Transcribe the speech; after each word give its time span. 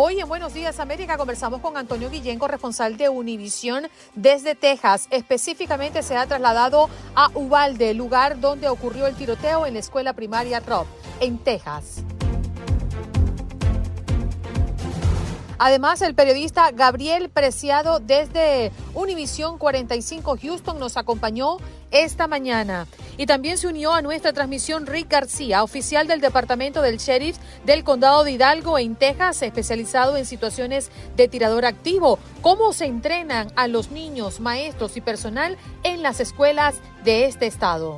Hoy 0.00 0.20
en 0.20 0.28
Buenos 0.28 0.54
Días 0.54 0.78
América 0.78 1.16
conversamos 1.16 1.60
con 1.60 1.76
Antonio 1.76 2.08
Guillén, 2.08 2.38
corresponsal 2.38 2.96
de 2.96 3.08
Univisión 3.08 3.88
desde 4.14 4.54
Texas. 4.54 5.08
Específicamente 5.10 6.04
se 6.04 6.16
ha 6.16 6.24
trasladado 6.24 6.88
a 7.16 7.32
Uvalde, 7.34 7.94
lugar 7.94 8.38
donde 8.38 8.68
ocurrió 8.68 9.08
el 9.08 9.16
tiroteo 9.16 9.66
en 9.66 9.74
la 9.74 9.80
escuela 9.80 10.12
primaria 10.12 10.60
Rob, 10.60 10.86
en 11.18 11.38
Texas. 11.38 12.04
Además, 15.58 16.00
el 16.02 16.14
periodista 16.14 16.70
Gabriel 16.70 17.28
Preciado 17.28 17.98
desde 17.98 18.70
Univisión 18.94 19.58
45 19.58 20.38
Houston 20.40 20.78
nos 20.78 20.96
acompañó 20.96 21.56
esta 21.90 22.26
mañana. 22.26 22.86
Y 23.16 23.26
también 23.26 23.58
se 23.58 23.66
unió 23.66 23.92
a 23.92 24.02
nuestra 24.02 24.32
transmisión 24.32 24.86
Rick 24.86 25.10
García, 25.10 25.62
oficial 25.62 26.06
del 26.06 26.20
Departamento 26.20 26.82
del 26.82 26.98
Sheriff 26.98 27.36
del 27.64 27.84
Condado 27.84 28.24
de 28.24 28.32
Hidalgo 28.32 28.78
en 28.78 28.94
Texas, 28.94 29.42
especializado 29.42 30.16
en 30.16 30.24
situaciones 30.24 30.90
de 31.16 31.28
tirador 31.28 31.64
activo. 31.64 32.18
¿Cómo 32.42 32.72
se 32.72 32.86
entrenan 32.86 33.52
a 33.56 33.66
los 33.66 33.90
niños, 33.90 34.40
maestros 34.40 34.96
y 34.96 35.00
personal 35.00 35.56
en 35.82 36.02
las 36.02 36.20
escuelas 36.20 36.76
de 37.04 37.24
este 37.24 37.46
estado? 37.46 37.96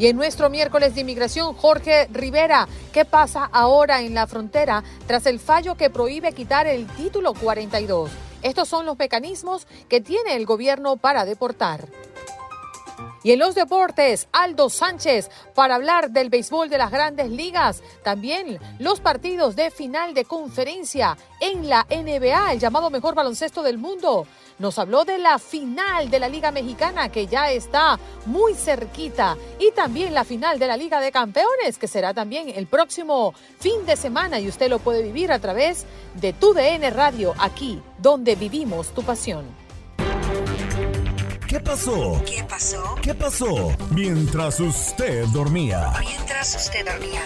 Y 0.00 0.06
en 0.06 0.16
nuestro 0.16 0.48
miércoles 0.48 0.94
de 0.94 1.02
inmigración, 1.02 1.52
Jorge 1.52 2.08
Rivera, 2.10 2.66
¿qué 2.90 3.04
pasa 3.04 3.50
ahora 3.52 4.00
en 4.00 4.14
la 4.14 4.26
frontera 4.26 4.82
tras 5.06 5.26
el 5.26 5.38
fallo 5.38 5.74
que 5.74 5.90
prohíbe 5.90 6.32
quitar 6.32 6.66
el 6.66 6.86
título 6.86 7.34
42? 7.34 8.10
Estos 8.40 8.66
son 8.66 8.86
los 8.86 8.98
mecanismos 8.98 9.66
que 9.90 10.00
tiene 10.00 10.36
el 10.36 10.46
gobierno 10.46 10.96
para 10.96 11.26
deportar. 11.26 11.86
Y 13.22 13.32
en 13.32 13.38
los 13.38 13.54
deportes, 13.54 14.28
Aldo 14.32 14.70
Sánchez 14.70 15.30
para 15.54 15.74
hablar 15.74 16.10
del 16.10 16.30
béisbol 16.30 16.70
de 16.70 16.78
las 16.78 16.90
grandes 16.90 17.30
ligas. 17.30 17.82
También 18.02 18.58
los 18.78 19.00
partidos 19.00 19.56
de 19.56 19.70
final 19.70 20.14
de 20.14 20.24
conferencia 20.24 21.16
en 21.38 21.68
la 21.68 21.86
NBA, 21.90 22.52
el 22.52 22.60
llamado 22.60 22.88
mejor 22.88 23.14
baloncesto 23.14 23.62
del 23.62 23.76
mundo. 23.76 24.26
Nos 24.58 24.78
habló 24.78 25.04
de 25.04 25.18
la 25.18 25.38
final 25.38 26.10
de 26.10 26.20
la 26.20 26.28
Liga 26.28 26.50
Mexicana 26.50 27.10
que 27.10 27.26
ya 27.26 27.50
está 27.50 27.98
muy 28.26 28.54
cerquita 28.54 29.36
y 29.58 29.70
también 29.72 30.12
la 30.12 30.24
final 30.24 30.58
de 30.58 30.66
la 30.66 30.76
Liga 30.76 31.00
de 31.00 31.12
Campeones 31.12 31.78
que 31.78 31.88
será 31.88 32.12
también 32.12 32.50
el 32.50 32.66
próximo 32.66 33.32
fin 33.58 33.86
de 33.86 33.96
semana 33.96 34.38
y 34.38 34.48
usted 34.48 34.68
lo 34.68 34.78
puede 34.78 35.02
vivir 35.02 35.32
a 35.32 35.38
través 35.38 35.86
de 36.14 36.34
tu 36.34 36.52
DN 36.52 36.90
Radio 36.90 37.34
aquí 37.38 37.80
donde 37.98 38.34
vivimos 38.34 38.88
tu 38.88 39.02
pasión. 39.02 39.59
¿Qué 41.50 41.58
pasó? 41.58 42.22
¿Qué 42.24 42.44
pasó? 42.44 42.94
¿Qué 43.02 43.12
pasó? 43.12 43.76
Mientras 43.92 44.60
usted 44.60 45.26
dormía. 45.32 45.92
Mientras 45.98 46.54
usted 46.54 46.86
dormía. 46.86 47.22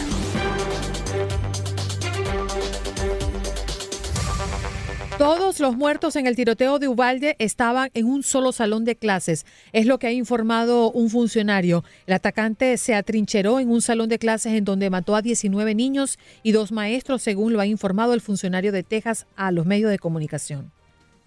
Todos 5.19 5.61
los 5.61 5.77
muertos 5.77 6.17
en 6.17 6.27
el 6.27 6.37
tiroteo 6.37 6.79
de 6.79 6.89
Uvalde 6.89 7.37
estaban 7.39 7.91
en 7.93 8.07
un 8.07 8.23
solo 8.23 8.53
salón 8.53 8.87
de 8.87 8.97
clases, 8.97 9.45
es 9.75 9.85
lo 9.85 9.99
que 9.99 10.07
ha 10.07 10.13
informado 10.13 10.91
un 10.91 11.11
funcionario. 11.11 11.85
El 12.07 12.15
atacante 12.15 12.79
se 12.79 12.95
atrincheró 12.95 13.61
en 13.61 13.69
un 13.69 13.83
salón 13.83 14.09
de 14.09 14.19
clases 14.19 14.55
en 14.55 14.65
donde 14.65 14.89
mató 14.89 15.17
a 15.17 15.21
19 15.21 15.75
niños 15.75 16.19
y 16.43 16.53
dos 16.53 16.73
maestros, 16.73 17.21
según 17.21 17.53
lo 17.53 17.61
ha 17.61 17.67
informado 17.67 18.15
el 18.15 18.23
funcionario 18.23 18.73
de 18.73 18.85
Texas 18.85 19.27
a 19.37 19.51
los 19.51 19.67
medios 19.67 19.91
de 19.91 19.99
comunicación. 19.99 20.73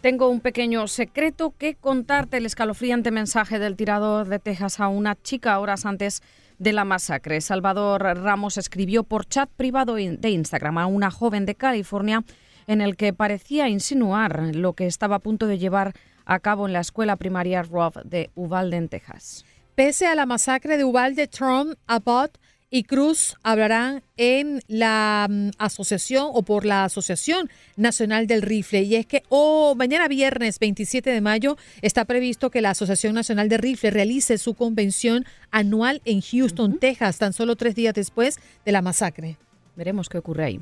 Tengo 0.02 0.30
un 0.30 0.42
pequeño 0.42 0.88
secreto 0.88 1.56
que 1.58 1.74
contarte, 1.74 2.38
el 2.38 2.46
escalofriante 2.46 3.10
mensaje 3.10 3.58
del 3.58 3.76
tirador 3.76 4.28
de 4.28 4.38
Texas 4.38 4.80
a 4.80 4.90
una 4.90 5.16
chica 5.16 5.60
horas 5.60 5.88
antes 5.88 6.22
de 6.60 6.72
la 6.72 6.86
masacre. 6.86 7.42
Salvador 7.42 8.04
Ramos 8.04 8.58
escribió 8.58 9.04
por 9.04 9.26
chat 9.26 9.50
privado 9.50 9.96
de 9.96 10.30
Instagram 10.30 10.78
a 10.78 10.86
una 10.86 11.10
joven 11.10 11.48
de 11.48 11.56
California 11.56 12.24
en 12.68 12.82
el 12.82 12.96
que 12.96 13.12
parecía 13.12 13.70
insinuar 13.70 14.56
lo 14.56 14.74
que 14.74 14.86
estaba 14.86 15.16
a 15.16 15.20
punto 15.20 15.48
de 15.48 15.58
llevar 15.58 15.94
a 16.26 16.40
cabo 16.40 16.68
en 16.68 16.74
la 16.74 16.82
escuela 16.82 17.16
primaria 17.16 17.64
Robb 17.64 18.04
de 18.04 18.30
Uvalde, 18.36 18.78
en 18.78 18.90
Texas. 18.90 19.46
Pese 19.74 20.06
a 20.06 20.14
la 20.14 20.28
masacre 20.28 20.78
de 20.78 20.84
Uvalde, 20.84 21.28
Trump, 21.28 21.74
Abbott 21.88 22.38
y 22.70 22.84
Cruz 22.84 23.36
hablarán 23.44 24.04
en 24.18 24.62
la 24.68 25.28
mm, 25.30 25.52
asociación 25.58 26.30
o 26.34 26.44
por 26.44 26.66
la 26.66 26.84
Asociación 26.84 27.50
Nacional 27.76 28.28
del 28.28 28.42
Rifle. 28.42 28.82
Y 28.84 28.96
es 28.96 29.06
que 29.06 29.24
oh, 29.30 29.76
mañana 29.76 30.08
viernes 30.08 30.60
27 30.60 31.10
de 31.10 31.22
mayo 31.22 31.58
está 31.82 32.06
previsto 32.06 32.50
que 32.50 32.62
la 32.62 32.72
Asociación 32.72 33.16
Nacional 33.16 33.48
de 33.50 33.58
Rifle 33.58 33.92
realice 33.92 34.38
su 34.38 34.54
convención 34.54 35.26
anual 35.52 36.02
en 36.06 36.22
Houston, 36.22 36.80
Texas, 36.80 37.18
tan 37.18 37.34
solo 37.34 37.56
tres 37.56 37.76
días 37.76 37.94
después 37.94 38.40
de 38.66 38.72
la 38.72 38.82
masacre. 38.82 39.38
Veremos 39.76 40.10
qué 40.10 40.18
ocurre 40.18 40.44
ahí. 40.44 40.60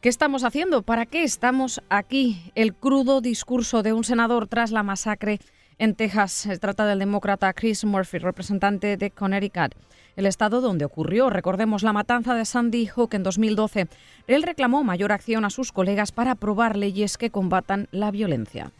¿Qué 0.00 0.08
estamos 0.08 0.44
haciendo? 0.44 0.82
¿Para 0.82 1.06
qué 1.06 1.22
estamos 1.22 1.80
aquí? 1.88 2.50
El 2.54 2.74
crudo 2.74 3.20
discurso 3.20 3.82
de 3.82 3.92
un 3.92 4.04
senador 4.04 4.46
tras 4.46 4.70
la 4.70 4.82
masacre 4.82 5.40
en 5.78 5.94
Texas. 5.94 6.32
Se 6.32 6.58
trata 6.58 6.86
del 6.86 6.98
demócrata 6.98 7.52
Chris 7.52 7.84
Murphy, 7.84 8.18
representante 8.18 8.96
de 8.96 9.10
Connecticut, 9.10 9.74
el 10.16 10.26
estado 10.26 10.60
donde 10.60 10.84
ocurrió, 10.84 11.30
recordemos, 11.30 11.82
la 11.82 11.92
matanza 11.92 12.34
de 12.34 12.44
Sandy 12.44 12.86
Hook 12.86 13.14
en 13.14 13.22
2012. 13.22 13.86
Él 14.26 14.42
reclamó 14.42 14.82
mayor 14.82 15.12
acción 15.12 15.44
a 15.44 15.50
sus 15.50 15.72
colegas 15.72 16.10
para 16.10 16.32
aprobar 16.32 16.76
leyes 16.76 17.18
que 17.18 17.30
combatan 17.30 17.88
la 17.92 18.10
violencia. 18.10 18.72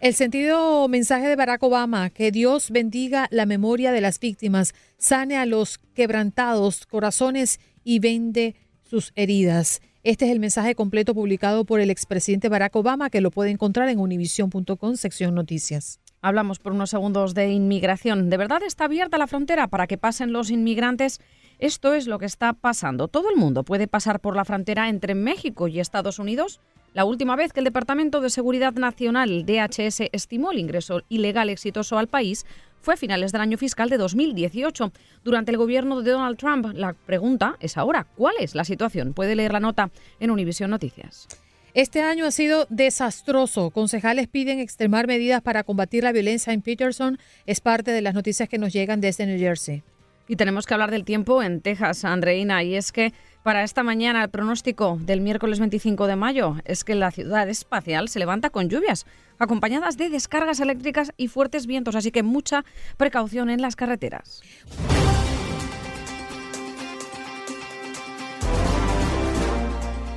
El 0.00 0.14
sentido 0.14 0.88
mensaje 0.88 1.28
de 1.28 1.36
Barack 1.36 1.62
Obama, 1.62 2.10
que 2.10 2.32
Dios 2.32 2.72
bendiga 2.72 3.28
la 3.30 3.46
memoria 3.46 3.92
de 3.92 4.00
las 4.00 4.18
víctimas, 4.18 4.74
sane 4.98 5.36
a 5.36 5.46
los 5.46 5.78
quebrantados 5.94 6.86
corazones 6.86 7.60
y 7.84 8.00
vende 8.00 8.56
sus 8.82 9.12
heridas. 9.14 9.80
Este 10.02 10.24
es 10.24 10.32
el 10.32 10.40
mensaje 10.40 10.74
completo 10.74 11.14
publicado 11.14 11.64
por 11.64 11.80
el 11.80 11.88
expresidente 11.88 12.48
Barack 12.48 12.74
Obama, 12.74 13.10
que 13.10 13.20
lo 13.20 13.30
puede 13.30 13.50
encontrar 13.50 13.88
en 13.88 14.00
univision.com, 14.00 14.96
sección 14.96 15.36
noticias. 15.36 16.01
Hablamos 16.24 16.60
por 16.60 16.72
unos 16.72 16.90
segundos 16.90 17.34
de 17.34 17.50
inmigración. 17.50 18.30
¿De 18.30 18.36
verdad 18.36 18.62
está 18.62 18.84
abierta 18.84 19.18
la 19.18 19.26
frontera 19.26 19.66
para 19.66 19.88
que 19.88 19.98
pasen 19.98 20.32
los 20.32 20.50
inmigrantes? 20.50 21.20
Esto 21.58 21.94
es 21.94 22.06
lo 22.06 22.20
que 22.20 22.26
está 22.26 22.52
pasando. 22.52 23.08
¿Todo 23.08 23.28
el 23.28 23.36
mundo 23.36 23.64
puede 23.64 23.88
pasar 23.88 24.20
por 24.20 24.36
la 24.36 24.44
frontera 24.44 24.88
entre 24.88 25.16
México 25.16 25.66
y 25.66 25.80
Estados 25.80 26.20
Unidos? 26.20 26.60
La 26.94 27.04
última 27.04 27.34
vez 27.34 27.52
que 27.52 27.58
el 27.58 27.64
Departamento 27.64 28.20
de 28.20 28.30
Seguridad 28.30 28.72
Nacional, 28.74 29.44
DHS, 29.44 30.02
estimó 30.12 30.52
el 30.52 30.60
ingreso 30.60 31.02
ilegal 31.08 31.50
exitoso 31.50 31.98
al 31.98 32.06
país 32.06 32.46
fue 32.82 32.94
a 32.94 32.96
finales 32.96 33.32
del 33.32 33.40
año 33.40 33.58
fiscal 33.58 33.88
de 33.88 33.98
2018, 33.98 34.92
durante 35.24 35.50
el 35.50 35.56
gobierno 35.56 36.02
de 36.02 36.10
Donald 36.12 36.36
Trump. 36.36 36.66
La 36.74 36.92
pregunta 36.92 37.56
es 37.58 37.76
ahora, 37.76 38.06
¿cuál 38.16 38.34
es 38.38 38.54
la 38.54 38.64
situación? 38.64 39.12
Puede 39.12 39.34
leer 39.34 39.52
la 39.52 39.60
nota 39.60 39.90
en 40.20 40.30
Univision 40.30 40.70
Noticias. 40.70 41.26
Este 41.74 42.02
año 42.02 42.26
ha 42.26 42.30
sido 42.30 42.66
desastroso. 42.68 43.70
Concejales 43.70 44.28
piden 44.28 44.58
extremar 44.58 45.06
medidas 45.06 45.40
para 45.40 45.64
combatir 45.64 46.04
la 46.04 46.12
violencia 46.12 46.52
en 46.52 46.60
Peterson. 46.60 47.18
Es 47.46 47.62
parte 47.62 47.92
de 47.92 48.02
las 48.02 48.12
noticias 48.12 48.46
que 48.46 48.58
nos 48.58 48.74
llegan 48.74 49.00
desde 49.00 49.24
New 49.24 49.38
Jersey. 49.38 49.82
Y 50.28 50.36
tenemos 50.36 50.66
que 50.66 50.74
hablar 50.74 50.90
del 50.90 51.06
tiempo 51.06 51.42
en 51.42 51.62
Texas, 51.62 52.04
Andreina, 52.04 52.62
y 52.62 52.74
es 52.74 52.92
que 52.92 53.14
para 53.42 53.64
esta 53.64 53.82
mañana 53.82 54.22
el 54.22 54.28
pronóstico 54.28 54.98
del 55.00 55.22
miércoles 55.22 55.60
25 55.60 56.06
de 56.06 56.16
mayo 56.16 56.56
es 56.66 56.84
que 56.84 56.94
la 56.94 57.10
ciudad 57.10 57.48
espacial 57.48 58.10
se 58.10 58.18
levanta 58.18 58.50
con 58.50 58.68
lluvias, 58.68 59.06
acompañadas 59.38 59.96
de 59.96 60.10
descargas 60.10 60.60
eléctricas 60.60 61.12
y 61.16 61.28
fuertes 61.28 61.66
vientos, 61.66 61.96
así 61.96 62.10
que 62.10 62.22
mucha 62.22 62.66
precaución 62.98 63.48
en 63.48 63.62
las 63.62 63.76
carreteras. 63.76 64.42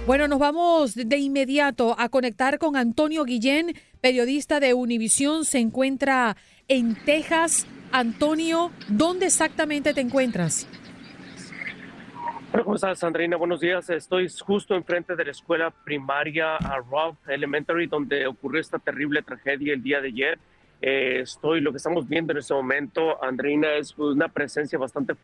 Bueno, 0.06 0.28
nos 0.28 0.38
vamos 0.38 0.94
de 0.94 1.18
inmediato 1.18 1.96
a 1.98 2.10
conectar 2.10 2.60
con 2.60 2.76
Antonio 2.76 3.24
Guillén, 3.24 3.74
periodista 4.02 4.60
de 4.60 4.76
Univisión. 4.76 5.46
Se 5.46 5.58
encuentra 5.58 6.38
en 6.68 6.94
Texas. 7.06 7.66
Antonio, 7.92 8.70
¿dónde 8.88 9.26
exactamente 9.26 9.96
te 9.96 10.02
encuentras? 10.02 10.68
¿cómo 12.64 12.76
estás, 12.76 13.00
Sandrina? 13.00 13.36
Buenos 13.36 13.60
días. 13.60 13.90
Estoy 13.90 14.30
justo 14.30 14.76
enfrente 14.76 15.16
de 15.16 15.26
la 15.26 15.32
escuela 15.32 15.72
primaria 15.72 16.56
a 16.56 16.84
Elementary, 17.28 17.88
donde 17.88 18.28
ocurrió 18.28 18.62
esta 18.62 18.78
terrible 18.78 19.24
tragedia 19.24 19.74
el 19.74 19.82
día 19.82 20.02
de 20.02 20.10
ayer. 20.10 20.40
Eh, 20.82 21.22
estoy, 21.22 21.62
lo 21.62 21.72
que 21.72 21.78
estamos 21.78 22.08
viendo 22.08 22.32
en 22.32 22.38
este 22.38 22.54
momento, 22.54 23.24
Andreina, 23.24 23.74
es 23.74 23.98
una 23.98 24.28
presencia 24.28 24.78
bastante 24.78 25.16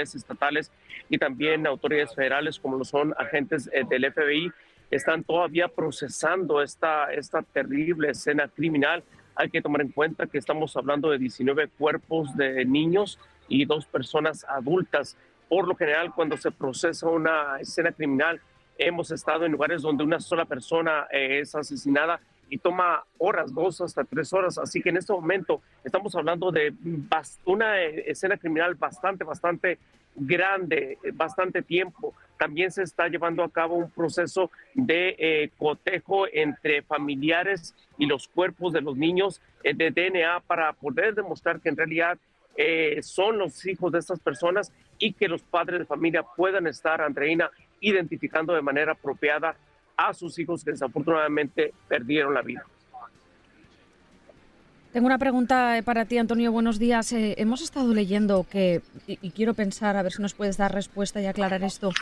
estatales 0.00 0.72
y 1.08 1.18
también 1.18 1.66
autoridades 1.66 2.14
federales 2.14 2.58
como 2.58 2.78
lo 2.78 2.84
son 2.84 3.14
agentes 3.18 3.68
eh, 3.72 3.84
del 3.88 4.10
FBI 4.10 4.50
están 4.90 5.24
todavía 5.24 5.68
procesando 5.68 6.62
esta, 6.62 7.12
esta 7.12 7.42
terrible 7.42 8.10
escena 8.10 8.48
criminal. 8.48 9.02
Hay 9.34 9.48
que 9.48 9.62
tomar 9.62 9.80
en 9.80 9.88
cuenta 9.88 10.26
que 10.26 10.36
estamos 10.36 10.76
hablando 10.76 11.10
de 11.10 11.18
19 11.18 11.68
cuerpos 11.78 12.36
de 12.36 12.64
niños 12.66 13.18
y 13.48 13.64
dos 13.64 13.86
personas 13.86 14.44
adultas. 14.48 15.16
Por 15.48 15.66
lo 15.66 15.74
general, 15.74 16.12
cuando 16.14 16.36
se 16.36 16.50
procesa 16.50 17.08
una 17.08 17.58
escena 17.58 17.92
criminal, 17.92 18.40
hemos 18.76 19.10
estado 19.10 19.46
en 19.46 19.52
lugares 19.52 19.80
donde 19.80 20.04
una 20.04 20.20
sola 20.20 20.44
persona 20.44 21.06
eh, 21.10 21.40
es 21.40 21.54
asesinada 21.54 22.20
y 22.52 22.58
toma 22.58 23.02
horas, 23.16 23.54
dos 23.54 23.80
hasta 23.80 24.04
tres 24.04 24.30
horas. 24.34 24.58
Así 24.58 24.82
que 24.82 24.90
en 24.90 24.98
este 24.98 25.10
momento 25.10 25.62
estamos 25.82 26.14
hablando 26.14 26.52
de 26.52 26.74
una 27.46 27.80
escena 27.80 28.36
criminal 28.36 28.74
bastante, 28.74 29.24
bastante 29.24 29.78
grande, 30.14 30.98
bastante 31.14 31.62
tiempo. 31.62 32.12
También 32.38 32.70
se 32.70 32.82
está 32.82 33.08
llevando 33.08 33.42
a 33.42 33.50
cabo 33.50 33.76
un 33.76 33.90
proceso 33.90 34.50
de 34.74 35.16
eh, 35.18 35.50
cotejo 35.56 36.26
entre 36.30 36.82
familiares 36.82 37.74
y 37.96 38.04
los 38.04 38.28
cuerpos 38.28 38.74
de 38.74 38.82
los 38.82 38.98
niños 38.98 39.40
eh, 39.64 39.72
de 39.72 39.90
DNA 39.90 40.40
para 40.40 40.74
poder 40.74 41.14
demostrar 41.14 41.58
que 41.58 41.70
en 41.70 41.78
realidad 41.78 42.18
eh, 42.58 42.98
son 43.00 43.38
los 43.38 43.64
hijos 43.64 43.92
de 43.92 44.00
estas 44.00 44.20
personas 44.20 44.74
y 44.98 45.14
que 45.14 45.26
los 45.26 45.42
padres 45.42 45.78
de 45.78 45.86
familia 45.86 46.22
puedan 46.22 46.66
estar, 46.66 47.00
Andreina, 47.00 47.50
identificando 47.80 48.52
de 48.52 48.60
manera 48.60 48.92
apropiada 48.92 49.56
a 50.08 50.14
sus 50.14 50.38
hijos 50.38 50.64
que 50.64 50.72
desafortunadamente 50.72 51.72
perdieron 51.88 52.34
la 52.34 52.42
vida. 52.42 52.64
Tengo 54.92 55.06
una 55.06 55.16
pregunta 55.16 55.78
eh, 55.78 55.82
para 55.82 56.04
ti, 56.04 56.18
Antonio. 56.18 56.52
Buenos 56.52 56.78
días. 56.78 57.14
Eh, 57.14 57.34
hemos 57.38 57.62
estado 57.62 57.94
leyendo 57.94 58.44
que, 58.44 58.82
y, 59.06 59.30
quiero 59.30 59.54
pensar, 59.54 59.96
a 59.96 60.02
ver 60.02 60.12
si 60.12 60.20
nos 60.20 60.34
puedes 60.34 60.58
dar 60.58 60.74
respuesta 60.74 61.18
y 61.22 61.24
aclarar 61.24 61.62
esto, 61.62 61.92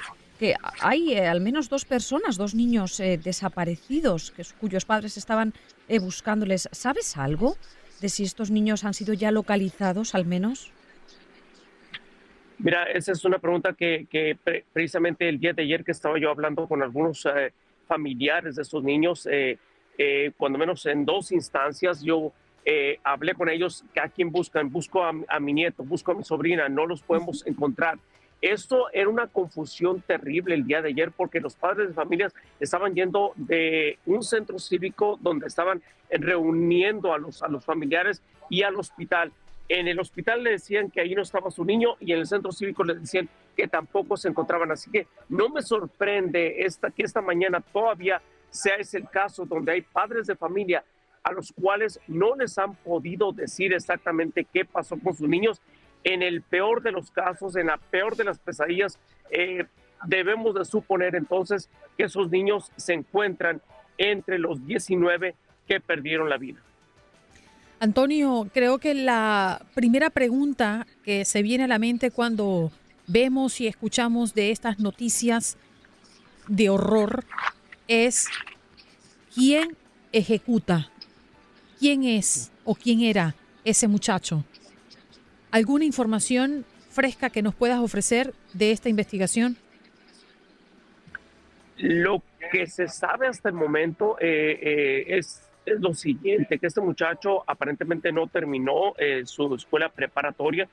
que 0.41 0.57
hay 0.81 1.13
eh, 1.13 1.29
al 1.29 1.41
menos 1.41 1.69
dos 1.69 1.85
personas, 1.85 2.37
dos 2.37 2.53
niños 2.53 2.99
desaparecidos, 2.99 4.33
que, 4.33 4.43
cuyos 4.61 4.87
padres 4.87 5.17
estaban 5.17 5.55
buscándoles. 6.01 6.69
¿Sabes 6.73 7.17
algo 7.17 7.57
de 8.01 8.09
si 8.09 8.25
estos 8.25 8.51
niños 8.51 8.83
han 8.83 8.95
sido 8.95 9.15
ya 9.15 9.31
localizados, 9.31 10.17
al 10.17 10.27
menos? 10.27 10.73
Mira, 12.59 12.85
esa 12.85 13.13
es 13.13 13.25
una 13.25 13.39
pregunta 13.39 13.73
que, 13.73 14.09
que 14.11 14.37
precisamente 14.73 15.29
el 15.29 15.39
día 15.39 15.53
de 15.53 15.63
ayer 15.63 15.85
que 15.85 15.93
estaba 15.93 16.19
yo 16.19 16.29
hablando 16.29 16.67
con 16.67 16.83
algunos 16.83 17.25
familiares 17.91 18.55
de 18.55 18.63
estos 18.63 18.85
niños, 18.85 19.27
eh, 19.27 19.59
eh, 19.99 20.31
cuando 20.37 20.61
menos 20.61 20.87
en 20.87 21.05
dos 21.05 21.33
instancias, 21.33 22.03
yo 22.03 22.33
eh, 22.65 23.01
hablé 23.03 23.35
con 23.35 23.49
ellos, 23.49 23.85
¿a 24.01 24.09
quién 24.09 24.31
buscan? 24.31 24.71
Busco 24.71 25.03
a, 25.03 25.41
mi 25.41 25.53
nieto, 25.53 25.83
busco 25.83 26.13
a 26.13 26.15
mi 26.15 26.23
sobrina, 26.23 26.69
no 26.69 26.87
los 26.87 27.03
podemos 27.03 27.45
encontrar. 27.49 27.99
Esto 28.41 28.87
era 28.93 29.09
una 29.09 29.27
confusión 29.27 30.03
terrible 30.03 30.55
el 30.55 30.65
día 30.65 30.81
de 30.81 30.91
ayer 30.91 31.11
porque 31.11 31.41
los 31.41 31.57
padres 31.57 31.89
de 31.89 31.95
familias 31.95 32.33
estaban 32.61 32.95
yendo 32.95 33.33
de 33.35 33.99
un 34.07 34.23
centro 34.23 34.61
cívico 34.61 35.19
donde 35.21 35.49
estaban 35.49 35.83
reuniendo 36.11 37.13
a 37.13 37.19
los, 37.19 37.43
a 37.43 37.49
los 37.49 37.65
familiares 37.65 38.23
y 38.49 38.63
al 38.63 38.77
hospital. 38.77 39.33
En 39.73 39.87
el 39.87 40.01
hospital 40.01 40.43
le 40.43 40.51
decían 40.51 40.91
que 40.91 41.01
ahí 41.01 41.15
no 41.15 41.23
estaba 41.23 41.49
su 41.53 41.65
niño 41.65 41.95
y 42.01 42.11
en 42.11 42.19
el 42.19 42.27
centro 42.27 42.51
cívico 42.51 42.83
le 42.83 42.95
decían 42.97 43.29
que 43.57 43.69
tampoco 43.69 44.17
se 44.17 44.27
encontraban. 44.27 44.73
Así 44.73 44.91
que 44.91 45.07
no 45.29 45.49
me 45.49 45.63
sorprende 45.63 46.65
esta, 46.65 46.91
que 46.91 47.05
esta 47.05 47.21
mañana 47.21 47.61
todavía 47.61 48.21
sea 48.51 48.75
ese 48.75 48.99
el 48.99 49.09
caso 49.09 49.47
donde 49.47 49.71
hay 49.71 49.83
padres 49.83 50.27
de 50.27 50.35
familia 50.35 50.83
a 51.23 51.31
los 51.31 51.53
cuales 51.53 52.01
no 52.09 52.35
les 52.35 52.59
han 52.59 52.75
podido 52.75 53.31
decir 53.31 53.73
exactamente 53.73 54.45
qué 54.45 54.65
pasó 54.65 54.99
con 54.99 55.15
sus 55.15 55.29
niños. 55.29 55.63
En 56.03 56.25
el 56.25 56.43
peor 56.43 56.83
de 56.83 56.91
los 56.91 57.13
casos, 57.13 57.55
en 57.55 57.69
la 57.69 57.77
peor 57.77 58.17
de 58.17 58.25
las 58.25 58.41
pesadillas, 58.41 58.99
eh, 59.31 59.67
debemos 60.05 60.53
de 60.57 60.65
suponer 60.65 61.15
entonces 61.15 61.71
que 61.97 62.07
esos 62.07 62.29
niños 62.29 62.73
se 62.75 62.95
encuentran 62.95 63.63
entre 63.99 64.41
los 64.41 64.67
19 64.67 65.37
que 65.69 65.79
perdieron 65.79 66.29
la 66.29 66.39
vida. 66.39 66.61
Antonio, 67.81 68.47
creo 68.53 68.79
que 68.79 68.93
la 68.93 69.65
primera 69.75 70.11
pregunta 70.11 70.87
que 71.03 71.25
se 71.25 71.41
viene 71.41 71.65
a 71.65 71.67
la 71.67 71.79
mente 71.79 72.11
cuando 72.11 72.71
vemos 73.07 73.59
y 73.63 73.67
escuchamos 73.67 74.35
de 74.35 74.51
estas 74.51 74.79
noticias 74.81 75.57
de 76.47 76.69
horror 76.69 77.25
es 77.89 78.29
quién 79.35 79.79
ejecuta, 80.13 80.91
quién 81.79 82.05
es 82.05 82.53
o 82.65 82.75
quién 82.75 83.01
era 83.01 83.35
ese 83.65 83.89
muchacho. 83.89 84.45
¿Alguna 85.51 85.87
información 85.87 86.67
fresca 86.91 87.31
que 87.31 87.41
nos 87.41 87.55
puedas 87.55 87.79
ofrecer 87.81 88.35
de 88.53 88.73
esta 88.73 88.91
investigación? 88.91 89.57
Lo 91.79 92.23
que 92.53 92.67
se 92.67 92.89
sabe 92.89 93.27
hasta 93.27 93.49
el 93.49 93.55
momento 93.55 94.19
eh, 94.21 94.59
eh, 94.61 95.17
es 95.17 95.50
es 95.71 95.81
lo 95.81 95.95
siguiente, 95.95 96.59
que 96.59 96.67
este 96.67 96.81
muchacho 96.81 97.45
aparentemente 97.47 98.13
no 98.13 98.27
terminó 98.27 98.95
eh, 98.99 99.23
su 99.25 99.55
escuela 99.55 99.89
preparatoria, 99.89 100.69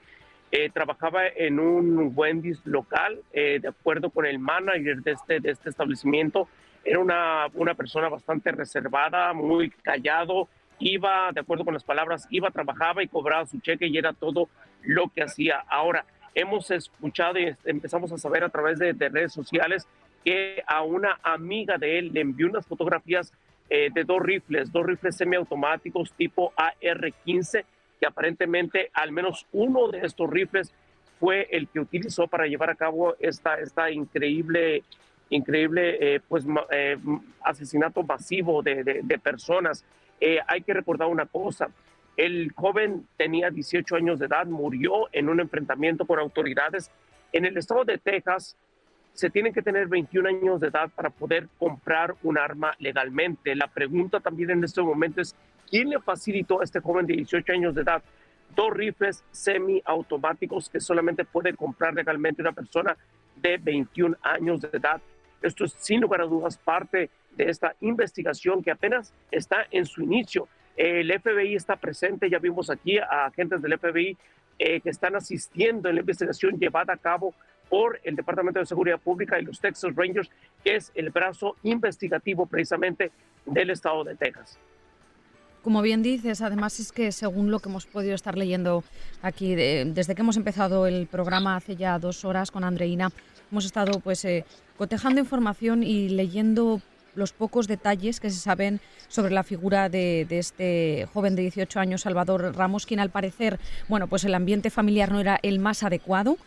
eh, 0.52 0.70
trabajaba 0.70 1.28
en 1.28 1.60
un 1.60 2.14
Wendy's 2.16 2.62
local, 2.66 3.20
eh, 3.34 3.60
de 3.62 3.68
acuerdo 3.68 4.10
con 4.10 4.26
el 4.26 4.40
manager 4.40 4.98
de 4.98 5.12
este, 5.12 5.40
de 5.40 5.52
este 5.52 5.70
establecimiento, 5.70 6.48
era 6.86 7.00
una, 7.00 7.48
una 7.54 7.74
persona 7.74 8.08
bastante 8.08 8.52
reservada, 8.52 9.34
muy 9.34 9.70
callado, 9.70 10.48
iba, 10.80 11.32
de 11.34 11.42
acuerdo 11.42 11.66
con 11.66 11.74
las 11.74 11.84
palabras, 11.84 12.28
iba, 12.30 12.50
trabajaba 12.50 13.04
y 13.04 13.08
cobraba 13.08 13.46
su 13.46 13.60
cheque 13.60 13.88
y 13.88 13.98
era 13.98 14.14
todo 14.14 14.48
lo 14.84 15.10
que 15.10 15.24
hacía. 15.24 15.64
Ahora, 15.68 16.06
hemos 16.34 16.72
escuchado 16.72 17.40
y 17.40 17.54
empezamos 17.66 18.12
a 18.14 18.18
saber 18.18 18.44
a 18.44 18.50
través 18.50 18.80
de, 18.80 18.94
de 18.94 19.10
redes 19.10 19.34
sociales 19.34 19.86
que 20.24 20.64
a 20.66 20.84
una 20.84 21.20
amiga 21.24 21.78
de 21.78 22.00
él 22.00 22.12
le 22.14 22.22
envió 22.22 22.48
unas 22.48 22.66
fotografías 22.66 23.34
eh, 23.70 23.90
de 23.94 24.04
dos 24.04 24.22
rifles, 24.22 24.72
dos 24.72 24.86
rifles 24.86 25.18
semiautomáticos 25.18 26.14
tipo 26.14 26.54
AR-15, 26.56 27.66
que 28.00 28.06
aparentemente 28.06 28.90
al 28.94 29.12
menos 29.12 29.46
uno 29.52 29.90
de 29.90 30.06
estos 30.06 30.30
rifles 30.30 30.74
fue 31.20 31.48
el 31.52 31.68
que 31.68 31.80
utilizó 31.80 32.28
para 32.28 32.46
llevar 32.46 32.70
a 32.70 32.76
cabo 32.76 33.16
esta, 33.20 33.56
esta 33.56 33.90
increíble, 33.92 34.84
increíble 35.30 35.98
eh, 36.00 36.20
pues, 36.28 36.46
eh, 36.72 36.98
asesinato 37.42 38.04
masivo 38.04 38.62
de, 38.62 38.84
de, 39.04 39.20
personas. 39.20 39.84
hay 40.48 40.62
que 40.62 40.74
recordar 40.74 41.08
una 41.08 41.26
cosa, 41.26 41.70
el 42.16 42.52
joven 42.54 43.08
tenía 43.18 43.50
18 43.50 43.96
años 43.96 44.20
de 44.20 44.26
edad, 44.26 44.46
murió 44.48 45.08
en 45.12 45.30
un 45.30 45.40
enfrentamiento 45.40 46.06
con 46.06 46.20
autoridades 46.20 46.92
en 47.32 47.46
el 47.46 47.58
estado 47.58 47.84
de 47.84 47.98
Texas 47.98 48.56
se 49.18 49.32
tienen 49.32 49.52
que 49.52 49.64
tener 49.64 49.88
21 49.88 50.30
años 50.30 50.62
de 50.62 50.68
edad 50.68 50.92
para 50.96 51.10
poder 51.10 51.48
comprar 51.58 52.14
un 52.22 52.38
arma 52.38 52.76
legalmente. 52.78 53.56
La 53.56 53.66
pregunta 53.66 54.20
también 54.20 54.52
en 54.52 54.64
este 54.64 54.80
momento 54.80 55.22
es, 55.22 55.36
¿quién 55.68 55.90
le 55.90 56.00
facilitó 56.00 56.62
a 56.62 56.64
este 56.64 56.82
joven 56.82 57.08
de 57.08 57.16
18 57.16 57.52
años 57.52 57.74
de 57.74 57.82
edad 57.82 58.04
dos 58.56 58.72
rifles 58.72 59.24
semiautomáticos 59.32 60.70
que 60.70 60.80
solamente 60.80 61.26
puede 61.26 61.56
comprar 61.56 61.96
legalmente 61.96 62.44
una 62.44 62.52
persona 62.52 62.96
de 63.36 63.58
21 63.58 64.16
años 64.22 64.62
de 64.62 64.70
edad? 64.72 65.02
Esto 65.42 65.66
es 65.66 65.74
sin 65.80 66.02
lugar 66.02 66.22
a 66.22 66.26
dudas 66.26 66.60
parte 66.60 67.10
de 67.36 67.50
esta 67.50 67.76
investigación 67.82 68.62
que 68.62 68.70
apenas 68.70 69.12
está 69.32 69.66
en 69.72 69.88
su 69.88 70.04
inicio. 70.04 70.48
El 70.76 71.12
FBI 71.20 71.56
está 71.56 71.76
presente, 71.76 72.30
ya 72.30 72.38
vimos 72.38 72.70
aquí 72.70 73.00
a 73.00 73.26
agentes 73.26 73.64
del 73.64 73.80
FBI 73.80 74.16
eh, 74.60 74.80
que 74.80 74.92
están 74.92 75.16
asistiendo 75.16 75.90
en 75.90 75.96
la 75.96 76.02
investigación 76.02 76.60
llevada 76.60 76.94
a 76.94 76.98
cabo 76.98 77.34
por 77.70 78.00
el 78.04 78.16
Departamento 78.16 78.60
de 78.60 78.66
Seguridad 78.66 79.00
Pública 79.00 79.40
y 79.40 79.44
los 79.44 79.60
Texas 79.60 79.96
Rangers, 79.96 80.30
que 80.64 80.76
es 80.76 80.92
el 80.96 81.10
brazo 81.10 81.56
investigativo 81.64 82.46
precisamente 82.46 83.12
del 83.46 83.70
estado 83.70 84.04
de 84.04 84.16
Texas. 84.16 84.58
Como 85.64 85.82
bien 85.82 86.02
dices, 86.02 86.42
además 86.42 86.80
es 86.80 86.92
que 86.92 87.12
según 87.12 87.52
lo 87.52 87.60
que 87.60 87.68
hemos 87.68 87.86
podido 87.86 88.16
estar 88.16 88.38
leyendo 88.38 88.84
aquí, 89.22 89.56
desde 89.56 90.16
que 90.16 90.22
hemos 90.22 90.38
empezado 90.38 90.88
el 90.88 91.08
programa 91.08 91.58
hace 91.58 91.76
ya 91.76 92.00
dos 92.00 92.24
horas 92.24 92.52
con 92.52 92.64
Andreina, 92.64 93.10
hemos 93.52 93.66
estado 93.66 94.00
pues 94.00 94.24
eh, 94.24 94.46
cotejando 94.78 95.20
información 95.20 95.84
y 95.84 96.10
leyendo 96.10 96.82
los 97.16 97.34
pocos 97.34 97.68
detalles 97.68 98.20
que 98.20 98.30
se 98.30 98.40
saben 98.40 98.80
sobre 99.10 99.34
la 99.34 99.44
figura 99.44 99.90
de, 99.90 100.26
de, 100.30 100.38
este 100.40 101.08
joven 101.14 101.36
de 101.36 101.42
18 101.42 101.80
años, 101.80 102.02
Salvador 102.02 102.56
Ramos, 102.56 102.86
quien 102.86 103.00
al 103.00 103.10
parecer, 103.10 103.60
bueno, 103.90 104.08
pues 104.08 104.24
el 104.24 104.36
ambiente 104.36 104.70
familiar 104.70 105.12
no 105.12 105.20
era 105.20 105.40
el 105.42 105.60
más 105.60 105.84
adecuado 105.84 106.38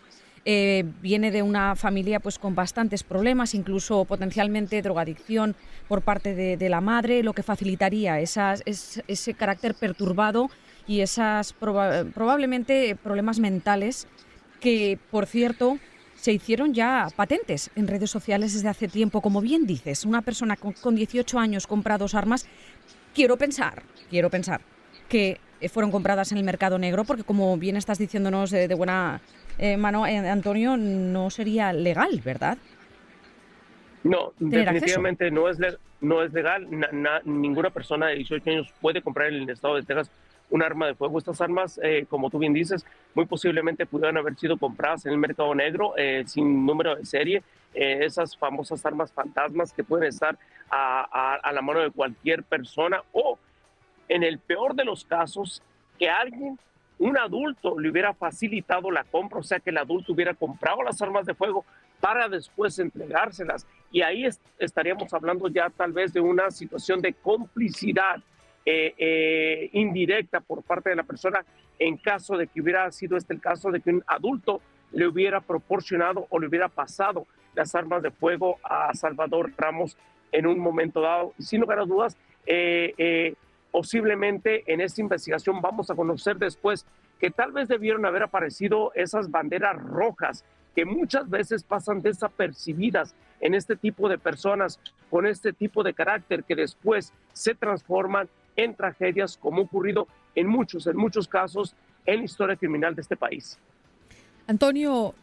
eh, 0.44 0.84
viene 1.02 1.30
de 1.30 1.42
una 1.42 1.76
familia 1.76 2.20
pues 2.20 2.38
con 2.38 2.54
bastantes 2.54 3.02
problemas, 3.02 3.54
incluso 3.54 4.04
potencialmente 4.04 4.80
drogadicción 4.82 5.54
por 5.88 6.02
parte 6.02 6.34
de, 6.34 6.68
la 6.68 6.80
madre, 6.80 7.22
lo 7.22 7.34
que 7.34 7.42
facilitaría 7.42 8.20
ese 8.20 9.34
carácter 9.34 9.74
perturbado 9.74 10.50
y 10.86 11.00
esas 11.00 11.52
probablemente 11.52 12.96
problemas 12.96 13.38
mentales 13.38 14.08
que, 14.60 14.98
por 15.10 15.26
cierto, 15.26 15.78
se 16.20 16.32
hicieron 16.32 16.74
ya 16.74 17.08
patentes 17.16 17.70
en 17.74 17.88
redes 17.88 18.10
sociales 18.10 18.52
desde 18.52 18.68
hace 18.68 18.88
tiempo. 18.88 19.20
Como 19.22 19.40
bien 19.40 19.66
dices, 19.66 20.04
una 20.04 20.22
persona 20.22 20.56
con, 20.56 20.94
18 20.94 21.38
años 21.38 21.66
compra 21.66 21.98
dos 21.98 22.14
armas. 22.14 22.46
Quiero 23.14 23.36
pensar, 23.36 23.82
quiero 24.10 24.30
pensar 24.30 24.60
que 25.08 25.40
eh, 25.60 25.68
fueron 25.68 25.90
compradas 25.90 26.30
en 26.32 26.38
el 26.38 26.44
mercado 26.44 26.78
negro, 26.78 27.04
porque 27.04 27.24
como 27.24 27.56
bien 27.56 27.76
estás 27.76 27.98
diciéndonos 27.98 28.50
de, 28.50 28.72
buena 28.74 29.20
eh, 29.60 29.76
mano, 29.76 30.06
eh, 30.06 30.16
Antonio, 30.16 30.76
no 30.76 31.30
sería 31.30 31.72
legal, 31.72 32.20
¿verdad? 32.24 32.58
No, 34.02 34.32
definitivamente 34.38 35.30
no 35.30 35.48
es, 35.48 35.58
no 36.00 36.22
es 36.22 36.32
legal. 36.32 36.66
ninguna 37.24 37.70
persona 37.70 38.06
de 38.08 38.16
18 38.16 38.50
años 38.50 38.74
puede 38.80 39.02
comprar 39.02 39.28
en 39.28 39.42
el 39.42 39.50
estado 39.50 39.76
de 39.76 39.82
Texas 39.82 40.10
un 40.50 40.62
arma 40.62 40.86
de 40.86 40.94
fuego. 40.94 41.18
Estas 41.18 41.40
armas, 41.40 41.80
eh, 41.82 42.06
como 42.08 42.28
tú 42.28 42.38
bien 42.38 42.52
dices, 42.52 42.84
muy 43.14 43.26
posiblemente 43.26 43.86
pudieran 43.86 44.16
haber 44.16 44.36
sido 44.36 44.56
compradas 44.56 45.06
en 45.06 45.12
el 45.12 45.18
mercado 45.18 45.54
negro 45.54 45.94
eh, 45.96 46.24
sin 46.26 46.66
número 46.66 46.96
de 46.96 47.04
serie. 47.04 47.42
Eh, 47.72 48.04
esas 48.04 48.36
famosas 48.36 48.84
armas 48.84 49.12
fantasmas 49.12 49.72
que 49.72 49.84
pueden 49.84 50.08
estar 50.08 50.36
a, 50.70 51.36
a, 51.42 51.52
la 51.52 51.62
mano 51.62 51.80
de 51.80 51.90
cualquier 51.90 52.42
persona 52.42 53.02
o, 53.12 53.38
en 54.08 54.24
el 54.24 54.38
peor 54.38 54.74
de 54.74 54.84
los 54.84 55.04
casos, 55.04 55.62
que 55.98 56.08
alguien, 56.08 56.58
un 57.00 57.16
adulto, 57.16 57.80
le 57.80 57.90
hubiera 57.90 58.12
facilitado 58.12 58.90
la 58.90 59.04
compra, 59.04 59.38
o 59.38 59.42
sea, 59.42 59.58
que 59.58 59.70
el 59.70 59.78
adulto 59.78 60.12
hubiera 60.12 60.34
comprado 60.34 60.82
las 60.82 61.00
armas 61.00 61.24
de 61.24 61.34
fuego 61.34 61.64
para 61.98 62.28
después 62.28 62.78
entregárselas. 62.78 63.66
Y 63.90 64.02
ahí 64.02 64.28
estaríamos 64.58 65.12
hablando 65.14 65.48
ya 65.48 65.70
tal 65.70 65.92
vez 65.92 66.12
de 66.12 66.20
una 66.20 66.50
situación 66.50 67.00
de 67.00 67.14
complicidad 67.14 68.22
eh, 68.66 68.94
eh, 68.98 69.70
indirecta 69.72 70.40
por 70.40 70.62
parte 70.62 70.90
de 70.90 70.96
la 70.96 71.02
persona 71.02 71.42
en 71.78 71.96
caso 71.96 72.36
de 72.36 72.46
que 72.46 72.60
hubiera 72.60 72.92
sido 72.92 73.16
este 73.16 73.32
el 73.32 73.40
caso 73.40 73.70
de 73.70 73.80
que 73.80 73.88
un 73.88 74.04
adulto 74.06 74.60
le 74.92 75.06
hubiera 75.06 75.40
proporcionado 75.40 76.26
o 76.28 76.38
le 76.38 76.48
hubiera 76.48 76.68
pasado 76.68 77.26
las 77.54 77.74
armas 77.74 78.02
de 78.02 78.10
fuego 78.10 78.58
a 78.62 78.92
Salvador 78.92 79.50
Ramos 79.56 79.96
en 80.32 80.46
un 80.46 80.58
momento 80.58 81.00
dado. 81.00 81.32
Sin 81.38 81.62
lugar 81.62 81.78
a 81.78 81.86
dudas, 81.86 82.18
eh, 82.44 83.34
posiblemente 83.70 84.64
en 84.72 84.80
esta 84.80 85.00
investigación 85.00 85.60
vamos 85.60 85.90
a 85.90 85.94
conocer 85.94 86.36
después 86.36 86.86
que 87.20 87.30
tal 87.30 87.52
vez 87.52 87.68
debieron 87.68 88.04
haber 88.06 88.22
aparecido 88.22 88.92
esas 88.94 89.30
banderas 89.30 89.76
rojas 89.76 90.44
que 90.74 90.84
muchas 90.84 91.28
veces 91.28 91.62
pasan 91.62 92.00
desapercibidas 92.00 93.14
en 93.40 93.54
este 93.54 93.76
tipo 93.76 94.08
de 94.08 94.18
personas 94.18 94.78
con 95.08 95.26
este 95.26 95.52
tipo 95.52 95.82
de 95.82 95.94
carácter 95.94 96.44
que 96.44 96.54
después 96.54 97.12
se 97.32 97.54
transforman 97.54 98.28
en 98.56 98.74
tragedias 98.74 99.36
como 99.36 99.62
ocurrido 99.62 100.06
en 100.34 100.46
muchos, 100.46 100.86
en 100.86 100.96
muchos 100.96 101.26
casos 101.26 101.74
en 102.06 102.18
la 102.18 102.24
historia 102.24 102.56
criminal 102.56 102.94
de 102.94 103.02
este 103.02 103.16
país. 103.16 103.58
Antonio, 104.46 105.14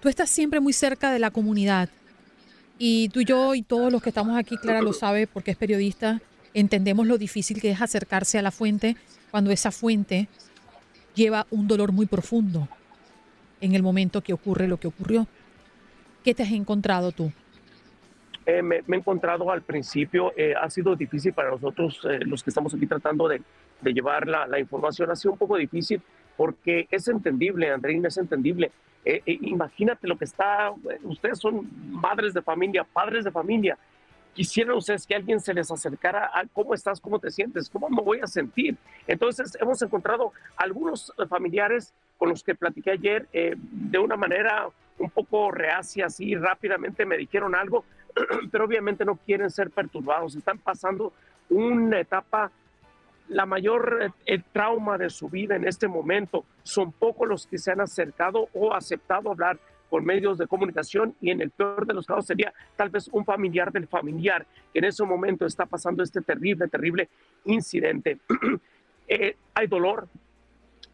tú 0.00 0.08
estás 0.08 0.30
siempre 0.30 0.60
muy 0.60 0.72
cerca 0.72 1.12
de 1.12 1.18
la 1.18 1.30
comunidad 1.30 1.88
y 2.78 3.08
tú 3.10 3.20
y 3.20 3.24
yo 3.24 3.54
y 3.54 3.62
todos 3.62 3.92
los 3.92 4.02
que 4.02 4.08
estamos 4.10 4.36
aquí, 4.36 4.56
Clara 4.56 4.82
lo 4.82 4.92
sabe 4.92 5.26
porque 5.26 5.52
es 5.52 5.56
periodista, 5.56 6.20
entendemos 6.54 7.06
lo 7.06 7.18
difícil 7.18 7.60
que 7.60 7.70
es 7.70 7.80
acercarse 7.80 8.38
a 8.38 8.42
la 8.42 8.50
fuente 8.50 8.96
cuando 9.30 9.50
esa 9.50 9.70
fuente 9.70 10.28
lleva 11.14 11.46
un 11.50 11.68
dolor 11.68 11.92
muy 11.92 12.06
profundo 12.06 12.68
en 13.60 13.74
el 13.74 13.82
momento 13.82 14.20
que 14.20 14.32
ocurre 14.32 14.68
lo 14.68 14.78
que 14.78 14.88
ocurrió. 14.88 15.26
¿Qué 16.24 16.34
te 16.34 16.42
has 16.42 16.52
encontrado 16.52 17.12
tú? 17.12 17.32
Eh, 18.44 18.62
me, 18.62 18.76
he 18.76 18.96
encontrado 18.96 19.50
al 19.50 19.62
principio, 19.62 20.32
eh, 20.36 20.54
ha 20.60 20.68
sido 20.68 20.96
difícil 20.96 21.32
para 21.32 21.50
nosotros, 21.50 22.00
eh, 22.04 22.18
los 22.24 22.42
que 22.42 22.50
estamos 22.50 22.74
aquí 22.74 22.86
tratando 22.86 23.28
de, 23.28 23.40
de 23.80 23.92
llevar 23.92 24.26
la, 24.26 24.58
información, 24.58 25.10
ha 25.10 25.16
sido 25.16 25.32
un 25.32 25.38
poco 25.38 25.56
difícil 25.56 26.02
porque 26.36 26.88
es 26.90 27.06
entendible, 27.08 27.70
Andreina, 27.70 28.08
es 28.08 28.16
entendible. 28.16 28.72
imagínate 29.26 30.08
lo 30.08 30.16
que 30.16 30.24
está, 30.24 30.72
ustedes 31.02 31.38
son 31.38 31.68
madres 31.90 32.34
de 32.34 32.42
familia, 32.42 32.84
padres 32.84 33.24
de 33.24 33.30
familia. 33.30 33.76
Quisieran 34.34 34.76
ustedes 34.76 35.06
que 35.06 35.14
alguien 35.14 35.40
se 35.40 35.52
les 35.52 35.70
acercara 35.70 36.30
a 36.32 36.44
cómo 36.52 36.74
estás, 36.74 37.00
cómo 37.00 37.18
te 37.18 37.30
sientes, 37.30 37.68
cómo 37.68 37.88
me 37.90 38.02
voy 38.02 38.20
a 38.20 38.26
sentir. 38.26 38.76
Entonces, 39.06 39.56
hemos 39.60 39.82
encontrado 39.82 40.32
algunos 40.56 41.12
familiares 41.28 41.92
con 42.16 42.30
los 42.30 42.42
que 42.42 42.54
platiqué 42.54 42.92
ayer 42.92 43.28
de 43.30 43.98
una 43.98 44.16
manera 44.16 44.68
un 44.98 45.10
poco 45.10 45.50
reacia, 45.50 46.06
así 46.06 46.34
rápidamente 46.34 47.04
me 47.04 47.16
dijeron 47.16 47.54
algo, 47.54 47.84
pero 48.50 48.64
obviamente 48.64 49.04
no 49.04 49.16
quieren 49.16 49.50
ser 49.50 49.70
perturbados, 49.70 50.34
están 50.34 50.58
pasando 50.58 51.12
una 51.50 52.00
etapa, 52.00 52.50
la 53.28 53.46
mayor 53.46 54.12
el 54.26 54.44
trauma 54.44 54.98
de 54.98 55.10
su 55.10 55.28
vida 55.28 55.56
en 55.56 55.66
este 55.66 55.88
momento. 55.88 56.44
Son 56.62 56.92
pocos 56.92 57.28
los 57.28 57.46
que 57.46 57.58
se 57.58 57.70
han 57.70 57.80
acercado 57.80 58.48
o 58.52 58.74
aceptado 58.74 59.30
hablar 59.30 59.58
por 59.92 60.02
medios 60.02 60.38
de 60.38 60.46
comunicación 60.46 61.14
y 61.20 61.32
en 61.32 61.42
el 61.42 61.50
peor 61.50 61.86
de 61.86 61.92
los 61.92 62.06
casos 62.06 62.24
sería 62.24 62.54
tal 62.76 62.88
vez 62.88 63.10
un 63.12 63.26
familiar 63.26 63.70
del 63.70 63.86
familiar 63.86 64.46
que 64.72 64.78
en 64.78 64.86
ese 64.86 65.04
momento 65.04 65.44
está 65.44 65.66
pasando 65.66 66.02
este 66.02 66.22
terrible, 66.22 66.66
terrible 66.66 67.10
incidente. 67.44 68.18
Eh, 69.08 69.36
hay 69.52 69.66
dolor, 69.66 70.08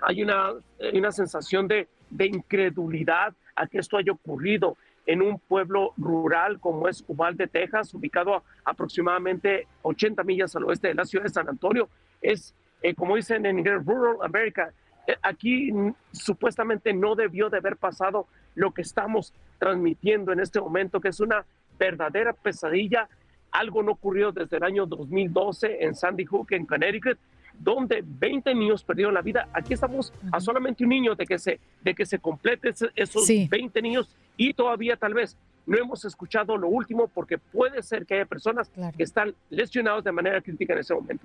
hay 0.00 0.22
una, 0.22 0.54
una 0.94 1.12
sensación 1.12 1.68
de, 1.68 1.86
de 2.10 2.26
incredulidad 2.26 3.34
a 3.54 3.66
que 3.68 3.78
esto 3.78 3.96
haya 3.98 4.10
ocurrido 4.10 4.76
en 5.06 5.22
un 5.22 5.38
pueblo 5.38 5.92
rural 5.98 6.58
como 6.58 6.88
es 6.88 7.04
Uvalde, 7.06 7.46
Texas, 7.46 7.94
ubicado 7.94 8.34
a 8.34 8.42
aproximadamente 8.64 9.68
80 9.82 10.24
millas 10.24 10.56
al 10.56 10.64
oeste 10.64 10.88
de 10.88 10.94
la 10.94 11.04
ciudad 11.04 11.26
de 11.26 11.30
San 11.30 11.48
Antonio. 11.48 11.88
Es, 12.20 12.56
eh, 12.82 12.94
como 12.94 13.14
dicen 13.14 13.46
en 13.46 13.58
inglés, 13.58 13.84
Rural 13.84 14.16
America. 14.22 14.72
Eh, 15.06 15.14
aquí 15.22 15.70
supuestamente 16.10 16.92
no 16.92 17.14
debió 17.14 17.50
de 17.50 17.58
haber 17.58 17.76
pasado 17.76 18.26
lo 18.58 18.72
que 18.72 18.82
estamos 18.82 19.32
transmitiendo 19.58 20.32
en 20.32 20.40
este 20.40 20.60
momento, 20.60 21.00
que 21.00 21.08
es 21.08 21.20
una 21.20 21.44
verdadera 21.78 22.32
pesadilla. 22.32 23.08
Algo 23.52 23.82
no 23.84 23.92
ocurrió 23.92 24.32
desde 24.32 24.56
el 24.56 24.64
año 24.64 24.84
2012 24.84 25.84
en 25.84 25.94
Sandy 25.94 26.24
Hook, 26.24 26.48
en 26.50 26.66
Connecticut, 26.66 27.18
donde 27.56 28.02
20 28.04 28.52
niños 28.56 28.82
perdieron 28.82 29.14
la 29.14 29.22
vida. 29.22 29.48
Aquí 29.52 29.74
estamos 29.74 30.12
a 30.32 30.40
solamente 30.40 30.82
un 30.82 30.90
niño 30.90 31.14
de 31.14 31.24
que 31.24 31.38
se, 31.38 31.60
de 31.82 31.94
que 31.94 32.04
se 32.04 32.18
complete 32.18 32.74
esos 32.96 33.28
20 33.48 33.80
niños 33.80 34.08
y 34.36 34.52
todavía 34.52 34.96
tal 34.96 35.14
vez 35.14 35.36
no 35.64 35.78
hemos 35.78 36.04
escuchado 36.04 36.56
lo 36.56 36.66
último 36.66 37.06
porque 37.06 37.38
puede 37.38 37.82
ser 37.82 38.06
que 38.06 38.14
haya 38.14 38.26
personas 38.26 38.70
que 38.96 39.04
están 39.04 39.34
lesionados 39.50 40.02
de 40.02 40.10
manera 40.10 40.40
crítica 40.40 40.72
en 40.72 40.80
ese 40.80 40.94
momento. 40.94 41.24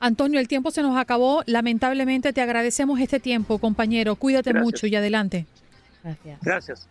Antonio, 0.00 0.38
el 0.38 0.48
tiempo 0.48 0.70
se 0.70 0.82
nos 0.82 0.98
acabó. 0.98 1.42
Lamentablemente 1.46 2.34
te 2.34 2.42
agradecemos 2.42 3.00
este 3.00 3.20
tiempo, 3.20 3.58
compañero. 3.58 4.16
Cuídate 4.16 4.52
mucho 4.52 4.86
y 4.86 4.94
adelante. 4.96 5.46
Gracias. 6.04 6.38
Gracias. 6.42 6.86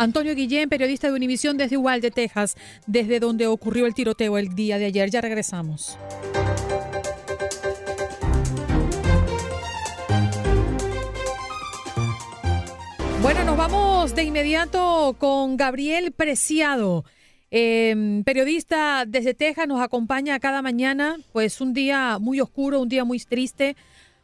Antonio 0.00 0.34
Guillén, 0.34 0.68
periodista 0.68 1.08
de 1.08 1.14
Univisión 1.14 1.56
desde 1.56 1.76
Uvalde, 1.76 2.10
Texas, 2.10 2.56
desde 2.86 3.20
donde 3.20 3.46
ocurrió 3.46 3.86
el 3.86 3.94
tiroteo 3.94 4.36
el 4.36 4.54
día 4.54 4.78
de 4.78 4.86
ayer. 4.86 5.10
Ya 5.10 5.20
regresamos. 5.20 5.96
Bueno, 13.22 13.44
nos 13.44 13.56
vamos 13.56 14.14
de 14.14 14.24
inmediato 14.24 15.16
con 15.18 15.56
Gabriel 15.56 16.12
Preciado. 16.12 17.04
Em, 17.50 18.24
periodista 18.24 19.04
desde 19.06 19.32
Texas, 19.32 19.66
nos 19.66 19.80
acompaña 19.80 20.38
cada 20.38 20.60
mañana, 20.60 21.16
pues 21.32 21.60
un 21.60 21.72
día 21.72 22.18
muy 22.20 22.40
oscuro, 22.40 22.80
un 22.80 22.88
día 22.88 23.04
muy 23.04 23.18
triste, 23.20 23.74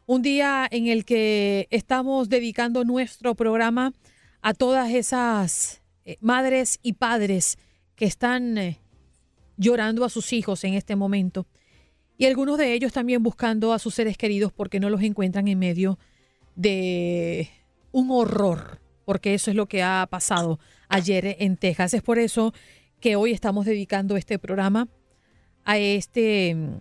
un 0.07 0.21
día 0.21 0.69
en 0.71 0.89
el 0.89 1.07
que 1.07 1.67
estamos 1.71 2.29
dedicando 2.29 2.85
nuestro 2.85 3.35
programa 3.35 3.93
a 4.45 4.53
todas 4.53 4.93
esas 4.93 5.81
eh, 6.05 6.19
madres 6.21 6.79
y 6.83 6.93
padres 6.93 7.57
que 7.97 8.05
están 8.05 8.59
eh, 8.59 8.79
llorando 9.57 10.05
a 10.05 10.11
sus 10.11 10.35
hijos 10.35 10.65
en 10.65 10.75
este 10.75 10.97
momento. 10.97 11.47
Y 12.19 12.27
algunos 12.27 12.59
de 12.59 12.75
ellos 12.75 12.93
también 12.93 13.23
buscando 13.23 13.73
a 13.73 13.79
sus 13.79 13.95
seres 13.95 14.19
queridos 14.19 14.53
porque 14.53 14.81
no 14.81 14.91
los 14.91 15.03
encuentran 15.03 15.49
en 15.49 15.59
medio 15.59 15.99
de 16.55 17.49
un 17.91 18.11
horror 18.11 18.85
porque 19.07 19.35
eso 19.35 19.51
es 19.51 19.57
lo 19.57 19.67
que 19.67 19.83
ha 19.83 20.07
pasado 20.11 20.59
ayer 20.89 21.37
en 21.39 21.57
Texas. 21.57 21.95
Es 21.95 22.03
por 22.03 22.19
eso 22.19 22.53
que 23.01 23.17
hoy 23.17 23.33
estamos 23.33 23.65
dedicando 23.65 24.17
este 24.17 24.39
programa 24.39 24.89
a 25.65 25.79
este 25.79 26.55
mm, 26.55 26.77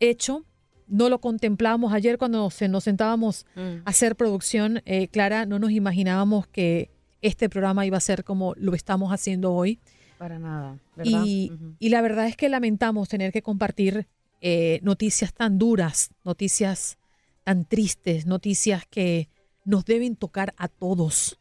hecho. 0.00 0.44
No 0.86 1.08
lo 1.08 1.20
contemplamos 1.20 1.92
ayer 1.92 2.18
cuando 2.18 2.50
nos, 2.68 2.84
sentábamos 2.84 3.46
mm. 3.56 3.60
a 3.84 3.90
hacer 3.90 4.16
producción. 4.16 4.82
Eh, 4.84 5.08
Clara, 5.08 5.46
no 5.46 5.58
nos 5.58 5.70
imaginábamos 5.70 6.46
que 6.46 6.90
este 7.24 7.48
programa 7.48 7.86
iba 7.86 7.96
a 7.96 8.00
ser 8.00 8.22
como 8.22 8.54
lo 8.56 8.74
estamos 8.74 9.10
haciendo 9.10 9.54
hoy. 9.54 9.80
Para 10.18 10.38
nada. 10.38 10.78
Y, 11.02 11.50
la 11.80 12.02
verdad 12.02 12.26
es 12.26 12.36
que 12.36 12.50
lamentamos 12.50 13.08
tener 13.08 13.32
que 13.32 13.40
compartir 13.40 14.06
eh, 14.42 14.78
noticias 14.82 15.32
tan 15.32 15.58
duras, 15.58 16.10
noticias 16.22 16.98
tan 17.42 17.64
tristes, 17.64 18.26
noticias 18.26 18.84
que 18.90 19.30
nos 19.64 19.86
deben 19.86 20.16
tocar 20.16 20.52
a 20.58 20.68
todos 20.68 21.38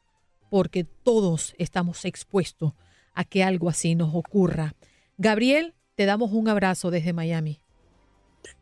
porque 0.49 0.85
todos 0.85 1.53
estamos 1.57 2.05
expuestos 2.05 2.73
a 3.13 3.25
que 3.25 3.43
algo 3.43 3.67
así 3.67 3.95
nos 3.95 4.15
ocurra. 4.15 4.75
Gabriel, 5.17 5.73
te 5.95 6.05
damos 6.05 6.31
un 6.31 6.47
abrazo 6.47 6.91
desde 6.91 7.11
Miami. 7.11 7.59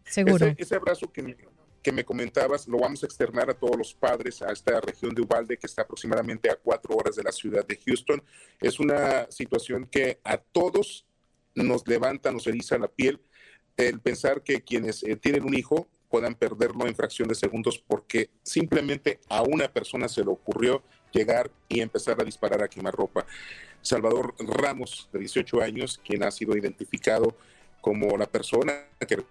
Seguro. 0.06 0.56
Ese, 0.58 0.76
abrazo 0.76 1.12
que, 1.12 1.38
que 1.82 1.92
me 1.92 2.06
comentabas 2.06 2.68
lo 2.68 2.80
vamos 2.80 3.04
a 3.04 3.06
externar 3.06 3.50
a 3.50 3.54
todos 3.54 3.78
los 3.78 3.94
padres 3.94 4.42
a 4.42 4.52
esta 4.52 4.80
región 4.82 5.14
de 5.16 5.22
Uvalde 5.22 5.58
que 5.58 5.68
está 5.68 5.82
aproximadamente 5.82 6.50
a 6.50 6.56
cuatro 6.56 6.96
horas 6.96 7.16
de 7.16 7.24
la 7.24 7.32
ciudad 7.32 7.66
de 7.66 7.80
Houston. 7.86 8.22
Es 8.60 8.80
una 8.80 9.30
situación 9.32 9.88
que 9.88 10.20
a 10.24 10.38
todos 10.38 11.06
nos 11.56 11.88
levanta, 11.88 12.32
nos 12.32 12.48
eriza 12.48 12.78
la 12.78 12.88
piel 12.88 13.20
el 13.78 14.00
pensar 14.00 14.44
que 14.44 14.62
quienes 14.62 15.04
eh, 15.04 15.16
tienen 15.16 15.44
un 15.44 15.54
hijo 15.54 15.88
puedan 16.10 16.36
perderlo 16.36 16.88
en 16.88 16.96
fracción 16.96 17.28
de 17.28 17.36
segundos 17.36 17.80
porque 17.80 18.30
simplemente 18.44 19.20
a 19.30 19.42
una 19.44 19.72
persona 19.72 20.10
se 20.10 20.24
le 20.24 20.30
ocurrió 20.30 20.84
llegar 21.12 21.50
y 21.70 21.80
empezar 21.80 22.20
a 22.22 22.26
disparar 22.26 22.62
a 22.62 22.68
quemarropa. 22.68 23.26
Salvador 23.82 24.36
Ramos, 24.40 25.10
de 25.12 25.20
18 25.20 25.62
años, 25.62 26.00
quien 26.06 26.24
ha 26.24 26.32
sido 26.32 26.56
identificado 26.56 27.36
como 27.80 28.18
la 28.18 28.28
persona 28.28 28.88
que 29.08 29.24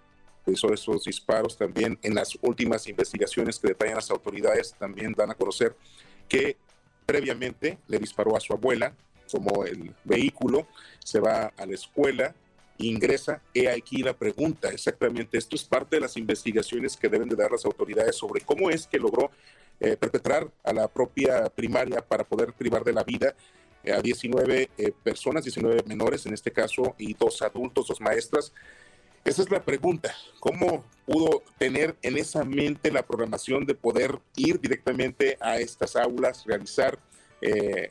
realizó 0.51 0.73
esos 0.73 1.05
disparos, 1.05 1.57
también 1.57 1.97
en 2.01 2.13
las 2.15 2.37
últimas 2.41 2.87
investigaciones 2.87 3.59
que 3.59 3.69
detallan 3.69 3.95
las 3.95 4.11
autoridades, 4.11 4.75
también 4.77 5.13
dan 5.13 5.31
a 5.31 5.35
conocer 5.35 5.75
que 6.27 6.57
previamente 7.05 7.77
le 7.87 7.97
disparó 7.97 8.35
a 8.35 8.39
su 8.39 8.53
abuela, 8.53 8.93
como 9.31 9.63
el 9.63 9.93
vehículo 10.03 10.67
se 11.03 11.19
va 11.19 11.53
a 11.57 11.65
la 11.65 11.73
escuela, 11.73 12.35
ingresa, 12.77 13.41
he 13.53 13.69
aquí 13.69 14.03
la 14.03 14.13
pregunta, 14.13 14.69
exactamente, 14.69 15.37
esto 15.37 15.55
es 15.55 15.63
parte 15.63 15.95
de 15.95 16.01
las 16.01 16.17
investigaciones 16.17 16.97
que 16.97 17.07
deben 17.07 17.29
de 17.29 17.35
dar 17.35 17.51
las 17.51 17.63
autoridades 17.63 18.15
sobre 18.15 18.41
cómo 18.41 18.69
es 18.69 18.87
que 18.87 18.97
logró 18.97 19.31
eh, 19.79 19.95
perpetrar 19.95 20.49
a 20.63 20.73
la 20.73 20.87
propia 20.87 21.49
primaria 21.49 22.01
para 22.01 22.23
poder 22.23 22.53
privar 22.53 22.83
de 22.83 22.93
la 22.93 23.03
vida 23.03 23.35
eh, 23.83 23.93
a 23.93 24.01
19 24.01 24.69
eh, 24.77 24.91
personas, 25.03 25.43
19 25.43 25.83
menores 25.85 26.25
en 26.25 26.33
este 26.33 26.51
caso, 26.51 26.95
y 26.97 27.13
dos 27.13 27.41
adultos, 27.41 27.87
dos 27.87 28.01
maestras. 28.01 28.51
Esa 29.23 29.43
es 29.43 29.51
la 29.51 29.63
pregunta, 29.63 30.13
¿cómo 30.39 30.83
pudo 31.05 31.43
tener 31.57 31.95
en 32.01 32.17
esa 32.17 32.43
mente 32.43 32.91
la 32.91 33.05
programación 33.05 33.65
de 33.65 33.75
poder 33.75 34.19
ir 34.35 34.59
directamente 34.59 35.37
a 35.39 35.59
estas 35.59 35.95
aulas, 35.95 36.43
realizar 36.45 36.97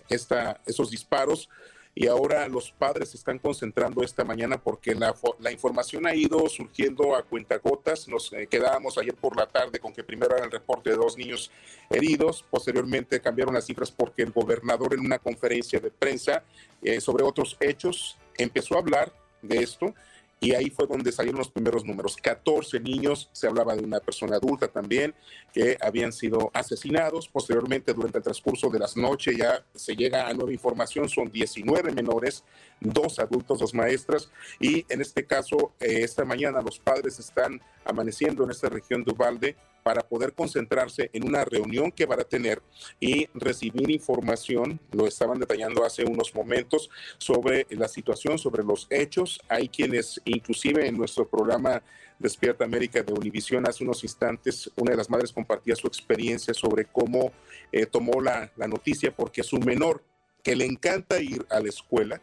esta, 0.08 0.60
esos 0.66 0.90
disparos? 0.90 1.48
y 1.94 2.06
ahora 2.06 2.48
los 2.48 2.70
padres 2.70 3.10
se 3.10 3.16
están 3.16 3.38
concentrando 3.38 4.02
esta 4.02 4.24
mañana 4.24 4.58
porque 4.58 4.94
la, 4.94 5.14
la 5.40 5.50
información 5.50 6.06
ha 6.06 6.14
ido 6.14 6.48
surgiendo 6.48 7.16
a 7.16 7.22
cuentagotas. 7.22 8.06
Nos 8.08 8.32
eh, 8.32 8.46
quedábamos 8.46 8.96
ayer 8.96 9.14
por 9.14 9.36
la 9.36 9.46
tarde 9.46 9.80
con 9.80 9.92
que 9.92 10.04
primero 10.04 10.36
era 10.36 10.44
el 10.44 10.52
reporte 10.52 10.90
de 10.90 10.96
dos 10.96 11.18
niños 11.18 11.50
heridos, 11.90 12.44
posteriormente 12.48 13.20
cambiaron 13.20 13.54
las 13.54 13.66
cifras 13.66 13.90
porque 13.90 14.22
el 14.22 14.30
gobernador 14.30 14.94
en 14.94 15.00
una 15.00 15.18
conferencia 15.18 15.80
de 15.80 15.90
prensa 15.90 16.44
eh, 16.80 17.00
sobre 17.00 17.24
otros 17.24 17.56
hechos 17.60 18.16
empezó 18.38 18.76
a 18.76 18.78
hablar 18.78 19.12
de 19.42 19.58
esto 19.58 19.92
y 20.40 20.54
ahí 20.54 20.70
fue 20.70 20.86
donde 20.86 21.12
salieron 21.12 21.38
los 21.38 21.50
primeros 21.50 21.84
números. 21.84 22.16
14 22.16 22.80
niños, 22.80 23.28
se 23.32 23.46
hablaba 23.46 23.76
de 23.76 23.84
una 23.84 24.00
persona 24.00 24.36
adulta 24.36 24.68
también, 24.68 25.14
que 25.52 25.76
habían 25.82 26.12
sido 26.12 26.50
asesinados. 26.54 27.28
Posteriormente, 27.28 27.92
durante 27.92 28.18
el 28.18 28.24
transcurso 28.24 28.70
de 28.70 28.78
las 28.78 28.96
noches, 28.96 29.36
ya 29.36 29.62
se 29.74 29.94
llega 29.94 30.26
a 30.26 30.32
nueva 30.32 30.52
información, 30.52 31.10
son 31.10 31.30
19 31.30 31.92
menores, 31.92 32.42
dos 32.80 33.18
adultos, 33.18 33.58
dos 33.58 33.74
maestras, 33.74 34.30
y 34.58 34.86
en 34.88 35.00
este 35.00 35.24
caso, 35.24 35.72
eh, 35.80 36.00
esta 36.02 36.24
mañana 36.24 36.62
los 36.62 36.78
padres 36.78 37.18
están 37.18 37.60
amaneciendo 37.84 38.44
en 38.44 38.50
esta 38.50 38.68
región 38.68 39.04
de 39.04 39.12
Ubalde 39.12 39.56
para 39.82 40.06
poder 40.06 40.34
concentrarse 40.34 41.10
en 41.12 41.26
una 41.26 41.44
reunión 41.44 41.90
que 41.90 42.06
van 42.06 42.20
a 42.20 42.24
tener 42.24 42.62
y 42.98 43.28
recibir 43.34 43.90
información, 43.90 44.80
lo 44.92 45.06
estaban 45.06 45.38
detallando 45.38 45.84
hace 45.84 46.04
unos 46.04 46.34
momentos, 46.34 46.90
sobre 47.18 47.66
la 47.70 47.88
situación, 47.88 48.38
sobre 48.38 48.62
los 48.62 48.86
hechos. 48.90 49.40
Hay 49.48 49.68
quienes, 49.68 50.20
inclusive 50.24 50.86
en 50.86 50.96
nuestro 50.96 51.26
programa 51.26 51.82
Despierta 52.18 52.64
América 52.64 53.02
de 53.02 53.12
Univisión, 53.12 53.66
hace 53.66 53.82
unos 53.82 54.04
instantes, 54.04 54.70
una 54.76 54.90
de 54.90 54.98
las 54.98 55.08
madres 55.08 55.32
compartía 55.32 55.74
su 55.74 55.86
experiencia 55.86 56.52
sobre 56.52 56.84
cómo 56.84 57.32
eh, 57.72 57.86
tomó 57.86 58.20
la, 58.20 58.52
la 58.56 58.68
noticia 58.68 59.10
porque 59.10 59.42
su 59.42 59.58
menor, 59.58 60.02
que 60.42 60.56
le 60.56 60.64
encanta 60.66 61.20
ir 61.20 61.46
a 61.50 61.60
la 61.60 61.68
escuela, 61.68 62.20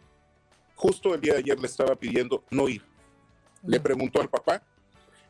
justo 0.77 1.13
el 1.13 1.19
día 1.19 1.33
de 1.33 1.39
ayer 1.39 1.59
le 1.59 1.67
estaba 1.67 1.95
pidiendo 1.95 2.43
no 2.51 2.69
ir. 2.69 2.83
Le 3.63 3.79
preguntó 3.79 4.21
al 4.21 4.29
papá, 4.29 4.61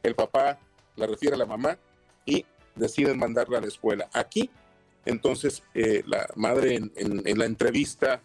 el 0.04 0.14
papá 0.14 0.60
la 0.96 1.08
refiere 1.08 1.36
a 1.36 1.40
la 1.40 1.46
mamá 1.46 1.80
y 2.26 2.46
deciden 2.76 3.18
mandarla 3.18 3.58
a 3.58 3.62
la 3.62 3.68
escuela. 3.68 4.10
Aquí, 4.14 4.52
entonces, 5.06 5.64
eh, 5.74 6.04
la 6.06 6.28
madre 6.36 6.76
en, 6.76 7.38
la 7.40 7.46
entrevista 7.46 8.22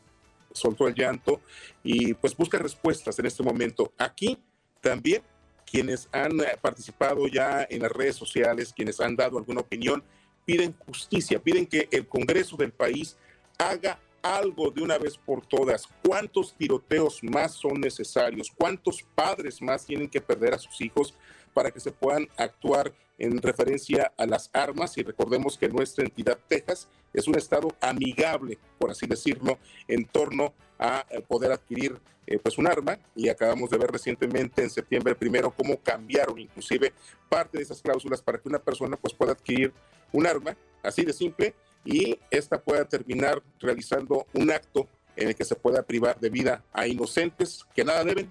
soltó 0.52 0.88
el 0.88 0.94
llanto 0.94 1.40
y 1.82 2.12
pues 2.14 2.36
busca 2.36 2.58
respuestas 2.58 3.18
en 3.18 3.26
este 3.26 3.42
momento. 3.42 3.92
Aquí 3.96 4.38
también 4.80 5.22
quienes 5.64 6.08
han 6.12 6.40
eh, 6.40 6.58
participado 6.60 7.28
ya 7.28 7.66
en 7.70 7.82
las 7.82 7.92
redes 7.92 8.16
sociales, 8.16 8.72
quienes 8.74 9.00
han 9.00 9.16
dado 9.16 9.38
alguna 9.38 9.60
opinión, 9.60 10.02
piden 10.44 10.74
justicia, 10.86 11.38
piden 11.38 11.66
que 11.66 11.88
el 11.92 12.06
Congreso 12.08 12.56
del 12.56 12.72
país 12.72 13.16
haga 13.58 13.98
algo 14.22 14.70
de 14.70 14.82
una 14.82 14.98
vez 14.98 15.18
por 15.18 15.44
todas. 15.44 15.88
¿Cuántos 16.06 16.54
tiroteos 16.54 17.22
más 17.22 17.52
son 17.52 17.80
necesarios? 17.80 18.52
¿Cuántos 18.56 19.02
padres 19.14 19.60
más 19.60 19.84
tienen 19.84 20.08
que 20.08 20.20
perder 20.20 20.54
a 20.54 20.58
sus 20.58 20.80
hijos 20.80 21.14
para 21.52 21.70
que 21.70 21.80
se 21.80 21.92
puedan 21.92 22.28
actuar 22.36 22.92
en 23.18 23.40
referencia 23.40 24.12
a 24.16 24.26
las 24.26 24.50
armas 24.52 24.96
y 24.98 25.02
recordemos 25.02 25.56
que 25.58 25.68
nuestra 25.68 26.04
entidad 26.04 26.38
Texas 26.48 26.88
es 27.12 27.28
un 27.28 27.36
estado 27.36 27.68
amigable, 27.80 28.58
por 28.78 28.90
así 28.90 29.06
decirlo, 29.06 29.58
en 29.86 30.06
torno 30.06 30.54
a 30.78 31.06
eh, 31.10 31.20
poder 31.20 31.52
adquirir 31.52 32.00
eh, 32.26 32.38
pues 32.38 32.58
un 32.58 32.66
arma 32.66 32.98
y 33.14 33.28
acabamos 33.28 33.70
de 33.70 33.78
ver 33.78 33.90
recientemente 33.90 34.62
en 34.62 34.70
septiembre 34.70 35.14
primero 35.14 35.50
cómo 35.50 35.76
cambiaron 35.78 36.38
inclusive 36.38 36.92
parte 37.28 37.58
de 37.58 37.64
esas 37.64 37.82
cláusulas 37.82 38.22
para 38.22 38.38
que 38.38 38.48
una 38.48 38.58
persona 38.58 38.96
pues 38.96 39.12
pueda 39.12 39.32
adquirir 39.32 39.72
un 40.12 40.26
arma, 40.26 40.56
así 40.82 41.04
de 41.04 41.12
simple, 41.12 41.54
y 41.84 42.18
esta 42.30 42.60
pueda 42.60 42.84
terminar 42.84 43.42
realizando 43.60 44.26
un 44.32 44.50
acto 44.50 44.88
en 45.16 45.28
el 45.28 45.34
que 45.34 45.44
se 45.44 45.54
pueda 45.54 45.82
privar 45.82 46.18
de 46.18 46.30
vida 46.30 46.64
a 46.72 46.86
inocentes 46.86 47.66
que 47.74 47.84
nada 47.84 48.04
deben 48.04 48.30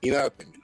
y 0.00 0.10
nada 0.10 0.30
temen. 0.30 0.60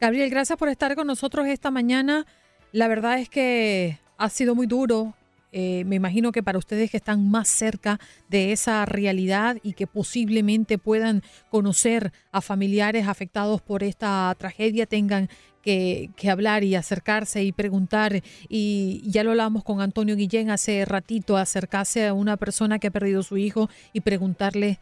Gabriel, 0.00 0.30
gracias 0.30 0.58
por 0.58 0.68
estar 0.68 0.94
con 0.94 1.06
nosotros 1.06 1.46
esta 1.46 1.70
mañana. 1.70 2.26
La 2.72 2.88
verdad 2.88 3.18
es 3.18 3.28
que 3.28 3.98
ha 4.16 4.28
sido 4.30 4.54
muy 4.54 4.66
duro. 4.66 5.14
Eh, 5.52 5.84
me 5.84 5.96
imagino 5.96 6.30
que 6.30 6.42
para 6.42 6.58
ustedes 6.58 6.90
que 6.90 6.96
están 6.96 7.28
más 7.28 7.48
cerca 7.48 7.98
de 8.28 8.52
esa 8.52 8.86
realidad 8.86 9.56
y 9.62 9.72
que 9.72 9.88
posiblemente 9.88 10.78
puedan 10.78 11.22
conocer 11.50 12.12
a 12.30 12.40
familiares 12.40 13.08
afectados 13.08 13.60
por 13.60 13.82
esta 13.82 14.34
tragedia, 14.38 14.86
tengan 14.86 15.28
que, 15.62 16.10
hablar 16.30 16.64
y 16.64 16.74
acercarse 16.74 17.42
y 17.44 17.52
preguntar. 17.52 18.22
Y 18.48 19.02
ya 19.04 19.24
lo 19.24 19.30
hablamos 19.30 19.64
con 19.64 19.80
Antonio 19.80 20.16
Guillén 20.16 20.50
hace 20.50 20.84
ratito, 20.84 21.36
acercarse 21.36 22.06
a 22.06 22.14
una 22.14 22.36
persona 22.36 22.78
que 22.78 22.88
ha 22.88 22.90
perdido 22.90 23.22
su 23.22 23.36
hijo 23.36 23.68
y 23.92 24.00
preguntarle 24.00 24.78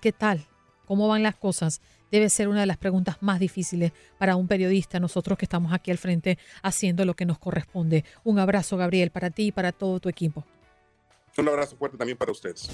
qué 0.00 0.12
tal, 0.12 0.46
cómo 0.86 1.08
van 1.08 1.22
las 1.22 1.36
cosas 1.36 1.80
debe 2.12 2.28
ser 2.28 2.46
una 2.46 2.60
de 2.60 2.66
las 2.66 2.76
preguntas 2.76 3.16
más 3.22 3.40
difíciles 3.40 3.92
para 4.18 4.36
un 4.36 4.46
periodista, 4.46 5.00
nosotros 5.00 5.38
que 5.38 5.46
estamos 5.46 5.72
aquí 5.72 5.90
al 5.90 5.98
frente 5.98 6.38
haciendo 6.62 7.04
lo 7.04 7.14
que 7.14 7.24
nos 7.24 7.38
corresponde. 7.38 8.04
Un 8.22 8.38
abrazo, 8.38 8.76
Gabriel, 8.76 9.10
para 9.10 9.30
ti 9.30 9.46
y 9.46 9.52
para 9.52 9.72
todo 9.72 9.98
tu 9.98 10.10
equipo. 10.10 10.44
Un 11.38 11.48
abrazo 11.48 11.76
fuerte 11.76 11.96
también 11.96 12.18
para 12.18 12.30
ustedes. 12.30 12.70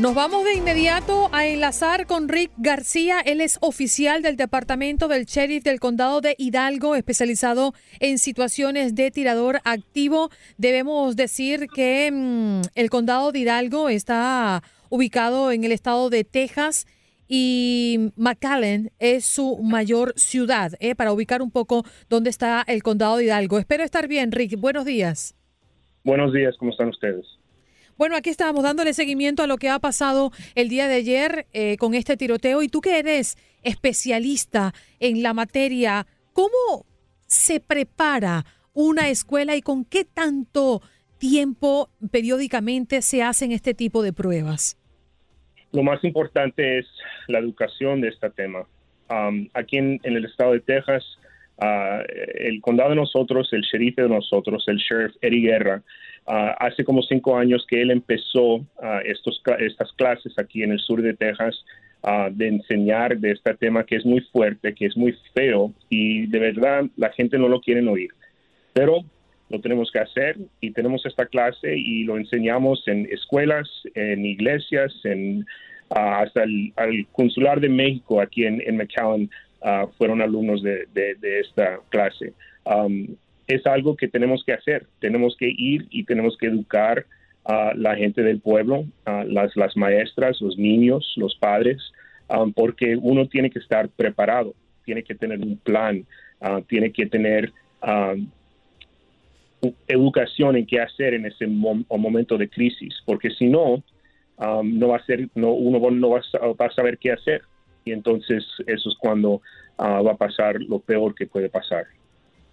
Nos 0.00 0.14
vamos 0.14 0.44
de 0.44 0.54
inmediato 0.54 1.28
a 1.30 1.46
enlazar 1.46 2.06
con 2.06 2.30
Rick 2.30 2.52
García. 2.56 3.20
Él 3.20 3.42
es 3.42 3.58
oficial 3.60 4.22
del 4.22 4.36
Departamento 4.36 5.08
del 5.08 5.26
Sheriff 5.26 5.62
del 5.62 5.78
Condado 5.78 6.22
de 6.22 6.34
Hidalgo, 6.38 6.96
especializado 6.96 7.74
en 7.98 8.16
situaciones 8.16 8.94
de 8.94 9.10
tirador 9.10 9.60
activo. 9.62 10.30
Debemos 10.56 11.16
decir 11.16 11.66
que 11.66 12.10
mm, 12.10 12.62
el 12.76 12.88
Condado 12.88 13.30
de 13.30 13.40
Hidalgo 13.40 13.90
está 13.90 14.62
ubicado 14.88 15.52
en 15.52 15.64
el 15.64 15.72
estado 15.72 16.08
de 16.08 16.24
Texas 16.24 16.86
y 17.28 18.12
McAllen 18.16 18.92
es 19.00 19.26
su 19.26 19.58
mayor 19.58 20.14
ciudad, 20.16 20.72
eh, 20.80 20.94
para 20.94 21.12
ubicar 21.12 21.42
un 21.42 21.50
poco 21.50 21.84
dónde 22.08 22.30
está 22.30 22.64
el 22.66 22.82
Condado 22.82 23.18
de 23.18 23.24
Hidalgo. 23.24 23.58
Espero 23.58 23.84
estar 23.84 24.08
bien, 24.08 24.32
Rick. 24.32 24.58
Buenos 24.58 24.86
días. 24.86 25.34
Buenos 26.04 26.32
días, 26.32 26.56
¿cómo 26.58 26.70
están 26.70 26.88
ustedes? 26.88 27.39
Bueno, 28.00 28.16
aquí 28.16 28.30
estábamos 28.30 28.62
dándole 28.64 28.94
seguimiento 28.94 29.42
a 29.42 29.46
lo 29.46 29.58
que 29.58 29.68
ha 29.68 29.78
pasado 29.78 30.30
el 30.54 30.70
día 30.70 30.88
de 30.88 30.94
ayer 30.94 31.44
eh, 31.52 31.76
con 31.76 31.92
este 31.92 32.16
tiroteo 32.16 32.62
y 32.62 32.68
tú 32.68 32.80
que 32.80 32.98
eres 32.98 33.36
especialista 33.62 34.72
en 35.00 35.22
la 35.22 35.34
materia, 35.34 36.06
¿cómo 36.32 36.86
se 37.26 37.60
prepara 37.60 38.46
una 38.72 39.10
escuela 39.10 39.54
y 39.54 39.60
con 39.60 39.84
qué 39.84 40.06
tanto 40.06 40.80
tiempo 41.18 41.90
periódicamente 42.10 43.02
se 43.02 43.22
hacen 43.22 43.52
este 43.52 43.74
tipo 43.74 44.02
de 44.02 44.14
pruebas? 44.14 44.78
Lo 45.70 45.82
más 45.82 46.02
importante 46.02 46.78
es 46.78 46.86
la 47.28 47.38
educación 47.38 48.00
de 48.00 48.08
este 48.08 48.30
tema. 48.30 48.64
aquí 49.52 49.76
en, 49.76 50.00
el 50.04 50.24
estado 50.24 50.52
de 50.52 50.60
Texas 50.60 51.04
ah, 51.58 52.00
el 52.34 52.62
condado 52.62 52.88
de 52.88 52.96
nosotros, 52.96 53.52
el 53.52 53.60
sheriff 53.60 53.96
de 53.96 54.08
nosotros, 54.08 54.64
el 54.68 54.78
sheriff 54.78 55.14
Eddie 55.20 55.50
Guerra, 55.50 55.82
ah, 56.26 56.56
hace 56.58 56.84
como 56.84 57.02
cinco 57.02 57.36
años 57.36 57.66
que 57.68 57.80
él 57.80 57.90
empezó 57.90 58.64
estos, 59.04 59.42
estas 59.58 59.92
clases 59.92 60.38
aquí 60.38 60.62
en 60.62 60.72
el 60.72 60.78
sur 60.78 61.02
de 61.02 61.14
Texas 61.14 61.64
de 62.32 62.48
enseñar 62.48 63.18
de 63.18 63.32
este 63.32 63.54
tema 63.54 63.84
que 63.84 63.96
es 63.96 64.06
muy 64.06 64.20
fuerte, 64.32 64.74
que 64.74 64.86
es 64.86 64.96
muy 64.96 65.14
feo 65.34 65.72
y 65.90 66.26
de 66.28 66.38
verdad 66.38 66.86
la 66.96 67.10
gente 67.10 67.38
no 67.38 67.48
lo 67.48 67.60
quiere 67.60 67.86
oír. 67.86 68.10
Pero 68.72 69.04
lo 69.50 69.60
tenemos 69.60 69.90
que 69.90 69.98
hacer 69.98 70.38
y 70.60 70.70
tenemos 70.70 71.04
esta 71.04 71.26
clase 71.26 71.76
y 71.76 72.04
lo 72.04 72.16
enseñamos 72.16 72.86
en 72.86 73.06
escuelas, 73.12 73.68
en 73.94 74.24
iglesias, 74.24 74.94
en, 75.04 75.44
hasta 75.90 76.44
el, 76.44 76.72
consular 77.12 77.60
de 77.60 77.68
México 77.68 78.20
aquí 78.20 78.46
en, 78.46 78.62
en 78.64 78.76
McAllen 78.76 79.28
fueron 79.98 80.22
alumnos 80.22 80.62
de, 80.62 80.86
esta 81.40 81.80
clase. 81.90 82.32
Es 83.54 83.66
algo 83.66 83.96
que 83.96 84.08
tenemos 84.08 84.44
que 84.44 84.52
hacer, 84.52 84.86
tenemos 85.00 85.36
que 85.36 85.48
ir 85.48 85.86
y 85.90 86.04
tenemos 86.04 86.36
que 86.38 86.46
educar 86.46 87.04
a 87.44 87.72
la 87.74 87.96
gente 87.96 88.22
del 88.22 88.40
pueblo, 88.40 88.84
a 89.04 89.24
las, 89.24 89.76
maestras, 89.76 90.40
los 90.40 90.56
niños, 90.56 91.14
los 91.16 91.34
padres, 91.36 91.92
um, 92.28 92.52
porque 92.52 92.96
uno 92.96 93.26
tiene 93.26 93.50
que 93.50 93.58
estar 93.58 93.88
preparado, 93.88 94.54
tiene 94.84 95.02
que 95.02 95.14
tener 95.14 95.40
un 95.40 95.56
plan, 95.56 96.04
uh, 96.40 96.60
tiene 96.62 96.92
que 96.92 97.06
tener 97.06 97.52
um, 97.82 98.28
educación 99.88 100.56
en 100.56 100.66
qué 100.66 100.80
hacer 100.80 101.14
en 101.14 101.26
ese 101.26 101.46
momento 101.46 102.38
de 102.38 102.48
crisis, 102.48 102.94
porque 103.04 103.30
si 103.30 103.46
no, 103.46 103.82
um, 104.38 104.78
no 104.78 104.88
va 104.88 104.96
a 104.96 105.04
ser, 105.04 105.28
no, 105.34 105.52
uno 105.52 105.90
no 105.90 106.10
va 106.10 106.20
a, 106.20 106.70
saber 106.70 106.98
qué 106.98 107.12
hacer. 107.12 107.42
Y 107.82 107.92
entonces 107.92 108.44
eso 108.66 108.90
es 108.90 108.96
cuando 108.98 109.40
uh, 109.78 110.04
va 110.04 110.12
a 110.12 110.16
pasar 110.16 110.60
lo 110.60 110.78
peor 110.80 111.14
que 111.14 111.26
puede 111.26 111.48
pasar. 111.48 111.86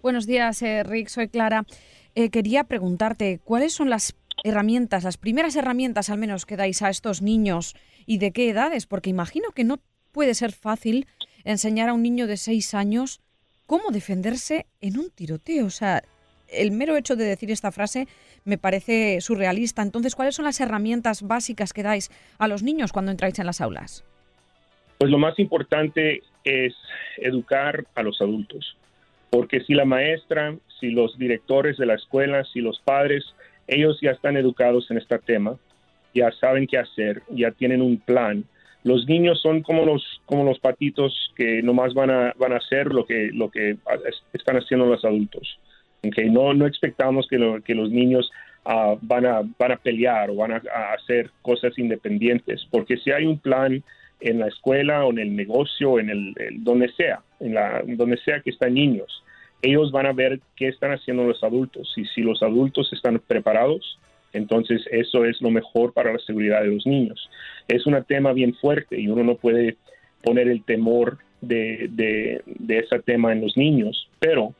Buenos 0.00 0.26
días, 0.26 0.62
eh, 0.62 0.84
Rick. 0.84 1.08
Soy 1.08 1.28
Clara. 1.28 1.64
Eh, 2.14 2.30
quería 2.30 2.64
preguntarte, 2.64 3.40
¿cuáles 3.42 3.72
son 3.72 3.90
las 3.90 4.16
herramientas, 4.44 5.02
las 5.02 5.16
primeras 5.16 5.56
herramientas 5.56 6.08
al 6.08 6.18
menos 6.18 6.46
que 6.46 6.56
dais 6.56 6.82
a 6.82 6.90
estos 6.90 7.20
niños 7.20 7.74
y 8.06 8.18
de 8.18 8.30
qué 8.30 8.48
edades? 8.48 8.86
Porque 8.86 9.10
imagino 9.10 9.50
que 9.50 9.64
no 9.64 9.80
puede 10.12 10.34
ser 10.34 10.52
fácil 10.52 11.06
enseñar 11.42 11.88
a 11.88 11.94
un 11.94 12.02
niño 12.02 12.28
de 12.28 12.36
seis 12.36 12.74
años 12.74 13.20
cómo 13.66 13.90
defenderse 13.90 14.66
en 14.80 15.00
un 15.00 15.10
tiroteo. 15.10 15.66
O 15.66 15.70
sea, 15.70 16.04
el 16.46 16.70
mero 16.70 16.96
hecho 16.96 17.16
de 17.16 17.24
decir 17.24 17.50
esta 17.50 17.72
frase 17.72 18.06
me 18.44 18.56
parece 18.56 19.20
surrealista. 19.20 19.82
Entonces, 19.82 20.14
¿cuáles 20.14 20.36
son 20.36 20.44
las 20.44 20.60
herramientas 20.60 21.22
básicas 21.22 21.72
que 21.72 21.82
dais 21.82 22.10
a 22.38 22.46
los 22.46 22.62
niños 22.62 22.92
cuando 22.92 23.10
entráis 23.10 23.38
en 23.40 23.46
las 23.46 23.60
aulas? 23.60 24.04
Pues 24.98 25.10
lo 25.10 25.18
más 25.18 25.38
importante 25.40 26.22
es 26.44 26.74
educar 27.18 27.84
a 27.94 28.02
los 28.02 28.20
adultos, 28.20 28.76
porque 29.30 29.60
si 29.60 29.74
la 29.74 29.84
maestra, 29.84 30.56
si 30.80 30.90
los 30.90 31.18
directores 31.18 31.76
de 31.76 31.86
la 31.86 31.94
escuela, 31.94 32.44
si 32.44 32.60
los 32.60 32.80
padres, 32.80 33.24
ellos 33.66 33.98
ya 34.00 34.12
están 34.12 34.36
educados 34.36 34.90
en 34.90 34.98
este 34.98 35.18
tema, 35.18 35.56
ya 36.14 36.30
saben 36.32 36.66
qué 36.66 36.78
hacer, 36.78 37.22
ya 37.30 37.50
tienen 37.50 37.82
un 37.82 37.98
plan. 37.98 38.44
Los 38.84 39.06
niños 39.06 39.40
son 39.42 39.62
como 39.62 39.84
los 39.84 40.02
como 40.24 40.44
los 40.44 40.58
patitos 40.58 41.32
que 41.36 41.62
nomás 41.62 41.94
van 41.94 42.10
a 42.10 42.32
van 42.38 42.52
a 42.52 42.56
hacer 42.56 42.86
lo 42.86 43.04
que 43.04 43.30
lo 43.32 43.50
que 43.50 43.76
están 44.32 44.56
haciendo 44.56 44.86
los 44.86 45.04
adultos. 45.04 45.58
Okay, 46.06 46.30
no, 46.30 46.54
no 46.54 46.66
expectamos 46.66 47.26
que, 47.28 47.60
que 47.64 47.74
los 47.74 47.90
niños 47.90 48.30
ah, 48.64 48.94
van, 49.02 49.26
a, 49.26 49.42
van 49.58 49.72
a 49.72 49.76
pelear 49.76 50.30
o 50.30 50.36
van 50.36 50.52
a, 50.52 50.62
hacer 50.96 51.30
cosas 51.42 51.76
independientes, 51.76 52.66
porque 52.70 52.96
si 52.98 53.10
hay 53.10 53.26
un 53.26 53.38
plan 53.38 53.82
en 54.20 54.40
la 54.40 54.48
escuela 54.48 55.04
o 55.04 55.10
en 55.10 55.18
el 55.18 55.36
negocio, 55.36 55.98
en 55.98 56.10
el, 56.10 56.34
donde 56.58 56.90
sea, 56.92 57.20
en 57.40 57.54
la, 57.54 57.82
donde 57.86 58.16
sea 58.18 58.40
que 58.40 58.50
están 58.50 58.74
niños, 58.74 59.22
ellos 59.62 59.90
van 59.90 60.06
a 60.06 60.12
ver 60.12 60.40
qué 60.56 60.68
están 60.68 60.92
haciendo 60.92 61.24
los 61.24 61.42
adultos 61.42 61.92
y 61.96 62.04
si 62.06 62.22
los 62.22 62.42
adultos 62.42 62.92
están 62.92 63.20
preparados, 63.26 63.98
entonces 64.32 64.82
eso 64.90 65.24
es 65.24 65.40
lo 65.40 65.50
mejor 65.50 65.92
para 65.92 66.12
la 66.12 66.18
seguridad 66.20 66.62
de 66.62 66.68
los 66.68 66.86
niños. 66.86 67.28
Es 67.66 67.86
un 67.86 68.02
tema 68.04 68.32
bien 68.32 68.54
fuerte 68.54 69.00
y 69.00 69.08
uno 69.08 69.24
no 69.24 69.36
puede 69.36 69.76
poner 70.22 70.48
el 70.48 70.62
temor 70.64 71.18
de, 71.40 72.42
ese 72.68 72.98
tema 73.00 73.32
en 73.32 73.40
los 73.40 73.56
niños, 73.56 74.08
pero 74.18 74.54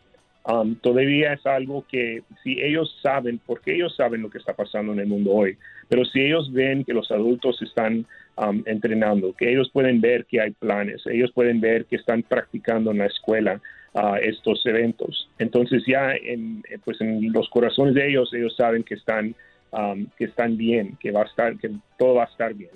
Um, 0.51 0.77
todavía 0.77 1.35
es 1.35 1.45
algo 1.45 1.85
que 1.87 2.23
si 2.43 2.59
ellos 2.59 2.99
saben, 3.03 3.39
porque 3.45 3.75
ellos 3.75 3.95
saben 3.95 4.23
lo 4.23 4.31
que 4.31 4.39
está 4.39 4.55
pasando 4.55 4.95
en 4.95 5.01
el 5.01 5.07
mundo 5.07 5.31
hoy, 5.33 5.59
pero 5.91 6.07
si 6.07 6.23
ellos 6.23 6.51
ven 6.51 6.85
que 6.85 6.95
los 6.95 7.11
adultos 7.11 7.61
están 7.61 8.07
um, 8.39 8.63
entrenando, 8.67 9.35
que 9.35 9.51
ellos 9.51 9.71
pueden 9.73 10.01
ver 10.01 10.25
que 10.27 10.41
hay 10.41 10.53
planes, 10.53 11.03
ellos 11.07 11.31
pueden 11.33 11.61
ver 11.61 11.87
que 11.87 11.97
están 11.97 12.23
practicando 12.23 12.91
en 12.91 12.99
la 12.99 13.07
escuela 13.07 13.61
uh, 13.95 14.15
estos 14.23 14.65
eventos, 14.67 15.29
entonces 15.39 15.83
ya 15.87 16.13
en, 16.15 16.63
pues 16.85 17.01
en 17.01 17.33
los 17.33 17.49
corazones 17.51 17.95
de 17.95 18.09
ellos, 18.09 18.33
ellos 18.33 18.55
saben 18.57 18.85
que 18.85 18.95
están, 18.95 19.35
um, 19.73 20.07
que 20.17 20.25
están 20.25 20.57
bien, 20.57 20.97
que 21.01 21.11
va 21.11 21.23
a 21.23 21.27
estar, 21.27 21.57
que 21.59 21.71
todo 21.99 22.15
va 22.15 22.25
a 22.25 22.29
estar 22.29 22.55
bien. 22.55 22.71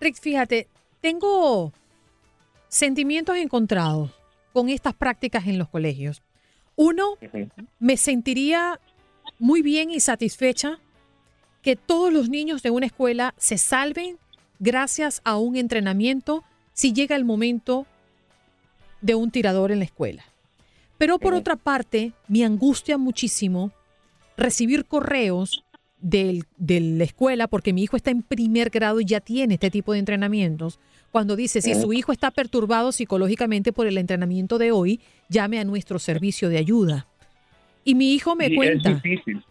Rick, 0.00 0.16
fíjate, 0.20 0.66
tengo 1.00 1.72
sentimientos 2.68 3.36
encontrados 3.36 4.10
con 4.52 4.68
estas 4.68 4.94
prácticas 4.94 5.46
en 5.46 5.58
los 5.58 5.68
colegios. 5.68 6.22
Uno, 6.76 7.16
me 7.78 7.96
sentiría 7.96 8.80
muy 9.38 9.62
bien 9.62 9.90
y 9.90 10.00
satisfecha 10.00 10.78
que 11.62 11.76
todos 11.76 12.12
los 12.12 12.28
niños 12.28 12.62
de 12.62 12.70
una 12.70 12.86
escuela 12.86 13.34
se 13.38 13.58
salven 13.58 14.18
gracias 14.64 15.20
a 15.24 15.36
un 15.36 15.56
entrenamiento 15.56 16.42
si 16.72 16.92
llega 16.92 17.14
el 17.14 17.24
momento 17.24 17.86
de 19.02 19.14
un 19.14 19.30
tirador 19.30 19.70
en 19.70 19.78
la 19.78 19.84
escuela. 19.84 20.24
Pero 20.96 21.18
por 21.18 21.34
otra 21.34 21.56
parte, 21.56 22.12
me 22.28 22.44
angustia 22.44 22.96
muchísimo 22.96 23.72
recibir 24.36 24.86
correos 24.86 25.62
de 26.00 26.44
la 26.58 27.04
escuela, 27.04 27.46
porque 27.46 27.72
mi 27.72 27.82
hijo 27.82 27.96
está 27.96 28.10
en 28.10 28.22
primer 28.22 28.70
grado 28.70 29.00
y 29.00 29.04
ya 29.04 29.20
tiene 29.20 29.54
este 29.54 29.70
tipo 29.70 29.92
de 29.92 29.98
entrenamientos, 29.98 30.80
cuando 31.12 31.36
dice, 31.36 31.60
si 31.62 31.74
su 31.74 31.92
hijo 31.92 32.10
está 32.10 32.30
perturbado 32.30 32.90
psicológicamente 32.90 33.72
por 33.72 33.86
el 33.86 33.98
entrenamiento 33.98 34.58
de 34.58 34.72
hoy, 34.72 35.00
llame 35.28 35.60
a 35.60 35.64
nuestro 35.64 35.98
servicio 35.98 36.48
de 36.48 36.58
ayuda. 36.58 37.06
Y 37.84 37.94
mi 37.94 38.14
hijo 38.14 38.34
me 38.34 38.54
cuenta. 38.54 38.90
Es 38.90 39.02
difícil. 39.02 39.44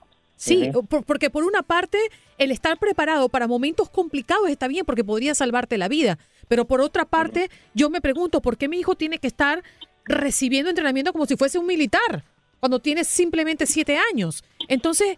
Sí, 0.43 0.71
porque 1.08 1.29
por 1.29 1.45
una 1.45 1.63
parte, 1.63 1.97
el 2.38 2.51
estar 2.51 2.77
preparado 2.77 3.29
para 3.29 3.47
momentos 3.47 3.89
complicados 3.89 4.49
está 4.49 4.67
bien 4.67 4.86
porque 4.86 5.03
podría 5.06 5.34
salvarte 5.36 5.77
la 5.77 5.88
vida. 5.88 6.19
Pero 6.49 6.65
por 6.65 6.82
otra 6.82 7.06
parte, 7.06 7.49
yo 7.73 7.89
me 7.89 8.01
pregunto, 8.01 8.41
¿por 8.41 8.58
qué 8.58 8.67
mi 8.67 8.77
hijo 8.77 8.95
tiene 8.95 9.19
que 9.19 9.27
estar 9.27 9.63
recibiendo 10.03 10.69
entrenamiento 10.69 11.13
como 11.13 11.25
si 11.25 11.38
fuese 11.38 11.60
un 11.60 11.65
militar 11.65 12.25
cuando 12.60 12.79
tiene 12.79 13.06
simplemente 13.06 13.65
siete 13.65 13.97
años? 14.12 14.43
Entonces, 14.67 15.17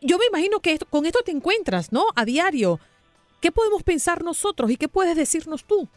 yo 0.00 0.18
me 0.18 0.26
imagino 0.26 0.58
que 0.58 0.78
con 0.78 1.06
esto 1.06 1.20
te 1.24 1.30
encuentras, 1.30 1.92
¿no? 1.92 2.06
A 2.16 2.24
diario. 2.24 2.80
¿Qué 3.40 3.52
podemos 3.52 3.84
pensar 3.84 4.24
nosotros 4.24 4.68
y 4.72 4.76
qué 4.76 4.88
puedes 4.88 5.16
decirnos 5.16 5.64
tú? 5.64 5.88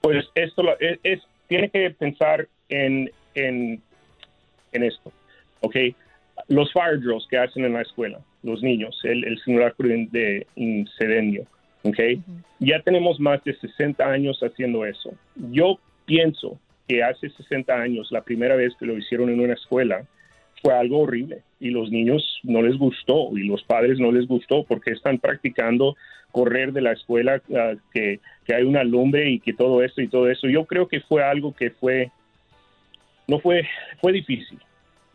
Pues 0.00 0.24
esto 0.34 0.62
es, 0.80 1.20
tiene 1.46 1.70
que 1.70 1.90
pensar 1.90 2.48
en, 2.68 3.08
en, 3.34 3.80
esto, 4.72 5.12
¿ok? 5.60 5.76
Los 6.48 6.72
fire 6.72 7.00
drills 7.00 7.26
que 7.28 7.38
hacen 7.38 7.64
en 7.64 7.72
la 7.72 7.82
escuela, 7.82 8.20
los 8.42 8.62
niños, 8.62 8.98
el, 9.04 9.24
el 9.24 9.38
simulacro 9.40 9.88
de 9.88 10.46
incendio, 10.56 11.46
¿ok? 11.82 11.98
Ya 12.58 12.80
tenemos 12.80 13.18
más 13.20 13.42
de 13.44 13.54
60 13.54 14.04
años 14.04 14.40
haciendo 14.42 14.84
eso. 14.84 15.14
Yo 15.50 15.78
pienso 16.04 16.58
que 16.88 17.02
hace 17.02 17.30
60 17.30 17.72
años, 17.72 18.08
la 18.10 18.22
primera 18.22 18.56
vez 18.56 18.74
que 18.78 18.86
lo 18.86 18.96
hicieron 18.96 19.30
en 19.30 19.40
una 19.40 19.54
escuela, 19.54 20.04
fue 20.62 20.74
algo 20.74 21.00
horrible 21.00 21.42
y 21.60 21.70
los 21.70 21.90
niños 21.90 22.40
no 22.42 22.62
les 22.62 22.78
gustó 22.78 23.36
y 23.36 23.44
los 23.44 23.62
padres 23.64 23.98
no 23.98 24.10
les 24.10 24.26
gustó 24.26 24.64
porque 24.64 24.92
están 24.92 25.18
practicando 25.18 25.94
correr 26.32 26.72
de 26.72 26.80
la 26.80 26.92
escuela, 26.92 27.40
ah, 27.54 27.74
que, 27.92 28.20
hay 28.48 28.62
una 28.64 28.82
lumbre 28.82 29.30
y 29.30 29.40
que 29.40 29.52
todo 29.52 29.82
esto 29.82 30.00
y 30.00 30.08
todo 30.08 30.28
eso. 30.30 30.48
Yo 30.48 30.64
creo 30.64 30.88
que 30.88 31.00
fue 31.00 31.22
algo 31.22 31.54
que 31.54 31.70
fue, 31.70 32.10
no 33.28 33.38
fue, 33.40 33.68
fue 34.00 34.12
difícil, 34.12 34.58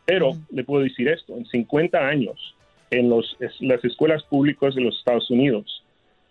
pero 0.10 0.32
le 0.50 0.64
puedo 0.64 0.82
decir 0.82 1.08
esto, 1.08 1.38
en 1.38 1.46
50 1.46 2.00
años 2.00 2.56
en 2.90 3.12
los, 3.12 3.38
las 3.60 3.86
escuelas 3.86 4.24
públicas 4.24 4.74
de 4.74 4.82
los 4.82 4.98
Estados 4.98 5.30
Unidos, 5.30 5.84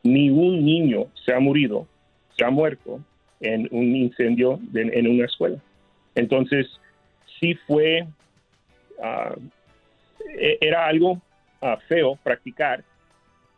ni 0.03 0.31
un 0.31 0.65
niño 0.65 1.07
se 1.25 1.33
ha 1.33 1.39
morido, 1.39 1.87
se 2.37 2.45
ha 2.45 2.51
muerto 2.51 2.99
en 3.39 3.69
un 3.71 3.95
incendio 3.95 4.59
en 4.75 5.07
una 5.07 5.27
escuela. 5.27 5.59
Entonces, 6.17 6.67
sí 7.39 7.55
fue 7.69 8.05
e-, 10.41 10.59
era 10.61 10.87
algo 10.87 11.23
ah, 11.63 11.79
feo 11.87 12.19
practicar 12.25 12.83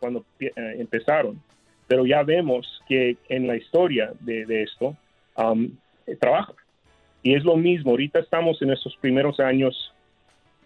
cuando 0.01 0.27
eh, 0.39 0.51
empezaron, 0.79 1.41
pero 1.87 2.05
ya 2.05 2.23
vemos 2.25 2.83
que 2.87 3.17
en 3.31 3.47
la 3.47 3.57
historia 3.57 4.13
de, 4.21 4.65
esto 4.65 4.95
eh, 6.07 6.17
trabaja. 6.17 6.53
Y 7.23 7.37
es 7.37 7.43
lo 7.43 7.57
mismo, 7.57 7.93
ahorita 7.93 8.19
estamos 8.19 8.61
en 8.61 8.71
estos 8.71 8.95
primeros 8.99 9.41
años 9.41 9.95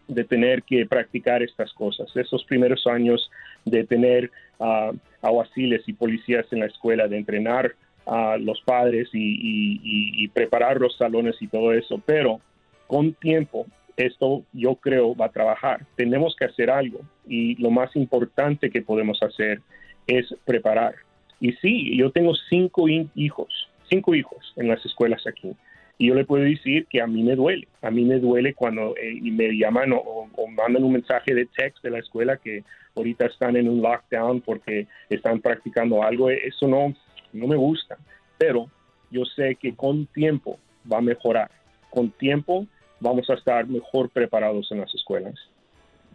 de 0.08 0.24
tener 0.24 0.62
que 0.62 0.86
practicar 0.86 1.42
estas 1.42 1.72
cosas, 1.72 2.14
esos 2.16 2.44
primeros 2.44 2.86
años 2.86 3.30
de 3.64 3.84
tener 3.84 4.30
uh, 4.58 4.96
aguaciles 5.22 5.82
y 5.86 5.92
policías 5.92 6.46
en 6.52 6.60
la 6.60 6.66
escuela, 6.66 7.08
de 7.08 7.18
entrenar 7.18 7.74
a 8.06 8.36
los 8.36 8.60
padres 8.62 9.08
y, 9.12 10.28
preparar 10.28 10.80
los 10.80 10.96
salones 10.96 11.36
y 11.40 11.46
todo 11.46 11.72
eso, 11.72 12.02
pero 12.04 12.40
con 12.86 13.14
tiempo 13.14 13.66
esto 13.96 14.42
yo 14.52 14.74
creo 14.76 15.14
va 15.14 15.26
a 15.26 15.32
trabajar. 15.32 15.86
Tenemos 15.96 16.34
que 16.36 16.44
hacer 16.44 16.70
algo 16.70 17.00
y 17.26 17.54
lo 17.62 17.70
más 17.70 17.94
importante 17.94 18.70
que 18.70 18.82
podemos 18.82 19.22
hacer 19.22 19.60
es 20.06 20.34
preparar. 20.44 20.94
Y 21.40 21.52
sí, 21.52 21.96
yo 21.96 22.10
tengo 22.10 22.34
cinco 22.50 22.88
hijos, 22.88 23.68
cinco 23.88 24.14
hijos 24.14 24.52
en 24.56 24.68
las 24.68 24.84
escuelas 24.84 25.26
aquí. 25.26 25.54
Y 25.98 26.08
yo 26.08 26.14
le 26.14 26.24
puedo 26.24 26.44
decir 26.44 26.86
que 26.86 27.00
a 27.00 27.06
mí 27.06 27.22
me 27.22 27.36
duele. 27.36 27.68
A 27.82 27.90
mí 27.90 28.04
me 28.04 28.18
duele 28.18 28.54
cuando 28.54 28.96
eh, 28.96 29.20
me 29.22 29.56
llaman 29.56 29.92
o, 29.92 30.28
mandan 30.48 30.82
un 30.82 30.92
mensaje 30.92 31.34
de 31.34 31.46
text 31.46 31.82
de 31.82 31.90
la 31.90 32.00
escuela 32.00 32.36
que 32.36 32.64
ahorita 32.96 33.26
están 33.26 33.56
en 33.56 33.68
un 33.68 33.80
lockdown 33.80 34.40
porque 34.40 34.86
están 35.08 35.40
practicando 35.40 36.02
algo. 36.02 36.30
Eso 36.30 36.66
no, 36.66 36.94
no 37.32 37.46
me 37.46 37.56
gusta. 37.56 37.96
Pero 38.38 38.68
yo 39.10 39.24
sé 39.24 39.56
que 39.56 39.74
con 39.74 40.06
tiempo 40.06 40.58
va 40.92 40.98
a 40.98 41.02
mejorar. 41.02 41.50
Con 41.90 42.10
tiempo 42.10 42.66
vamos 42.98 43.30
a 43.30 43.34
estar 43.34 43.66
mejor 43.68 44.10
preparados 44.10 44.72
en 44.72 44.80
las 44.80 44.92
escuelas. 44.94 45.34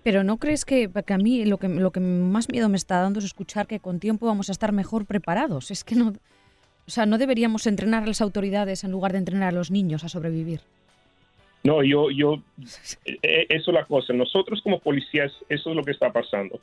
Pero 0.03 0.23
¿no 0.23 0.37
crees 0.37 0.65
que, 0.65 0.89
a 1.07 1.17
mí 1.17 1.45
lo 1.45 1.57
que, 1.57 1.67
lo 1.67 1.91
que 1.91 1.99
más 1.99 2.49
miedo 2.49 2.69
me 2.69 2.77
está 2.77 3.01
dando 3.01 3.19
es 3.19 3.25
escuchar 3.25 3.67
que 3.67 3.79
con 3.79 3.99
tiempo 3.99 4.27
vamos 4.27 4.49
a 4.49 4.51
estar 4.51 4.71
mejor 4.71 5.05
preparados? 5.05 5.71
Es 5.71 5.83
que 5.83 5.95
no, 5.95 6.13
o 6.89 6.91
sea, 6.91 7.05
no 7.05 7.19
deberíamos 7.19 7.67
entrenar 7.67 8.01
a 8.01 8.07
las 8.07 8.19
autoridades 8.19 8.83
en 8.83 8.89
lugar 8.89 9.11
de 9.11 9.19
entrenar 9.19 9.49
a 9.49 9.51
los 9.51 9.69
niños 9.69 10.03
a 10.03 10.09
sobrevivir. 10.09 10.61
No, 11.63 11.83
yo, 11.83 12.09
yo, 12.09 12.41
eh, 13.05 13.45
eso 13.47 13.69
es 13.69 13.75
la 13.75 13.85
cosa. 13.85 14.11
Nosotros 14.11 14.59
como 14.63 14.79
policías, 14.79 15.31
eso 15.49 15.69
es 15.69 15.75
lo 15.75 15.83
que 15.83 15.91
está 15.91 16.11
pasando. 16.11 16.59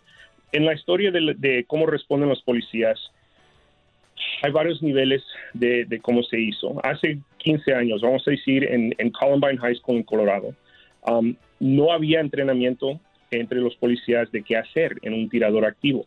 En 0.50 0.66
la 0.66 0.74
historia 0.74 1.12
de, 1.12 1.64
cómo 1.68 1.86
responden 1.86 2.28
los 2.28 2.42
policías, 2.42 2.98
hay 4.42 4.50
varios 4.50 4.82
niveles 4.82 5.22
de, 5.54 6.00
cómo 6.02 6.24
se 6.24 6.40
hizo. 6.40 6.74
Hace 6.82 7.20
15 7.38 7.74
años, 7.74 8.02
vamos 8.02 8.26
a 8.26 8.32
decir, 8.32 8.64
en, 8.64 9.10
Columbine 9.10 9.58
High 9.58 9.76
School 9.76 9.98
en 9.98 10.02
Colorado, 10.02 10.56
um, 11.06 11.36
no 11.60 11.92
había 11.92 12.18
entrenamiento 12.18 12.98
entre 13.30 13.60
los 13.60 13.76
policías 13.76 14.32
de 14.32 14.42
qué 14.42 14.56
hacer 14.56 14.96
en 15.02 15.14
un 15.14 15.28
tirador 15.28 15.64
activo. 15.64 16.04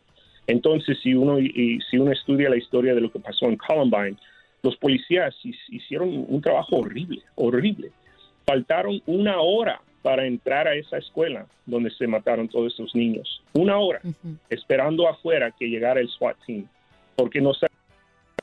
Entonces, 0.50 0.98
si 1.00 1.14
uno, 1.14 1.38
si 1.38 1.96
uno 1.96 2.10
estudia 2.10 2.50
la 2.50 2.56
historia 2.56 2.92
de 2.92 3.00
lo 3.00 3.12
que 3.12 3.20
pasó 3.20 3.46
en 3.46 3.56
Columbine, 3.56 4.16
los 4.62 4.76
policías 4.76 5.32
hicieron 5.68 6.26
un 6.28 6.42
trabajo 6.42 6.78
horrible, 6.78 7.22
horrible. 7.36 7.92
Faltaron 8.44 9.00
una 9.06 9.40
hora 9.40 9.80
para 10.02 10.26
entrar 10.26 10.66
a 10.66 10.74
esa 10.74 10.98
escuela 10.98 11.46
donde 11.66 11.90
se 11.90 12.08
mataron 12.08 12.48
todos 12.48 12.74
esos 12.74 12.96
niños. 12.96 13.40
Una 13.52 13.78
hora, 13.78 14.00
esperando 14.48 15.08
afuera 15.08 15.52
que 15.56 15.68
llegara 15.68 16.00
el 16.00 16.08
SWAT 16.08 16.36
team. 16.44 16.66
Porque 17.14 17.40
no 17.40 17.52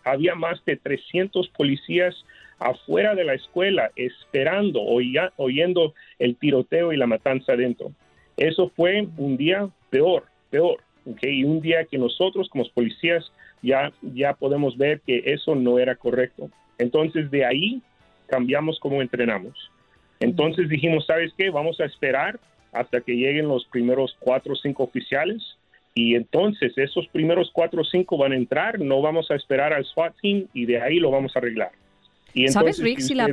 había 0.05 0.33
más 0.33 0.63
de 0.63 0.77
300 0.77 1.49
policías 1.49 2.15
afuera 2.57 3.15
de 3.15 3.25
la 3.25 3.33
escuela 3.33 3.91
esperando, 3.97 4.81
oyendo 4.81 5.93
el 6.19 6.37
tiroteo 6.37 6.93
y 6.93 6.97
la 6.97 7.05
matanza 7.05 7.51
adentro. 7.51 7.91
Eso 8.37 8.71
fue 8.77 9.05
un 9.17 9.35
día 9.35 9.67
peor, 9.89 10.23
peor. 10.49 10.86
Y 11.21 11.43
un 11.43 11.61
día 11.61 11.85
que 11.85 11.97
nosotros 11.97 12.49
como 12.49 12.65
policías 12.73 13.31
ya, 13.61 13.91
ya 14.01 14.33
podemos 14.33 14.77
ver 14.77 15.01
que 15.01 15.23
eso 15.25 15.55
no 15.55 15.79
era 15.79 15.95
correcto. 15.95 16.49
Entonces 16.77 17.31
de 17.31 17.45
ahí 17.45 17.81
cambiamos 18.27 18.79
cómo 18.79 19.01
entrenamos. 19.01 19.71
Entonces 20.19 20.69
dijimos, 20.69 21.05
¿sabes 21.05 21.31
qué? 21.37 21.49
Vamos 21.49 21.79
a 21.79 21.85
esperar 21.85 22.39
hasta 22.71 23.01
que 23.01 23.13
lleguen 23.13 23.47
los 23.47 23.65
primeros 23.65 24.15
cuatro 24.19 24.53
o 24.53 24.55
cinco 24.55 24.83
oficiales 24.83 25.57
y 25.93 26.15
entonces 26.15 26.77
esos 26.77 27.07
primeros 27.07 27.49
cuatro 27.51 27.81
o 27.81 27.85
cinco 27.85 28.17
van 28.17 28.31
a 28.31 28.35
entrar, 28.35 28.79
no 28.79 29.01
vamos 29.01 29.31
a 29.31 29.35
esperar 29.35 29.73
al 29.73 29.85
SWAT 29.85 30.13
team 30.21 30.47
y 30.53 30.65
de 30.65 30.81
ahí 30.81 30.99
lo 30.99 31.09
vamos 31.09 31.35
a 31.35 31.39
arreglar. 31.39 31.71
Y 32.33 32.47
¿Sabes, 32.49 32.79
Rick, 32.79 32.99
si, 32.99 33.15
la, 33.15 33.27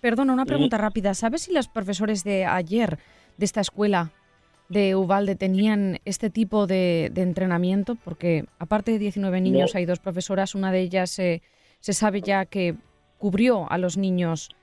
Perdona, 0.00 0.32
una 0.32 0.44
pregunta 0.44 0.78
rápida. 0.78 1.14
¿Sabes 1.14 1.42
si 1.42 1.52
los 1.52 1.66
profesores 1.66 2.22
de 2.22 2.44
ayer 2.44 2.98
de 3.36 3.44
esta 3.44 3.60
escuela 3.60 4.12
de 4.68 4.96
Uvalde 4.96 5.36
tenían 5.36 5.98
este 6.04 6.30
tipo 6.30 6.66
de, 6.66 7.12
entrenamiento? 7.14 7.96
Porque 7.96 8.44
aparte 8.58 8.92
de 8.92 8.98
19 8.98 9.40
niños 9.40 9.74
hay 9.74 9.84
dos 9.84 10.00
profesoras, 10.00 10.54
una 10.54 10.72
de 10.72 10.80
ellas 10.80 11.10
se 11.10 11.42
sabe 11.80 12.20
ya 12.20 12.46
que 12.46 12.74
cubrió 13.18 13.70
a 13.70 13.78
los 13.78 13.96
niños 13.96 14.54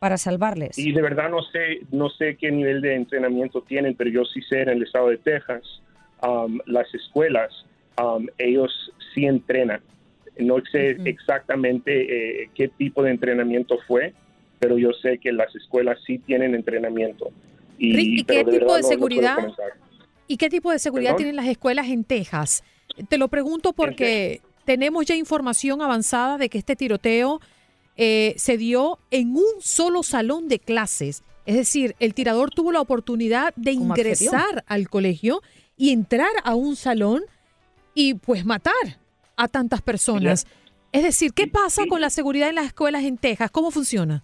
para 0.00 0.16
salvarles. 0.16 0.78
Y 0.78 0.92
de 0.92 1.02
verdad 1.02 1.30
no 1.30 1.42
sé, 1.42 1.80
no 1.92 2.08
sé 2.08 2.36
qué 2.36 2.50
nivel 2.50 2.80
de 2.80 2.94
entrenamiento 2.94 3.60
tienen, 3.60 3.94
pero 3.94 4.10
yo 4.10 4.24
sí 4.24 4.40
sé 4.42 4.62
en 4.62 4.70
el 4.70 4.82
estado 4.82 5.08
de 5.08 5.18
Texas, 5.18 5.62
um, 6.26 6.58
las 6.64 6.92
escuelas, 6.94 7.66
um, 8.02 8.26
ellos 8.38 8.72
sí 9.14 9.26
entrenan. 9.26 9.82
No 10.38 10.56
sé 10.72 10.96
exactamente 11.04 12.42
eh, 12.42 12.50
qué 12.54 12.68
tipo 12.68 13.02
de 13.02 13.10
entrenamiento 13.10 13.78
fue, 13.86 14.14
pero 14.58 14.78
yo 14.78 14.92
sé 14.94 15.18
que 15.18 15.32
las 15.32 15.54
escuelas 15.54 15.98
sí 16.06 16.18
tienen 16.18 16.54
entrenamiento. 16.54 17.30
¿Y 17.80 18.24
qué 18.24 18.44
tipo 18.44 18.76
de 18.76 18.82
seguridad? 18.82 19.36
¿Y 20.26 20.36
qué 20.36 20.48
tipo 20.48 20.70
de 20.70 20.78
seguridad 20.78 21.16
tienen 21.16 21.36
las 21.36 21.46
escuelas 21.46 21.88
en 21.88 22.04
Texas? 22.04 22.62
Te 23.08 23.18
lo 23.18 23.28
pregunto 23.28 23.72
porque 23.72 24.42
tenemos 24.64 25.06
ya 25.06 25.16
información 25.16 25.82
avanzada 25.82 26.38
de 26.38 26.48
que 26.48 26.58
este 26.58 26.76
tiroteo 26.76 27.40
eh, 27.96 28.34
se 28.36 28.56
dio 28.56 28.98
en 29.10 29.34
un 29.34 29.60
solo 29.60 30.02
salón 30.02 30.48
de 30.48 30.58
clases. 30.58 31.24
Es 31.46 31.56
decir, 31.56 31.96
el 31.98 32.14
tirador 32.14 32.50
tuvo 32.50 32.70
la 32.70 32.80
oportunidad 32.80 33.52
de 33.56 33.72
ingresar 33.72 34.64
al 34.66 34.88
colegio 34.88 35.42
y 35.76 35.90
entrar 35.90 36.30
a 36.44 36.54
un 36.54 36.76
salón 36.76 37.22
y 37.94 38.14
pues 38.14 38.44
matar 38.44 39.00
a 39.36 39.48
tantas 39.48 39.82
personas. 39.82 40.46
Es 40.92 41.02
decir, 41.02 41.32
¿qué 41.32 41.46
pasa 41.46 41.86
con 41.88 42.00
la 42.00 42.10
seguridad 42.10 42.50
en 42.50 42.56
las 42.56 42.66
escuelas 42.66 43.04
en 43.04 43.16
Texas? 43.16 43.50
¿Cómo 43.50 43.70
funciona? 43.70 44.22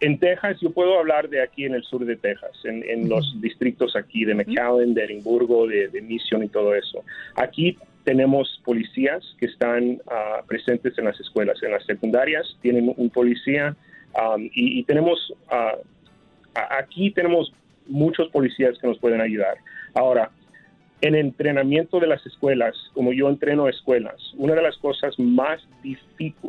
En 0.00 0.18
Texas, 0.18 0.58
yo 0.60 0.70
puedo 0.70 0.98
hablar 0.98 1.30
de 1.30 1.42
aquí 1.42 1.64
en 1.64 1.74
el 1.74 1.82
sur 1.82 2.04
de 2.04 2.16
Texas, 2.16 2.52
en, 2.64 3.08
los 3.08 3.40
distritos 3.40 3.96
aquí 3.96 4.26
de 4.26 4.34
McAllen, 4.34 4.92
de 4.92 5.04
Edimburgo, 5.04 5.66
de, 5.66 5.88
de 5.88 6.02
Mission 6.02 6.42
y 6.42 6.48
todo 6.48 6.74
eso. 6.74 7.02
Aquí 7.34 7.78
tenemos 8.06 8.60
policías 8.64 9.24
que 9.40 9.46
están 9.46 10.00
ah, 10.08 10.42
presentes 10.46 10.96
en 10.96 11.06
las 11.06 11.18
escuelas. 11.18 11.60
En 11.62 11.72
las 11.72 11.84
secundarias 11.84 12.56
tienen 12.62 12.94
un 12.96 13.10
policía 13.10 13.74
um, 14.14 14.48
y, 14.54 14.84
tenemos, 14.84 15.32
uh, 15.50 15.80
aquí 16.78 17.10
tenemos 17.10 17.52
muchos 17.88 18.28
policías 18.28 18.78
que 18.78 18.86
nos 18.86 18.98
pueden 18.98 19.20
ayudar. 19.20 19.56
Ahora, 19.94 20.30
en 21.00 21.16
entrenamiento 21.16 21.98
de 21.98 22.06
las 22.06 22.24
escuelas, 22.26 22.76
como 22.94 23.12
yo 23.12 23.28
entreno 23.28 23.68
escuelas, 23.68 24.34
una 24.36 24.54
de 24.54 24.62
las 24.62 24.76
cosas 24.76 25.18
más, 25.18 25.66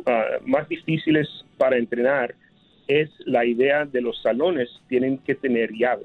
ah, 0.06 0.24
más 0.44 0.68
difíciles 0.68 1.28
para 1.56 1.76
entrenar 1.76 2.34
es 2.88 3.10
la 3.26 3.44
idea 3.44 3.84
de 3.84 4.00
los 4.00 4.20
salones 4.22 4.68
tienen 4.88 5.18
que 5.18 5.34
tener 5.34 5.70
llave. 5.72 6.04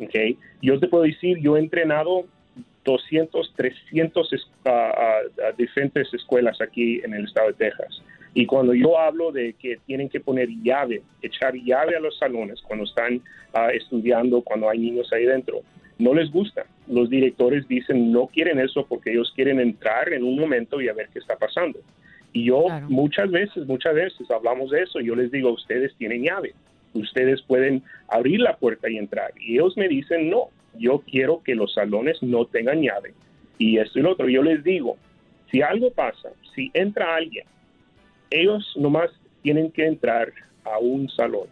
Okay. 0.00 0.36
Yo 0.60 0.78
te 0.78 0.88
puedo 0.88 1.04
decir, 1.04 1.38
yo 1.38 1.56
he 1.56 1.60
entrenado 1.60 2.26
200, 2.84 3.54
300 3.56 4.30
diferentes 5.56 6.14
escuelas 6.14 6.60
aquí 6.60 7.00
en 7.04 7.14
el 7.14 7.24
estado 7.24 7.48
de 7.48 7.54
Texas. 7.54 8.02
Y 8.34 8.46
cuando 8.46 8.74
yo 8.74 8.98
hablo 8.98 9.32
de 9.32 9.54
que 9.54 9.78
tienen 9.86 10.08
que 10.08 10.20
poner 10.20 10.48
llave, 10.62 11.02
echar 11.22 11.54
llave 11.54 11.96
a 11.96 12.00
los 12.00 12.16
salones 12.18 12.60
cuando 12.62 12.84
están 12.84 13.20
ah, 13.52 13.70
estudiando, 13.72 14.42
cuando 14.42 14.68
hay 14.68 14.78
niños 14.78 15.12
ahí 15.12 15.24
dentro, 15.24 15.62
no 15.98 16.14
les 16.14 16.30
gusta. 16.30 16.64
Los 16.86 17.10
directores 17.10 17.66
dicen 17.66 18.12
no 18.12 18.26
quieren 18.28 18.60
eso 18.60 18.86
porque 18.86 19.10
ellos 19.10 19.32
quieren 19.34 19.60
entrar 19.60 20.12
en 20.12 20.22
un 20.22 20.38
momento 20.38 20.80
y 20.80 20.88
a 20.88 20.92
ver 20.92 21.08
qué 21.12 21.18
está 21.18 21.36
pasando. 21.36 21.80
Y 22.32 22.44
yo 22.44 22.66
muchas 22.88 23.30
veces, 23.30 23.66
muchas 23.66 23.94
veces 23.94 24.30
hablamos 24.30 24.70
de 24.70 24.82
eso. 24.82 25.00
Yo 25.00 25.14
les 25.14 25.30
digo, 25.30 25.50
ustedes 25.50 25.94
tienen 25.96 26.24
llave, 26.24 26.54
ustedes 26.92 27.42
pueden 27.42 27.82
abrir 28.08 28.40
la 28.40 28.56
puerta 28.56 28.90
y 28.90 28.98
entrar. 28.98 29.32
Y 29.40 29.54
ellos 29.54 29.76
me 29.76 29.88
dicen, 29.88 30.30
no, 30.30 30.48
yo 30.78 31.02
quiero 31.10 31.42
que 31.42 31.54
los 31.54 31.72
salones 31.74 32.22
no 32.22 32.44
tengan 32.46 32.82
llave. 32.82 33.14
Y 33.58 33.78
esto 33.78 33.98
y 33.98 34.02
lo 34.02 34.12
otro. 34.12 34.28
Yo 34.28 34.42
les 34.42 34.62
digo, 34.62 34.96
si 35.50 35.62
algo 35.62 35.90
pasa, 35.90 36.30
si 36.54 36.70
entra 36.74 37.16
alguien, 37.16 37.46
ellos 38.30 38.74
nomás 38.76 39.10
tienen 39.42 39.70
que 39.70 39.86
entrar 39.86 40.32
a 40.64 40.78
un 40.78 41.08
salón. 41.08 41.48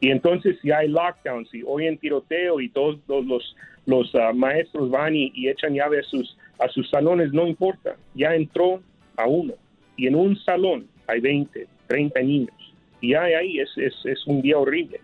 Y 0.00 0.10
entonces 0.10 0.56
si 0.60 0.70
hay 0.70 0.88
lockdown, 0.88 1.46
si 1.46 1.62
hoy 1.66 1.86
en 1.86 1.98
tiroteo 1.98 2.60
y 2.60 2.68
todos 2.68 2.98
los, 3.08 3.56
los, 3.86 4.14
ah, 4.14 4.32
maestros 4.32 4.90
van 4.90 5.16
y, 5.16 5.32
echan 5.48 5.74
llave 5.74 6.00
a 6.00 6.02
sus, 6.02 6.36
a 6.58 6.68
sus 6.68 6.88
salones, 6.90 7.32
no 7.32 7.46
importa, 7.46 7.96
ya 8.14 8.34
entró 8.34 8.80
a 9.16 9.26
uno 9.26 9.54
y 9.96 10.06
en 10.06 10.14
un 10.14 10.36
salón 10.36 10.86
hay 11.06 11.20
20, 11.20 11.66
30 11.86 12.20
niños. 12.20 12.74
Y 13.00 13.14
ahí, 13.14 13.34
ahí 13.34 13.60
es, 13.60 13.70
es, 13.76 13.94
es, 14.04 14.26
un 14.26 14.40
día 14.40 14.58
horrible. 14.58 15.00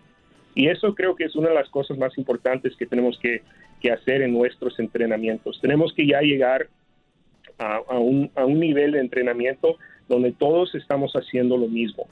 Y 0.55 0.67
eso 0.67 0.95
creo 0.95 1.15
que 1.15 1.25
es 1.25 1.35
una 1.35 1.49
de 1.49 1.55
las 1.55 1.69
cosas 1.69 1.97
más 1.97 2.17
importantes 2.17 2.75
que 2.75 2.85
tenemos 2.85 3.17
que, 3.19 3.41
que 3.79 3.91
hacer 3.91 4.21
en 4.21 4.33
nuestros 4.33 4.79
entrenamientos. 4.79 5.59
Tenemos 5.61 5.93
que 5.93 6.07
ya 6.07 6.21
llegar 6.21 6.67
a, 7.57 7.77
a, 7.87 7.99
un, 7.99 8.31
a, 8.35 8.45
un, 8.45 8.59
nivel 8.59 8.93
de 8.93 8.99
entrenamiento 8.99 9.77
donde 10.09 10.31
todos 10.31 10.73
estamos 10.75 11.13
haciendo 11.13 11.57
lo 11.57 11.67
mismo. 11.67 12.07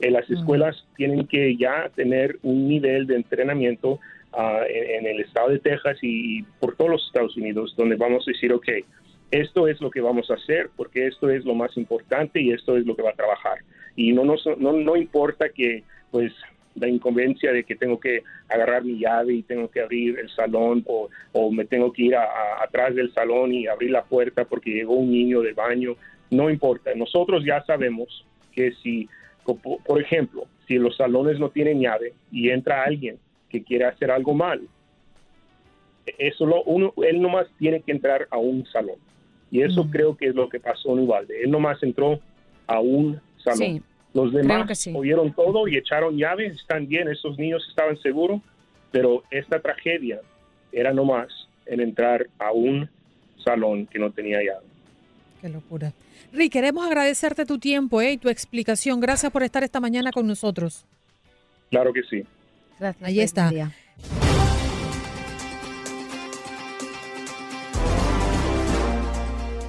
En 0.00 0.14
las 0.14 0.28
escuelas 0.30 0.84
tienen 0.96 1.26
que 1.26 1.56
ya 1.56 1.90
tener 1.94 2.38
un 2.42 2.68
nivel 2.68 3.06
de 3.06 3.16
entrenamiento 3.16 4.00
uh, 4.32 4.64
en, 4.68 5.06
en, 5.06 5.06
el 5.06 5.20
estado 5.20 5.50
de 5.50 5.58
Texas 5.58 5.98
y 6.02 6.42
por 6.58 6.74
todos 6.76 6.90
los 6.90 7.06
Estados 7.06 7.36
Unidos, 7.36 7.74
donde 7.76 7.96
vamos 7.96 8.26
a 8.26 8.30
decir, 8.30 8.52
ok, 8.52 8.68
esto 9.30 9.68
es 9.68 9.80
lo 9.80 9.90
que 9.90 10.00
vamos 10.00 10.30
a 10.30 10.34
hacer 10.34 10.70
porque 10.76 11.06
esto 11.06 11.30
es 11.30 11.44
lo 11.44 11.54
más 11.54 11.76
importante 11.76 12.40
y 12.40 12.52
esto 12.52 12.76
es 12.76 12.86
lo 12.86 12.96
que 12.96 13.02
va 13.02 13.10
a 13.10 13.14
trabajar. 13.14 13.58
Y 13.96 14.12
no, 14.12 14.24
no, 14.24 14.36
no, 14.58 14.72
no 14.72 14.96
importa 14.96 15.48
que 15.50 15.84
pues 16.10 16.32
la 16.74 16.88
inconveniencia 16.88 17.52
de 17.52 17.64
que 17.64 17.76
tengo 17.76 17.98
que 17.98 18.22
agarrar 18.48 18.84
mi 18.84 18.98
llave 18.98 19.34
y 19.34 19.42
tengo 19.42 19.70
que 19.70 19.80
abrir 19.80 20.18
el 20.18 20.30
salón 20.30 20.84
o, 20.86 21.08
o 21.32 21.50
me 21.50 21.64
tengo 21.64 21.92
que 21.92 22.02
ir 22.02 22.16
atrás 22.16 22.94
del 22.94 23.12
salón 23.12 23.52
y 23.52 23.66
abrir 23.66 23.90
la 23.90 24.04
puerta 24.04 24.44
porque 24.44 24.70
llegó 24.70 24.94
un 24.94 25.10
niño 25.10 25.42
del 25.42 25.54
baño, 25.54 25.96
no 26.30 26.50
importa. 26.50 26.94
Nosotros 26.94 27.44
ya 27.44 27.62
sabemos 27.64 28.24
que 28.52 28.72
si, 28.82 29.08
por 29.44 30.00
ejemplo, 30.00 30.46
si 30.66 30.74
los 30.76 30.96
salones 30.96 31.38
no 31.38 31.50
tienen 31.50 31.80
llave 31.80 32.14
y 32.30 32.50
entra 32.50 32.84
alguien 32.84 33.18
que 33.48 33.62
quiere 33.62 33.84
hacer 33.84 34.10
algo 34.10 34.34
mal, 34.34 34.62
eso 36.18 36.46
lo, 36.46 36.62
uno, 36.64 36.92
él 37.04 37.20
nomás 37.20 37.46
tiene 37.58 37.82
que 37.82 37.92
entrar 37.92 38.26
a 38.30 38.38
un 38.38 38.64
salón. 38.66 38.98
Y 39.50 39.62
eso 39.62 39.88
creo 39.90 40.16
que 40.16 40.28
es 40.28 40.34
lo 40.34 40.48
que 40.48 40.60
pasó 40.60 40.92
en 40.92 41.00
Uvalde. 41.00 41.42
Él 41.42 41.50
nomás 41.50 41.82
entró 41.82 42.20
a 42.66 42.80
un 42.80 43.20
salón. 43.42 43.82
Los 44.12 44.32
demás 44.32 44.88
oyeron 44.94 45.32
todo 45.32 45.68
y 45.68 45.76
echaron 45.76 46.16
llaves, 46.16 46.54
están 46.54 46.86
bien, 46.88 47.08
esos 47.08 47.38
niños 47.38 47.64
estaban 47.68 47.96
seguros, 47.98 48.40
pero 48.90 49.22
esta 49.30 49.60
tragedia 49.60 50.20
era 50.72 50.92
nomás 50.92 51.28
en 51.66 51.80
entrar 51.80 52.26
a 52.38 52.52
un 52.52 52.88
salón 53.44 53.86
que 53.86 53.98
no 53.98 54.10
tenía 54.10 54.38
llave. 54.38 54.66
Qué 55.40 55.48
locura. 55.48 55.92
Rick, 56.32 56.52
queremos 56.52 56.84
agradecerte 56.84 57.46
tu 57.46 57.58
tiempo 57.58 58.00
eh, 58.02 58.12
y 58.12 58.18
tu 58.18 58.28
explicación. 58.28 59.00
Gracias 59.00 59.32
por 59.32 59.42
estar 59.42 59.62
esta 59.62 59.80
mañana 59.80 60.12
con 60.12 60.26
nosotros. 60.26 60.84
Claro 61.70 61.92
que 61.92 62.02
sí. 62.02 62.24
Gracias. 62.78 63.08
Ahí 63.08 63.20
está. 63.20 63.50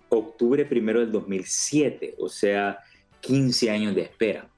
octubre 0.10 0.66
primero 0.66 1.00
del 1.00 1.12
2007, 1.12 2.16
o 2.20 2.28
sea, 2.28 2.80
15 3.22 3.70
años 3.70 3.96
de 3.96 4.02
espera. 4.02 4.50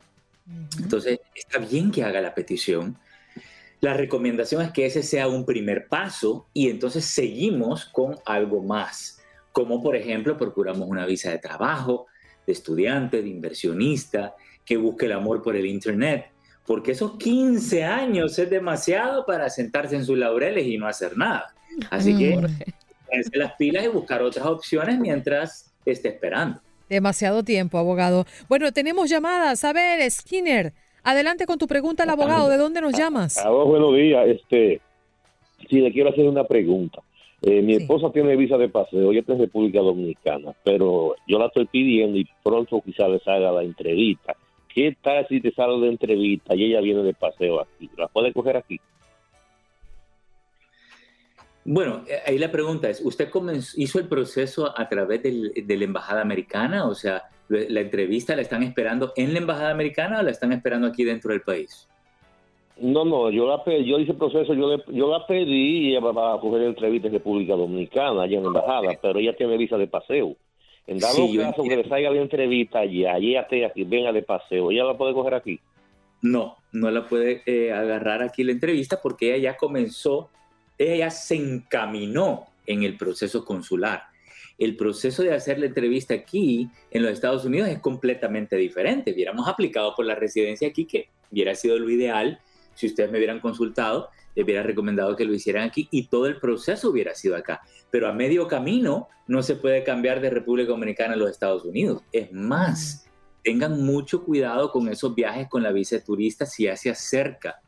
Entonces, 0.78 1.20
está 1.34 1.60
bien 1.60 1.92
que 1.92 2.04
haga 2.04 2.22
la 2.22 2.34
petición. 2.34 2.98
La 3.80 3.94
recomendación 3.94 4.62
es 4.62 4.72
que 4.72 4.86
ese 4.86 5.02
sea 5.02 5.28
un 5.28 5.46
primer 5.46 5.88
paso 5.88 6.48
y 6.54 6.70
entonces 6.70 7.06
seguimos 7.06 7.86
con 7.86 8.18
algo 8.26 8.62
más, 8.62 9.20
como 9.52 9.82
por 9.82 9.96
ejemplo 9.96 10.38
procuramos 10.38 10.88
una 10.88 11.06
visa 11.06 11.32
de 11.32 11.40
trabajo, 11.40 12.06
de 12.46 12.54
estudiante, 12.54 13.22
de 13.22 13.30
inversionista, 13.30 14.36
que 14.64 14.78
busque 14.78 15.08
el 15.08 15.14
amor 15.14 15.42
por 15.42 15.56
el 15.56 15.66
Internet, 15.66 16.28
porque 16.66 16.92
esos 16.92 17.18
15 17.18 17.84
años 17.84 18.38
es 18.38 18.50
demasiado 18.50 19.26
para 19.26 19.50
sentarse 19.50 19.96
en 19.96 20.06
sus 20.06 20.18
laureles 20.18 20.68
y 20.68 20.78
no 20.78 20.88
hacer 20.88 21.18
nada. 21.18 21.54
Así 21.90 22.16
que 22.16 22.36
ponerse 23.08 23.38
las 23.38 23.54
pilas 23.54 23.84
y 23.84 23.88
buscar 23.88 24.22
otras 24.22 24.46
opciones 24.46 25.00
mientras 25.00 25.74
esté 25.86 26.10
esperando. 26.10 26.62
Demasiado 26.92 27.42
tiempo, 27.42 27.78
abogado. 27.78 28.26
Bueno, 28.50 28.74
tenemos 28.74 29.10
llamadas. 29.10 29.64
A 29.64 29.72
ver, 29.72 30.12
Skinner, 30.12 30.74
adelante 31.04 31.46
con 31.46 31.58
tu 31.58 31.66
pregunta 31.66 32.04
al 32.04 32.10
abogado. 32.10 32.50
¿De 32.50 32.58
dónde 32.58 32.82
nos 32.82 32.92
llamas? 32.92 33.38
A, 33.38 33.50
buenos 33.50 33.96
días. 33.96 34.28
Este, 34.28 34.82
sí, 35.70 35.80
le 35.80 35.94
quiero 35.94 36.10
hacer 36.10 36.28
una 36.28 36.44
pregunta. 36.44 37.02
Eh, 37.44 37.62
mi 37.62 37.76
esposa 37.76 38.12
tiene 38.12 38.36
visa 38.36 38.58
de 38.58 38.68
paseo, 38.68 39.10
ella 39.10 39.22
está 39.22 39.34
en 39.34 39.40
República 39.40 39.80
Dominicana, 39.80 40.54
pero 40.66 41.16
yo 41.28 41.40
la 41.40 41.48
estoy 41.48 41.66
pidiendo 41.66 42.20
y 42.20 42.28
pronto 42.44 42.82
quizás 42.86 43.10
le 43.10 43.20
salga 43.20 43.54
la 43.54 43.64
entrevista. 43.64 44.36
¿Qué 44.68 44.96
tal 45.02 45.26
si 45.30 45.40
te 45.40 45.52
sale 45.54 45.80
de 45.80 45.88
entrevista 45.88 46.54
y 46.56 46.66
ella 46.66 46.82
viene 46.82 47.04
de 47.04 47.14
paseo 47.14 47.62
aquí? 47.62 47.90
¿La 47.98 48.10
puede 48.10 48.34
coger 48.34 48.58
aquí? 48.58 48.82
Bueno, 51.64 52.04
eh, 52.08 52.20
ahí 52.26 52.38
la 52.38 52.52
pregunta 52.52 52.90
es, 52.90 53.02
¿usted 53.04 53.30
hizo 53.78 54.00
el 54.00 54.08
proceso 54.08 54.74
a 54.78 54.90
través 54.90 55.22
de 55.22 55.78
la 55.78 55.84
Embajada 55.84 56.22
Americana? 56.22 56.88
O 56.88 56.96
sea, 56.96 57.24
¿la 57.50 57.82
entrevista 57.82 58.36
la 58.36 58.42
están 58.42 58.64
esperando 58.64 59.14
en 59.16 59.34
la 59.34 59.40
Embajada 59.40 59.72
Americana 59.72 60.20
o 60.20 60.24
la 60.24 60.32
están 60.32 60.52
esperando 60.54 60.88
aquí 60.88 61.04
dentro 61.04 61.32
del 61.32 61.42
país? 61.42 61.88
No, 62.78 63.06
no, 63.06 63.30
yo 63.30 63.46
la 63.46 63.64
yo 63.64 64.00
hice 64.00 64.14
el 64.14 64.18
proceso, 64.18 64.56
yo, 64.56 64.84
yo 64.88 65.12
la 65.12 65.28
pedí 65.28 65.90
y 65.90 65.90
ella 65.92 66.00
va 66.00 66.34
a 66.34 66.40
coger 66.40 66.64
entrevista 66.64 67.08
en 67.08 67.14
República 67.14 67.54
Dominicana, 67.54 68.24
allá 68.24 68.38
en 68.38 68.44
la 68.44 68.48
Embajada, 68.48 68.90
pero 69.00 69.20
ella 69.20 69.36
tiene 69.36 69.56
visa 69.56 69.78
de 69.78 69.86
paseo. 69.86 70.36
En 70.88 70.98
dado 70.98 71.28
caso 71.38 71.64
que 71.64 71.76
le 71.76 71.88
salga 71.88 72.10
la 72.10 72.22
entrevista 72.22 72.80
allá, 72.80 73.18
ella 73.18 73.42
esté 73.42 73.66
aquí, 73.66 73.84
venga 73.84 74.12
de 74.12 74.24
paseo, 74.24 74.72
¿ella 74.72 74.84
la 74.84 74.98
puede 74.98 75.14
coger 75.14 75.36
aquí? 75.36 75.60
No, 76.24 76.58
no 76.72 76.90
la 76.90 77.06
puede 77.06 77.44
eh, 77.46 77.72
agarrar 77.72 78.24
aquí 78.24 78.44
la 78.44 78.52
entrevista 78.52 79.00
porque 79.02 79.36
ella 79.36 79.52
ya 79.52 79.58
comenzó 79.58 80.30
ella 80.82 81.10
se 81.10 81.36
encaminó 81.36 82.48
en 82.66 82.84
el 82.84 82.98
proceso 82.98 83.46
consular. 83.46 84.04
El 84.58 84.76
proceso 84.76 85.24
de 85.24 85.34
hacer 85.34 85.60
la 85.60 85.66
entrevista 85.66 86.14
aquí 86.14 86.70
en 86.92 87.04
los 87.04 87.12
Estados 87.12 87.46
Unidos 87.46 87.70
es 87.70 87.80
completamente 87.80 88.56
diferente. 88.56 89.12
Hubiéramos 89.12 89.48
aplicado 89.48 89.96
por 89.96 90.06
la 90.06 90.16
residencia 90.16 90.68
aquí, 90.68 90.86
que 90.86 91.10
hubiera 91.32 91.56
sido 91.56 91.80
lo 91.80 91.90
ideal, 91.90 92.40
si 92.76 92.88
ustedes 92.88 93.12
me 93.12 93.18
hubieran 93.18 93.40
consultado, 93.40 94.10
les 94.36 94.46
hubiera 94.46 94.64
recomendado 94.64 95.16
que 95.16 95.26
lo 95.26 95.34
hicieran 95.34 95.68
aquí 95.68 95.88
y 95.92 96.08
todo 96.08 96.28
el 96.28 96.38
proceso 96.38 96.90
hubiera 96.90 97.16
sido 97.16 97.36
acá. 97.36 97.62
Pero 97.90 98.08
a 98.08 98.14
medio 98.14 98.48
camino 98.48 99.10
no 99.28 99.44
se 99.44 99.56
puede 99.56 99.84
cambiar 99.84 100.22
de 100.22 100.30
República 100.30 100.70
Dominicana 100.70 101.14
a 101.14 101.18
los 101.18 101.30
Estados 101.30 101.66
Unidos. 101.66 102.04
Es 102.12 102.32
más, 102.32 103.08
tengan 103.44 103.84
mucho 103.84 104.24
cuidado 104.24 104.72
con 104.72 104.88
esos 104.88 105.16
viajes 105.16 105.48
con 105.50 105.64
la 105.64 105.72
visa 105.72 105.98
de 105.98 106.02
turista 106.02 106.46
si 106.46 106.64
ya 106.64 106.76
se 106.76 106.90
acerca 106.90 107.61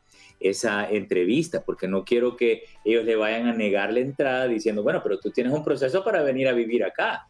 esa 0.44 0.88
entrevista, 0.90 1.64
porque 1.64 1.88
no 1.88 2.04
quiero 2.04 2.36
que 2.36 2.64
ellos 2.84 3.04
le 3.04 3.16
vayan 3.16 3.46
a 3.46 3.54
negar 3.54 3.92
la 3.92 4.00
entrada 4.00 4.46
diciendo, 4.46 4.82
bueno, 4.82 5.00
pero 5.02 5.18
tú 5.18 5.30
tienes 5.30 5.52
un 5.52 5.64
proceso 5.64 6.04
para 6.04 6.22
venir 6.22 6.48
a 6.48 6.52
vivir 6.52 6.84
acá. 6.84 7.26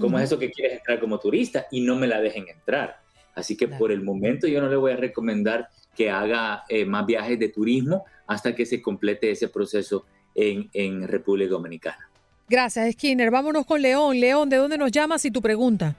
¿Cómo 0.00 0.18
es 0.18 0.24
eso 0.24 0.38
que 0.38 0.50
quieres 0.50 0.78
entrar 0.78 0.98
como 0.98 1.20
turista? 1.20 1.66
Y 1.70 1.80
no 1.80 1.94
me 1.94 2.08
la 2.08 2.20
dejen 2.20 2.48
entrar. 2.48 2.96
Así 3.36 3.56
que 3.56 3.68
por 3.68 3.92
el 3.92 4.02
momento 4.02 4.48
yo 4.48 4.60
no 4.60 4.68
le 4.68 4.74
voy 4.74 4.92
a 4.92 4.96
recomendar 4.96 5.68
que 5.94 6.10
haga 6.10 6.64
eh, 6.68 6.84
más 6.84 7.06
viajes 7.06 7.38
de 7.38 7.50
turismo 7.50 8.04
hasta 8.26 8.52
que 8.52 8.66
se 8.66 8.82
complete 8.82 9.30
ese 9.30 9.48
proceso 9.48 10.04
en, 10.34 10.68
en 10.72 11.06
República 11.06 11.50
Dominicana. 11.50 12.10
Gracias, 12.48 12.94
Skinner. 12.94 13.30
Vámonos 13.30 13.64
con 13.64 13.80
León. 13.80 14.18
León, 14.18 14.48
¿de 14.48 14.56
dónde 14.56 14.76
nos 14.76 14.90
llamas 14.90 15.24
y 15.24 15.30
tu 15.30 15.40
pregunta? 15.40 15.94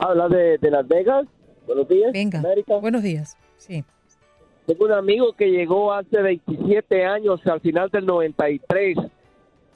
Habla 0.00 0.28
de, 0.28 0.58
de 0.58 0.70
Las 0.70 0.88
Vegas. 0.88 1.26
Buenos 1.64 1.88
días. 1.88 2.12
Venga. 2.12 2.40
América. 2.40 2.76
Buenos 2.76 3.02
días. 3.04 3.36
Sí. 3.58 3.84
Tengo 4.66 4.84
un 4.84 4.92
amigo 4.92 5.32
que 5.32 5.50
llegó 5.50 5.92
hace 5.92 6.22
27 6.22 7.04
años, 7.04 7.44
al 7.46 7.60
final 7.60 7.90
del 7.90 8.06
93. 8.06 8.96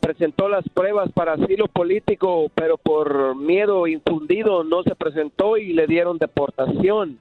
Presentó 0.01 0.49
las 0.49 0.69
pruebas 0.69 1.11
para 1.13 1.33
asilo 1.33 1.67
político, 1.67 2.49
pero 2.55 2.77
por 2.79 3.35
miedo 3.35 3.89
infundido 3.89 4.63
no 4.63 4.85
se 4.85 4.95
presentó 4.95 5.57
y 5.57 5.73
le 5.73 5.89
dieron 5.89 6.19
deportación. 6.19 7.19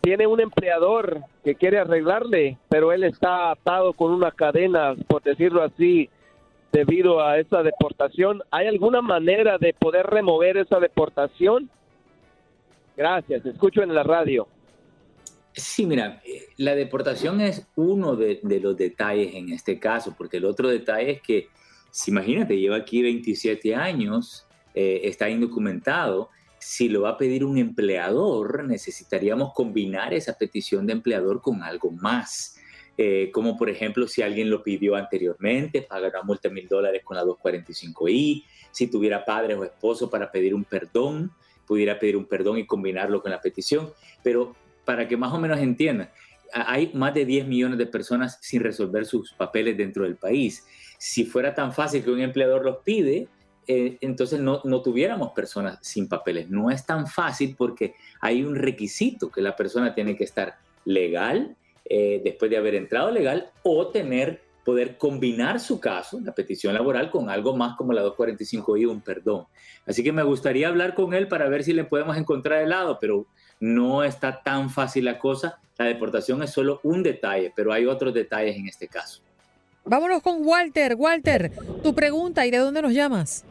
Tiene 0.00 0.28
un 0.28 0.40
empleador 0.40 1.22
que 1.42 1.56
quiere 1.56 1.78
arreglarle, 1.78 2.58
pero 2.68 2.92
él 2.92 3.02
está 3.02 3.50
atado 3.50 3.92
con 3.94 4.12
una 4.12 4.30
cadena, 4.30 4.94
por 5.08 5.22
decirlo 5.22 5.62
así, 5.62 6.08
debido 6.70 7.20
a 7.24 7.38
esa 7.38 7.64
deportación. 7.64 8.42
¿Hay 8.52 8.68
alguna 8.68 9.02
manera 9.02 9.58
de 9.58 9.74
poder 9.74 10.06
remover 10.06 10.56
esa 10.56 10.78
deportación? 10.78 11.68
Gracias, 12.96 13.44
escucho 13.44 13.82
en 13.82 13.92
la 13.92 14.04
radio. 14.04 14.46
Sí, 15.54 15.84
mira, 15.84 16.22
eh, 16.24 16.48
la 16.56 16.74
deportación 16.74 17.40
es 17.40 17.66
uno 17.76 18.16
de, 18.16 18.40
los 18.42 18.76
detalles 18.76 19.34
en 19.34 19.50
este 19.52 19.78
caso, 19.78 20.14
porque 20.16 20.38
el 20.38 20.46
otro 20.46 20.68
detalle 20.68 21.10
es 21.12 21.22
que, 21.22 21.48
si 21.90 22.10
imagínate, 22.10 22.58
lleva 22.58 22.76
aquí 22.76 23.02
27 23.02 23.74
años, 23.74 24.46
eh, 24.74 25.02
está 25.04 25.28
indocumentado, 25.28 26.30
si 26.58 26.88
lo 26.88 27.02
va 27.02 27.10
a 27.10 27.18
pedir 27.18 27.44
un 27.44 27.58
empleador, 27.58 28.64
necesitaríamos 28.64 29.52
combinar 29.52 30.14
esa 30.14 30.38
petición 30.38 30.86
de 30.86 30.94
empleador 30.94 31.42
con 31.42 31.62
algo 31.62 31.90
más. 31.90 32.56
Eh, 32.98 33.30
como 33.32 33.56
por 33.56 33.70
ejemplo 33.70 34.06
si 34.06 34.20
alguien 34.20 34.50
lo 34.50 34.62
pidió 34.62 34.96
anteriormente, 34.96 35.82
pagar 35.82 36.12
una 36.14 36.22
multa 36.22 36.50
mil 36.50 36.68
dólares 36.68 37.02
con 37.02 37.16
la 37.16 37.24
245i, 37.24 38.44
si 38.70 38.86
tuviera 38.86 39.24
padres 39.24 39.56
o 39.56 39.64
esposo 39.64 40.10
para 40.10 40.30
pedir 40.30 40.54
un 40.54 40.64
perdón, 40.64 41.32
pudiera 41.66 41.98
pedir 41.98 42.16
un 42.16 42.26
perdón 42.26 42.58
y 42.58 42.66
combinarlo 42.66 43.22
con 43.22 43.30
la 43.30 43.40
petición, 43.40 43.90
pero 44.22 44.54
para 44.84 45.08
que 45.08 45.16
más 45.16 45.32
o 45.32 45.38
menos 45.38 45.58
entiendan, 45.58 46.10
hay 46.52 46.90
más 46.94 47.14
de 47.14 47.24
10 47.24 47.46
millones 47.46 47.78
de 47.78 47.86
personas 47.86 48.38
sin 48.42 48.62
resolver 48.62 49.06
sus 49.06 49.32
papeles 49.32 49.76
dentro 49.76 50.04
del 50.04 50.16
país. 50.16 50.66
Si 50.98 51.24
fuera 51.24 51.54
tan 51.54 51.72
fácil 51.72 52.04
que 52.04 52.10
un 52.10 52.20
empleador 52.20 52.64
los 52.64 52.78
pide, 52.78 53.28
eh, 53.66 53.96
entonces 54.00 54.40
no, 54.40 54.60
no, 54.64 54.82
tuviéramos 54.82 55.32
personas 55.32 55.78
sin 55.80 56.08
papeles. 56.08 56.50
No 56.50 56.70
es 56.70 56.84
tan 56.84 57.06
fácil 57.06 57.54
porque 57.56 57.94
hay 58.20 58.42
un 58.42 58.54
requisito 58.54 59.30
que 59.30 59.40
la 59.40 59.56
persona 59.56 59.94
tiene 59.94 60.16
que 60.16 60.24
estar 60.24 60.56
legal 60.84 61.56
eh, 61.84 62.20
después 62.22 62.50
de 62.50 62.56
haber 62.56 62.74
entrado 62.74 63.10
legal 63.10 63.50
o 63.62 63.88
tener 63.88 64.42
poder 64.64 64.96
combinar 64.96 65.58
su 65.58 65.80
caso, 65.80 66.20
la 66.20 66.34
petición 66.34 66.74
laboral, 66.74 67.10
con 67.10 67.28
algo 67.28 67.56
más 67.56 67.76
como 67.76 67.92
la 67.92 68.04
245i, 68.04 68.88
un 68.88 69.00
perdón. 69.00 69.46
Así 69.86 70.04
que 70.04 70.12
me 70.12 70.22
gustaría 70.22 70.68
hablar 70.68 70.94
con 70.94 71.14
él 71.14 71.26
para 71.26 71.48
ver 71.48 71.64
si 71.64 71.72
le 71.72 71.84
podemos 71.84 72.16
encontrar 72.16 72.62
el 72.62 72.68
lado, 72.68 72.98
pero 73.00 73.26
no 73.62 74.02
está 74.02 74.42
tan 74.42 74.70
fácil 74.70 75.04
la 75.04 75.20
cosa. 75.20 75.60
La 75.78 75.84
deportación 75.84 76.42
es 76.42 76.50
solo 76.50 76.80
un 76.82 77.04
detalle, 77.04 77.52
pero 77.54 77.72
hay 77.72 77.86
otros 77.86 78.12
detalles 78.12 78.56
en 78.56 78.66
este 78.66 78.88
caso. 78.88 79.22
Vámonos 79.84 80.20
con 80.20 80.44
Walter. 80.44 80.96
Walter, 80.98 81.52
tu 81.80 81.94
pregunta 81.94 82.44
y 82.44 82.50
de 82.50 82.58
dónde 82.58 82.82
nos 82.82 82.92
llamas. 82.92 83.44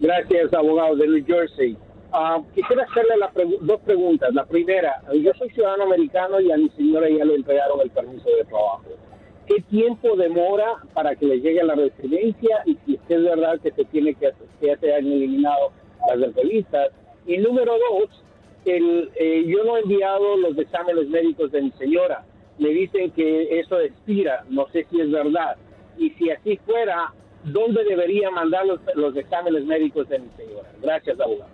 Gracias, 0.00 0.54
abogado 0.54 0.96
de 0.96 1.06
New 1.06 1.26
Jersey. 1.26 1.76
Ah, 2.10 2.40
quisiera 2.54 2.84
hacerle 2.84 3.14
dos 3.60 3.80
preguntas. 3.82 4.32
La 4.32 4.46
primera, 4.46 5.02
yo 5.12 5.30
soy 5.34 5.50
ciudadano 5.50 5.84
americano 5.84 6.40
y 6.40 6.50
a 6.50 6.56
mi 6.56 6.70
señora 6.70 7.06
ya 7.10 7.26
le 7.26 7.34
entregaron 7.34 7.80
el 7.82 7.90
permiso 7.90 8.30
de 8.30 8.44
trabajo. 8.44 8.84
¿Qué 9.46 9.60
tiempo 9.68 10.16
demora 10.16 10.76
para 10.94 11.14
que 11.16 11.26
le 11.26 11.38
llegue 11.40 11.62
la 11.62 11.74
residencia 11.74 12.62
y 12.64 12.78
si 12.86 12.98
es 13.08 13.22
verdad 13.22 13.60
que 13.60 13.72
se 13.72 13.84
tiene 13.84 14.14
que, 14.14 14.32
que 14.58 14.76
se 14.78 14.94
han 14.94 15.04
eliminado 15.04 15.70
las 16.08 16.28
entrevistas? 16.28 16.88
Y 17.26 17.36
número 17.36 17.74
dos, 17.90 18.22
el, 18.64 19.10
eh, 19.16 19.44
yo 19.46 19.64
no 19.64 19.76
he 19.76 19.80
enviado 19.80 20.36
los 20.36 20.56
exámenes 20.58 21.08
médicos 21.08 21.52
de 21.52 21.62
mi 21.62 21.70
señora. 21.72 22.24
Me 22.58 22.68
dicen 22.68 23.10
que 23.10 23.58
eso 23.60 23.80
expira, 23.80 24.44
no 24.48 24.68
sé 24.72 24.86
si 24.90 25.00
es 25.00 25.10
verdad. 25.10 25.56
Y 25.98 26.10
si 26.10 26.30
así 26.30 26.58
fuera, 26.64 27.12
¿dónde 27.44 27.84
debería 27.84 28.30
mandar 28.30 28.66
los, 28.66 28.80
los 28.94 29.16
exámenes 29.16 29.64
médicos 29.64 30.08
de 30.08 30.20
mi 30.20 30.28
señora? 30.36 30.70
Gracias, 30.80 31.18
abogado. 31.18 31.50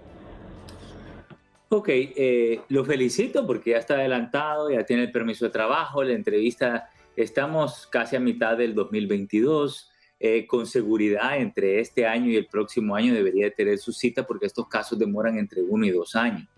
Ok, 1.70 1.88
eh, 1.90 2.60
lo 2.70 2.84
felicito 2.84 3.46
porque 3.46 3.70
ya 3.70 3.76
está 3.76 3.94
adelantado, 3.94 4.70
ya 4.70 4.84
tiene 4.84 5.02
el 5.02 5.12
permiso 5.12 5.44
de 5.44 5.50
trabajo, 5.50 6.02
la 6.02 6.14
entrevista, 6.14 6.88
estamos 7.14 7.86
casi 7.86 8.16
a 8.16 8.20
mitad 8.20 8.56
del 8.56 8.74
2022. 8.74 9.92
Eh, 10.20 10.48
con 10.48 10.66
seguridad 10.66 11.36
entre 11.38 11.78
este 11.78 12.04
año 12.04 12.28
y 12.28 12.34
el 12.34 12.46
próximo 12.46 12.96
año 12.96 13.14
debería 13.14 13.54
tener 13.54 13.78
su 13.78 13.92
cita 13.92 14.26
porque 14.26 14.46
estos 14.46 14.66
casos 14.66 14.98
demoran 14.98 15.38
entre 15.38 15.62
uno 15.62 15.86
y 15.86 15.90
dos 15.90 16.16
años. 16.16 16.48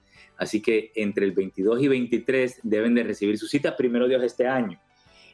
Así 0.40 0.62
que 0.62 0.90
entre 0.94 1.26
el 1.26 1.32
22 1.32 1.82
y 1.82 1.88
23 1.88 2.60
deben 2.62 2.94
de 2.94 3.02
recibir 3.02 3.36
su 3.36 3.46
cita, 3.46 3.76
primero 3.76 4.08
Dios, 4.08 4.22
este 4.24 4.46
año. 4.46 4.80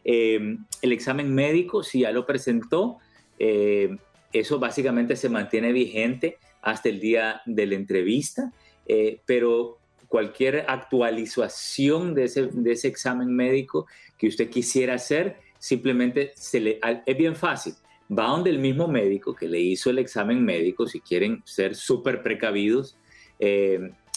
Eh, 0.04 0.56
el 0.82 0.92
examen 0.92 1.32
médico, 1.32 1.84
si 1.84 2.00
ya 2.00 2.10
lo 2.10 2.26
presentó, 2.26 2.98
eh, 3.38 3.96
eso 4.32 4.58
básicamente 4.58 5.14
se 5.14 5.28
mantiene 5.28 5.70
vigente 5.70 6.38
hasta 6.60 6.88
el 6.88 6.98
día 6.98 7.40
de 7.46 7.66
la 7.66 7.76
entrevista, 7.76 8.52
eh, 8.84 9.20
pero 9.26 9.78
cualquier 10.08 10.64
actualización 10.66 12.12
de 12.12 12.24
ese, 12.24 12.48
de 12.48 12.72
ese, 12.72 12.88
examen 12.88 13.32
médico 13.32 13.86
que 14.18 14.26
usted 14.26 14.50
quisiera 14.50 14.94
hacer, 14.94 15.36
simplemente 15.60 16.32
es 16.34 17.16
bien 17.16 17.36
fácil. 17.36 17.74
Va 18.10 18.26
donde 18.26 18.50
el 18.50 18.58
mismo 18.58 18.88
médico 18.88 19.36
que 19.36 19.46
le 19.46 19.60
hizo 19.60 19.90
el 19.90 20.00
examen 20.00 20.44
médico, 20.44 20.88
si 20.88 20.98
quieren 20.98 21.42
ser 21.44 21.76
súper 21.76 22.24
precavidos, 22.24 22.98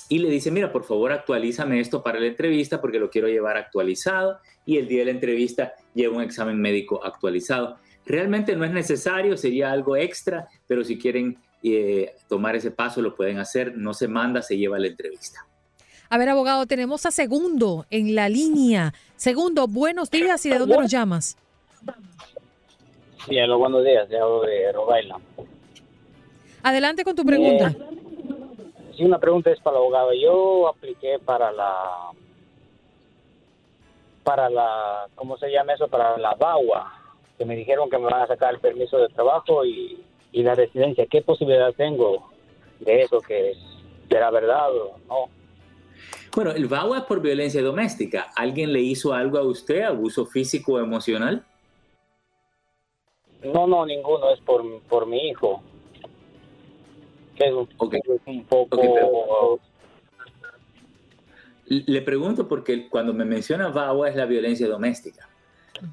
y 0.10 0.18
le 0.18 0.30
dice, 0.30 0.50
mira, 0.50 0.72
por 0.72 0.84
favor, 0.84 1.12
actualízame 1.12 1.80
esto 1.80 2.02
para 2.02 2.20
la 2.20 2.26
entrevista 2.26 2.82
porque 2.82 3.00
lo 3.00 3.12
quiero 3.12 3.28
llevar 3.28 3.58
actualizado 3.58 4.40
y 4.66 4.78
el 4.78 4.88
día 4.88 5.00
de 5.00 5.06
la 5.06 5.12
entrevista 5.12 5.74
lleva 5.94 6.18
un 6.18 6.24
examen 6.24 6.60
médico 6.60 7.06
actualizado. 7.06 7.78
Realmente 8.08 8.56
no 8.56 8.66
es 8.66 8.72
necesario, 8.72 9.38
sería 9.38 9.72
algo 9.72 9.96
extra, 9.96 10.48
pero 10.66 10.84
si 10.84 10.98
quieren 10.98 11.38
eh, 11.62 12.16
tomar 12.28 12.56
ese 12.56 12.72
paso 12.72 13.04
lo 13.04 13.16
pueden 13.16 13.38
hacer, 13.38 13.78
no 13.78 13.94
se 13.94 14.08
manda, 14.08 14.42
se 14.42 14.58
lleva 14.58 14.80
la 14.80 14.88
entrevista. 14.88 15.46
A 16.10 16.18
ver, 16.18 16.30
abogado, 16.30 16.66
tenemos 16.66 17.06
a 17.06 17.12
Segundo 17.12 17.86
en 17.92 18.16
la 18.16 18.30
línea. 18.30 18.96
Segundo, 19.16 19.68
buenos 19.68 20.10
días 20.10 20.44
y 20.44 20.50
de 20.50 20.58
dónde 20.58 20.76
nos 20.76 20.90
llamas. 20.90 21.38
Sí, 23.28 23.36
buenos 23.48 23.86
días, 23.86 24.08
hablo 24.20 24.42
de 24.42 24.72
Rhode 24.74 25.14
Adelante 26.64 27.04
con 27.04 27.16
tu 27.16 27.24
pregunta 27.24 27.76
una 29.06 29.20
pregunta 29.20 29.52
es 29.52 29.60
para 29.60 29.78
el 29.78 29.84
abogado. 29.84 30.14
Yo 30.14 30.68
apliqué 30.68 31.20
para 31.20 31.52
la, 31.52 32.12
para 34.24 34.50
la, 34.50 35.08
¿cómo 35.16 35.38
se 35.38 35.50
llama 35.50 35.74
eso? 35.74 35.88
Para 35.88 36.18
la 36.18 36.36
VAWA, 36.36 36.94
que 37.38 37.46
me 37.46 37.56
dijeron 37.56 37.90
que 37.90 37.98
me 37.98 38.06
van 38.06 38.22
a 38.22 38.28
sacar 38.28 38.54
el 38.54 38.60
permiso 38.60 38.98
de 38.98 39.10
trabajo 39.10 39.66
y, 39.66 40.04
la 40.32 40.56
residencia. 40.56 41.06
¿Qué 41.08 41.22
posibilidad 41.22 41.74
tengo 41.74 42.30
de 42.80 43.02
eso? 43.02 43.20
¿Que 43.20 43.56
será 44.08 44.30
verdad 44.32 44.72
o 44.72 44.98
no? 45.08 45.26
Bueno, 46.36 46.52
el 46.52 46.68
VAWA 46.68 47.00
es 47.00 47.04
por 47.04 47.22
violencia 47.22 47.62
doméstica. 47.62 48.32
¿Alguien 48.36 48.72
le 48.72 48.80
hizo 48.80 49.14
algo 49.14 49.38
a 49.38 49.44
usted, 49.44 49.82
abuso 49.82 50.26
físico 50.26 50.74
o 50.74 50.80
emocional? 50.80 51.44
No, 53.44 53.68
no, 53.68 53.86
ninguno, 53.86 54.30
es 54.32 54.40
por, 54.42 54.64
por 54.84 55.08
mi 55.08 55.30
hijo 55.30 55.62
un 58.26 58.46
poco... 58.46 59.60
Le 61.66 62.02
pregunto 62.02 62.48
porque 62.48 62.90
cuando 62.90 63.14
me 63.14 63.26
menciona 63.26 63.68
VAWA 63.68 64.10
es 64.10 64.16
la 64.16 64.26
violencia 64.26 64.68
doméstica. 64.68 65.30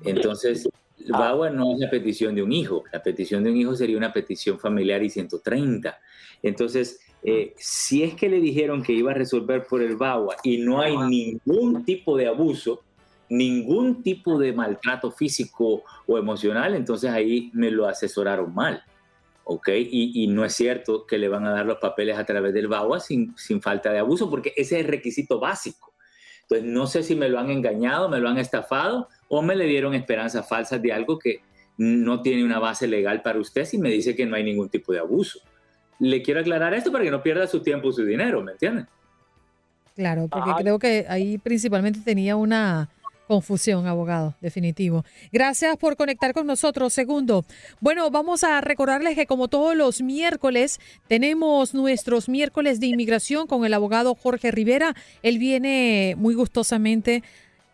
Entonces, 0.04 0.66
ah. 1.12 1.18
VAWA 1.18 1.50
no 1.50 1.74
es 1.74 1.78
la 1.80 1.90
petición 1.90 2.34
de 2.34 2.42
un 2.42 2.52
hijo. 2.52 2.84
La 2.92 3.02
petición 3.02 3.44
de 3.44 3.50
un 3.50 3.56
hijo 3.58 3.76
sería 3.76 3.98
una 3.98 4.12
petición 4.12 4.58
familiar 4.58 5.02
y 5.02 5.10
130. 5.10 5.98
Entonces, 6.42 7.00
eh, 7.22 7.54
si 7.58 8.02
es 8.02 8.14
que 8.14 8.28
le 8.28 8.40
dijeron 8.40 8.82
que 8.82 8.92
iba 8.92 9.10
a 9.10 9.14
resolver 9.14 9.66
por 9.66 9.82
el 9.82 9.96
VAWA 9.96 10.36
y 10.44 10.58
no 10.58 10.80
hay 10.80 10.96
ningún 10.96 11.84
tipo 11.84 12.16
de 12.16 12.28
abuso, 12.28 12.82
ningún 13.28 14.02
tipo 14.02 14.38
de 14.38 14.52
maltrato 14.52 15.10
físico 15.10 15.82
o 16.06 16.18
emocional, 16.18 16.74
entonces 16.74 17.10
ahí 17.10 17.50
me 17.52 17.70
lo 17.70 17.86
asesoraron 17.86 18.54
mal. 18.54 18.82
¿Ok? 19.48 19.68
Y, 19.76 20.26
no 20.26 20.44
es 20.44 20.54
cierto 20.54 21.06
que 21.06 21.18
le 21.18 21.28
van 21.28 21.46
a 21.46 21.52
dar 21.52 21.66
los 21.66 21.78
papeles 21.78 22.18
a 22.18 22.24
través 22.24 22.52
del 22.52 22.66
BAUA 22.66 22.98
sin, 22.98 23.36
sin 23.36 23.62
falta 23.62 23.92
de 23.92 24.00
abuso, 24.00 24.28
porque 24.28 24.52
ese 24.56 24.76
es 24.76 24.84
el 24.84 24.90
requisito 24.90 25.38
básico. 25.38 25.94
Entonces, 26.42 26.66
no 26.68 26.86
sé 26.88 27.04
si 27.04 27.14
me 27.14 27.28
lo 27.28 27.38
han 27.38 27.50
engañado, 27.50 28.08
me 28.08 28.18
lo 28.18 28.28
han 28.28 28.38
estafado 28.38 29.08
o 29.28 29.42
me 29.42 29.54
le 29.54 29.66
dieron 29.66 29.94
esperanzas 29.94 30.48
falsas 30.48 30.82
de 30.82 30.92
algo 30.92 31.18
que 31.18 31.42
no 31.78 32.22
tiene 32.22 32.44
una 32.44 32.58
base 32.58 32.88
legal 32.88 33.22
para 33.22 33.38
usted 33.38 33.64
si 33.64 33.78
me 33.78 33.90
dice 33.90 34.16
que 34.16 34.26
no 34.26 34.34
hay 34.34 34.42
ningún 34.42 34.68
tipo 34.68 34.92
de 34.92 34.98
abuso. 34.98 35.38
Le 36.00 36.22
quiero 36.22 36.40
aclarar 36.40 36.74
esto 36.74 36.90
para 36.90 37.04
que 37.04 37.10
no 37.12 37.22
pierda 37.22 37.46
su 37.46 37.62
tiempo 37.62 37.90
y 37.90 37.92
su 37.92 38.04
dinero, 38.04 38.42
¿me 38.42 38.52
entiende? 38.52 38.86
Claro, 39.94 40.26
porque 40.28 40.50
creo 40.58 40.78
que 40.78 41.06
ahí 41.08 41.38
principalmente 41.38 42.00
tenía 42.04 42.34
una 42.34 42.90
confusión, 43.26 43.86
abogado, 43.86 44.34
definitivo. 44.40 45.04
Gracias 45.32 45.76
por 45.76 45.96
conectar 45.96 46.32
con 46.32 46.46
nosotros. 46.46 46.92
Segundo, 46.92 47.44
bueno, 47.80 48.10
vamos 48.10 48.44
a 48.44 48.60
recordarles 48.60 49.14
que 49.14 49.26
como 49.26 49.48
todos 49.48 49.76
los 49.76 50.02
miércoles, 50.02 50.80
tenemos 51.08 51.74
nuestros 51.74 52.28
miércoles 52.28 52.80
de 52.80 52.86
inmigración 52.86 53.46
con 53.46 53.64
el 53.64 53.74
abogado 53.74 54.14
Jorge 54.14 54.50
Rivera. 54.50 54.94
Él 55.22 55.38
viene 55.38 56.14
muy 56.16 56.34
gustosamente 56.34 57.22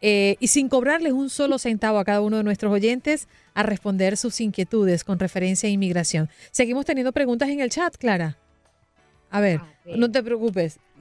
eh, 0.01 0.37
y 0.41 0.49
sin 0.49 0.69
cobrarles 0.69 1.13
un 1.13 1.31
solo 1.31 1.59
centavo 1.59 1.99
a 1.99 2.05
cada 2.05 2.21
uno 2.21 2.39
de 2.39 2.43
nuestros 2.43 2.73
oyentes 2.73 3.29
a 3.55 3.63
responder 3.63 4.17
sus 4.17 4.41
inquietudes 4.41 5.05
con 5.05 5.19
referencia 5.19 5.69
a 5.69 5.73
inmigración. 5.73 6.29
Seguimos 6.51 6.87
teniendo 6.87 7.13
preguntas 7.13 7.49
en 7.51 7.61
el 7.61 7.71
chat, 7.71 7.97
Clara. 7.97 8.37
A 9.31 9.41
ver, 9.41 9.61
no 9.85 10.11
te 10.11 10.23
preocupes. 10.23 10.79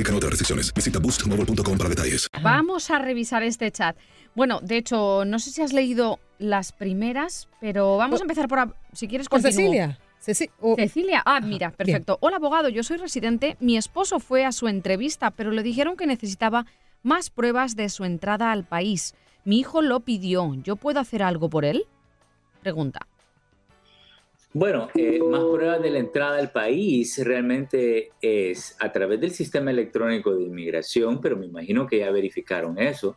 Aplican 0.00 0.16
otras 0.16 0.30
restricciones. 0.30 0.72
Visita 0.72 0.98
boostmobile.com 0.98 1.76
para 1.76 1.90
detalles. 1.90 2.26
Vamos 2.42 2.90
a 2.90 2.98
revisar 2.98 3.42
este 3.42 3.70
chat. 3.70 3.98
Bueno, 4.34 4.60
de 4.62 4.78
hecho, 4.78 5.26
no 5.26 5.38
sé 5.38 5.50
si 5.50 5.60
has 5.60 5.74
leído 5.74 6.18
las 6.38 6.72
primeras, 6.72 7.50
pero 7.60 7.98
vamos 7.98 8.20
a 8.20 8.24
empezar 8.24 8.48
por... 8.48 8.74
Si 8.94 9.08
quieres, 9.08 9.28
con 9.28 9.42
Cecilia. 9.42 9.98
Cecilia. 10.18 11.22
Ah, 11.26 11.40
mira, 11.42 11.70
perfecto. 11.72 12.16
Hola, 12.22 12.36
abogado. 12.36 12.70
Yo 12.70 12.82
soy 12.82 12.96
residente. 12.96 13.58
Mi 13.60 13.76
esposo 13.76 14.20
fue 14.20 14.46
a 14.46 14.52
su 14.52 14.68
entrevista, 14.68 15.32
pero 15.32 15.50
le 15.50 15.62
dijeron 15.62 15.98
que 15.98 16.06
necesitaba 16.06 16.64
más 17.02 17.28
pruebas 17.28 17.76
de 17.76 17.90
su 17.90 18.06
entrada 18.06 18.52
al 18.52 18.64
país. 18.64 19.14
Mi 19.44 19.58
hijo 19.58 19.82
lo 19.82 20.00
pidió. 20.00 20.54
¿Yo 20.62 20.76
puedo 20.76 20.98
hacer 20.98 21.22
algo 21.22 21.50
por 21.50 21.66
él? 21.66 21.84
Pregunta. 22.62 23.06
Bueno, 24.52 24.88
eh, 24.96 25.20
más 25.20 25.44
pruebas 25.44 25.80
de 25.80 25.90
la 25.90 25.98
entrada 26.00 26.38
al 26.38 26.50
país 26.50 27.24
realmente 27.24 28.10
es 28.20 28.76
a 28.80 28.90
través 28.90 29.20
del 29.20 29.30
sistema 29.30 29.70
electrónico 29.70 30.34
de 30.34 30.42
inmigración, 30.42 31.20
pero 31.20 31.36
me 31.36 31.46
imagino 31.46 31.86
que 31.86 31.98
ya 31.98 32.10
verificaron 32.10 32.76
eso, 32.78 33.16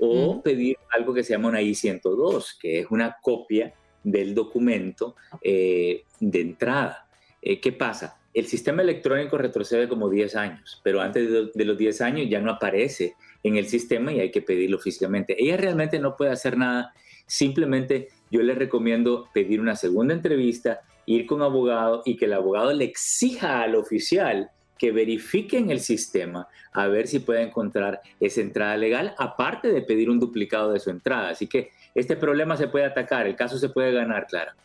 o 0.00 0.42
pedir 0.42 0.76
algo 0.90 1.14
que 1.14 1.22
se 1.22 1.34
llama 1.34 1.50
una 1.50 1.62
I-102, 1.62 2.58
que 2.60 2.80
es 2.80 2.86
una 2.90 3.16
copia 3.22 3.72
del 4.02 4.34
documento 4.34 5.14
eh, 5.40 6.02
de 6.18 6.40
entrada. 6.40 7.06
Eh, 7.40 7.60
¿Qué 7.60 7.70
pasa? 7.70 8.18
El 8.34 8.46
sistema 8.46 8.82
electrónico 8.82 9.38
retrocede 9.38 9.88
como 9.88 10.10
10 10.10 10.34
años, 10.34 10.80
pero 10.82 11.00
antes 11.00 11.30
de, 11.30 11.50
de 11.54 11.64
los 11.64 11.78
10 11.78 12.00
años 12.00 12.26
ya 12.28 12.40
no 12.40 12.50
aparece 12.50 13.14
en 13.44 13.56
el 13.56 13.68
sistema 13.68 14.12
y 14.12 14.18
hay 14.18 14.32
que 14.32 14.42
pedirlo 14.42 14.80
físicamente. 14.80 15.36
Ella 15.40 15.56
realmente 15.56 16.00
no 16.00 16.16
puede 16.16 16.32
hacer 16.32 16.56
nada, 16.56 16.92
simplemente 17.26 18.08
yo 18.32 18.42
le 18.42 18.54
recomiendo 18.54 19.28
pedir 19.34 19.60
una 19.60 19.76
segunda 19.76 20.14
entrevista, 20.14 20.80
ir 21.04 21.26
con 21.26 21.42
abogado 21.42 22.02
y 22.06 22.16
que 22.16 22.24
el 22.24 22.32
abogado 22.32 22.72
le 22.72 22.84
exija 22.84 23.62
al 23.62 23.76
oficial 23.76 24.50
que 24.78 24.90
verifique 24.90 25.58
en 25.58 25.70
el 25.70 25.80
sistema 25.80 26.48
a 26.72 26.86
ver 26.86 27.06
si 27.06 27.20
puede 27.20 27.42
encontrar 27.42 28.00
esa 28.18 28.40
entrada 28.40 28.76
legal, 28.78 29.14
aparte 29.18 29.68
de 29.68 29.82
pedir 29.82 30.08
un 30.08 30.18
duplicado 30.18 30.72
de 30.72 30.80
su 30.80 30.88
entrada. 30.88 31.28
Así 31.28 31.46
que 31.46 31.70
este 31.94 32.16
problema 32.16 32.56
se 32.56 32.68
puede 32.68 32.86
atacar, 32.86 33.26
el 33.26 33.36
caso 33.36 33.58
se 33.58 33.68
puede 33.68 33.92
ganar, 33.92 34.26
Clara. 34.26 34.56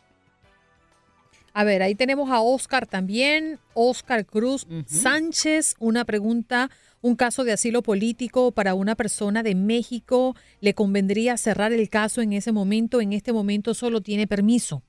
A 1.53 1.63
ver, 1.65 1.83
ahí 1.83 1.93
tenemos 1.93 2.31
a 2.31 2.39
Oscar 2.39 2.87
también, 2.87 3.59
Oscar 3.73 4.25
Cruz 4.25 4.65
Sánchez, 4.85 5.75
una 5.79 6.05
pregunta 6.05 6.69
un 7.01 7.15
caso 7.15 7.43
de 7.43 7.53
asilo 7.53 7.81
político 7.81 8.51
para 8.51 8.73
una 8.73 8.95
persona 8.95 9.43
de 9.43 9.55
México, 9.55 10.35
¿le 10.61 10.73
convendría 10.73 11.37
cerrar 11.37 11.73
el 11.73 11.89
caso 11.89 12.21
en 12.21 12.33
ese 12.33 12.51
momento? 12.51 13.01
En 13.01 13.13
este 13.13 13.33
momento 13.33 13.73
solo 13.73 14.01
tiene 14.01 14.27
permiso. 14.27 14.83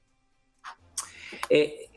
Eh, 1.51 1.89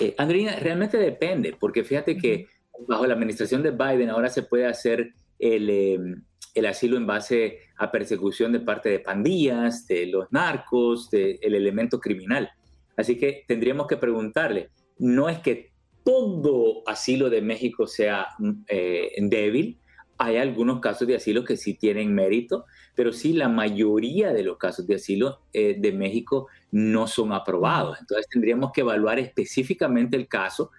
eh, 0.00 0.14
Andrina, 0.18 0.56
realmente 0.56 0.98
depende, 0.98 1.56
porque 1.58 1.84
fíjate 1.84 2.16
que 2.16 2.46
bajo 2.86 3.06
la 3.06 3.14
administración 3.14 3.62
de 3.62 3.70
Biden 3.70 4.10
ahora 4.10 4.28
se 4.28 4.42
puede 4.42 4.66
hacer 4.66 5.12
el, 5.38 5.70
em, 5.70 6.24
el, 6.54 6.66
asilo 6.66 6.96
en 6.96 7.06
base 7.06 7.60
a 7.76 7.90
persecución 7.90 8.52
de 8.52 8.60
parte 8.60 8.88
de 8.88 9.00
pandillas, 9.00 9.86
de 9.86 10.06
los 10.06 10.30
narcos, 10.30 11.10
del 11.10 11.38
elemento 11.42 11.98
criminal. 11.98 12.50
Así 12.96 13.16
que 13.16 13.44
tendríamos 13.48 13.86
que 13.86 13.96
preguntarle, 13.96 14.70
no 14.98 15.28
es 15.28 15.38
que 15.38 15.69
todo 16.04 16.82
asilo 16.86 17.30
de 17.30 17.42
México 17.42 17.86
sea 17.86 18.28
eh, 18.68 19.12
débil. 19.18 19.78
Hay 20.18 20.36
algunos 20.36 20.80
casos 20.80 21.08
de 21.08 21.16
asilo 21.16 21.44
que 21.44 21.56
sí 21.56 21.74
tienen 21.74 22.14
mérito, 22.14 22.66
pero 22.94 23.12
sí 23.12 23.32
la 23.32 23.48
mayoría 23.48 24.32
de 24.32 24.42
los 24.42 24.58
casos 24.58 24.86
de 24.86 24.96
asilo 24.96 25.40
eh, 25.52 25.76
de 25.78 25.92
México 25.92 26.48
no 26.72 27.06
son 27.06 27.32
aprobados. 27.32 27.98
Entonces 28.00 28.26
tendríamos 28.28 28.72
que 28.72 28.82
evaluar 28.82 29.18
específicamente 29.18 30.16
el 30.16 30.28
caso 30.28 30.70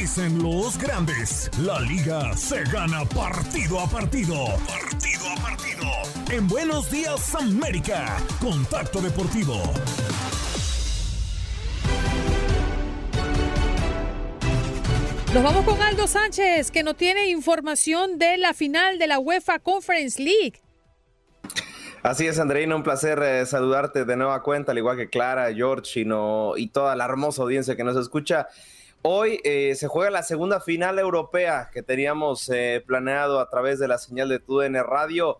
Dicen 0.00 0.42
los 0.42 0.78
grandes, 0.78 1.50
la 1.58 1.78
liga 1.80 2.34
se 2.34 2.64
gana 2.64 3.04
partido 3.04 3.78
a 3.80 3.86
partido. 3.86 4.46
Partido 4.66 5.26
a 5.30 5.42
partido. 5.42 5.86
En 6.30 6.48
Buenos 6.48 6.90
Días 6.90 7.34
América, 7.34 8.16
Contacto 8.40 9.02
Deportivo. 9.02 9.62
Nos 15.34 15.42
vamos 15.42 15.66
con 15.66 15.82
Aldo 15.82 16.06
Sánchez, 16.06 16.70
que 16.70 16.82
nos 16.82 16.96
tiene 16.96 17.28
información 17.28 18.18
de 18.18 18.38
la 18.38 18.54
final 18.54 18.98
de 18.98 19.06
la 19.06 19.18
UEFA 19.18 19.58
Conference 19.58 20.22
League. 20.22 20.62
Así 22.02 22.26
es, 22.26 22.38
Andreina, 22.38 22.74
un 22.74 22.82
placer 22.82 23.22
eh, 23.22 23.44
saludarte 23.44 24.06
de 24.06 24.16
nueva 24.16 24.42
cuenta, 24.42 24.72
al 24.72 24.78
igual 24.78 24.96
que 24.96 25.10
Clara, 25.10 25.52
George 25.52 26.00
y, 26.00 26.08
y 26.56 26.68
toda 26.68 26.96
la 26.96 27.04
hermosa 27.04 27.42
audiencia 27.42 27.76
que 27.76 27.84
nos 27.84 27.98
escucha. 27.98 28.48
Hoy 29.02 29.40
eh, 29.44 29.74
se 29.76 29.88
juega 29.88 30.10
la 30.10 30.22
segunda 30.22 30.60
final 30.60 30.98
europea 30.98 31.70
que 31.72 31.82
teníamos 31.82 32.48
eh, 32.50 32.82
planeado 32.86 33.40
a 33.40 33.48
través 33.48 33.78
de 33.78 33.88
la 33.88 33.98
señal 33.98 34.28
de 34.28 34.38
TUDN 34.38 34.74
Radio. 34.84 35.38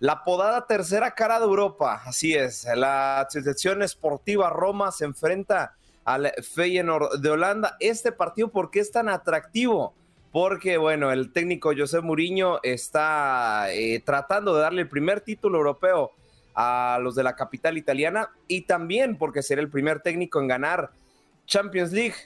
La 0.00 0.24
podada 0.24 0.66
tercera 0.66 1.14
cara 1.14 1.38
de 1.38 1.44
Europa, 1.44 2.02
así 2.06 2.34
es. 2.34 2.66
La 2.74 3.20
Asociación 3.20 3.82
Esportiva 3.82 4.50
Roma 4.50 4.90
se 4.90 5.04
enfrenta 5.04 5.76
al 6.04 6.32
Feyenoord 6.42 7.20
de 7.20 7.30
Holanda. 7.30 7.76
Este 7.80 8.10
partido, 8.12 8.48
¿por 8.48 8.70
qué 8.70 8.80
es 8.80 8.90
tan 8.90 9.08
atractivo? 9.08 9.94
porque, 10.34 10.78
bueno, 10.78 11.12
el 11.12 11.30
técnico 11.32 11.70
José 11.78 12.00
Mourinho 12.00 12.58
está 12.64 13.72
eh, 13.72 14.02
tratando 14.04 14.52
de 14.56 14.62
darle 14.62 14.82
el 14.82 14.88
primer 14.88 15.20
título 15.20 15.58
europeo 15.58 16.10
a 16.56 16.98
los 17.00 17.14
de 17.14 17.22
la 17.22 17.36
capital 17.36 17.78
italiana 17.78 18.30
y 18.48 18.62
también 18.62 19.16
porque 19.16 19.44
será 19.44 19.62
el 19.62 19.70
primer 19.70 20.00
técnico 20.00 20.40
en 20.40 20.48
ganar 20.48 20.90
Champions 21.46 21.92
League, 21.92 22.16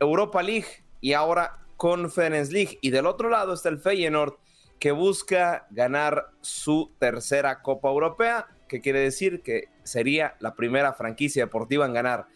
Europa 0.00 0.42
League 0.42 0.84
y 1.00 1.12
ahora 1.12 1.58
Conference 1.76 2.52
League. 2.52 2.78
Y 2.80 2.90
del 2.90 3.06
otro 3.06 3.28
lado 3.28 3.52
está 3.52 3.68
el 3.68 3.78
Feyenoord 3.78 4.34
que 4.78 4.92
busca 4.92 5.66
ganar 5.70 6.30
su 6.40 6.92
tercera 6.98 7.62
Copa 7.62 7.88
Europea, 7.88 8.46
que 8.68 8.80
quiere 8.80 9.00
decir 9.00 9.42
que 9.42 9.68
sería 9.84 10.36
la 10.40 10.54
primera 10.54 10.92
franquicia 10.92 11.44
deportiva 11.44 11.86
en 11.86 11.94
ganar 11.94 12.26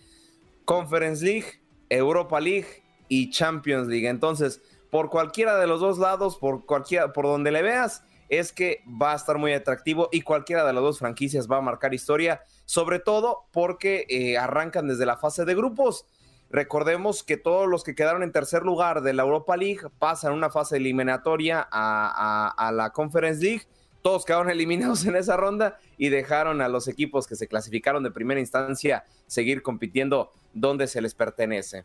Conference 0.65 1.25
League, 1.25 1.61
Europa 1.89 2.41
League 2.41 2.83
y 3.09 3.31
Champions 3.31 3.89
League. 3.89 4.09
Entonces, 4.09 4.63
por 4.91 5.11
cualquiera 5.11 5.59
de 5.59 5.67
los 5.67 5.81
dos 5.81 5.99
lados, 5.99 6.37
por 6.37 6.65
cualquiera, 6.65 7.13
por 7.13 7.27
donde 7.27 7.51
le 7.51 7.63
veas, 7.63 8.05
es 8.29 8.53
que 8.53 8.83
va 9.01 9.13
a 9.13 9.17
estar 9.17 9.39
muy 9.39 9.53
atractivo 9.53 10.09
y 10.13 10.23
cualquiera 10.23 10.65
de 10.65 10.73
las 10.73 10.83
dos 10.83 10.99
franquicias 11.01 11.49
va 11.51 11.59
a 11.59 11.63
marcar 11.63 11.93
historia, 11.93 12.43
sobre 12.65 13.01
todo 13.01 13.49
porque 13.51 14.07
eh, 14.09 14.39
arrancan 14.39 14.87
desde 14.87 15.05
la 15.05 15.17
fase 15.17 15.45
de 15.45 15.55
grupos. 15.55 16.07
Recordemos 16.51 17.23
que 17.23 17.37
todos 17.37 17.69
los 17.69 17.85
que 17.85 17.95
quedaron 17.95 18.25
en 18.25 18.33
tercer 18.33 18.63
lugar 18.63 19.03
de 19.03 19.13
la 19.13 19.23
Europa 19.23 19.57
League 19.57 19.83
pasan 20.01 20.33
una 20.33 20.51
fase 20.51 20.79
eliminatoria 20.79 21.67
a, 21.71 22.73
la 22.75 22.91
Conference 22.91 23.41
League. 23.41 23.63
Todos 24.03 24.25
quedaron 24.25 24.51
eliminados 24.51 25.07
en 25.07 25.15
esa 25.15 25.37
ronda 25.37 25.79
y 25.97 26.09
dejaron 26.09 26.61
a 26.61 26.69
los 26.69 26.89
equipos 26.89 27.29
que 27.29 27.37
se 27.37 27.47
clasificaron 27.47 28.03
de 28.03 28.11
primera 28.11 28.41
instancia 28.41 29.05
seguir 29.29 29.63
compitiendo 29.63 30.33
donde 30.53 30.89
se 30.89 31.01
les 31.01 31.15
pertenece. 31.15 31.85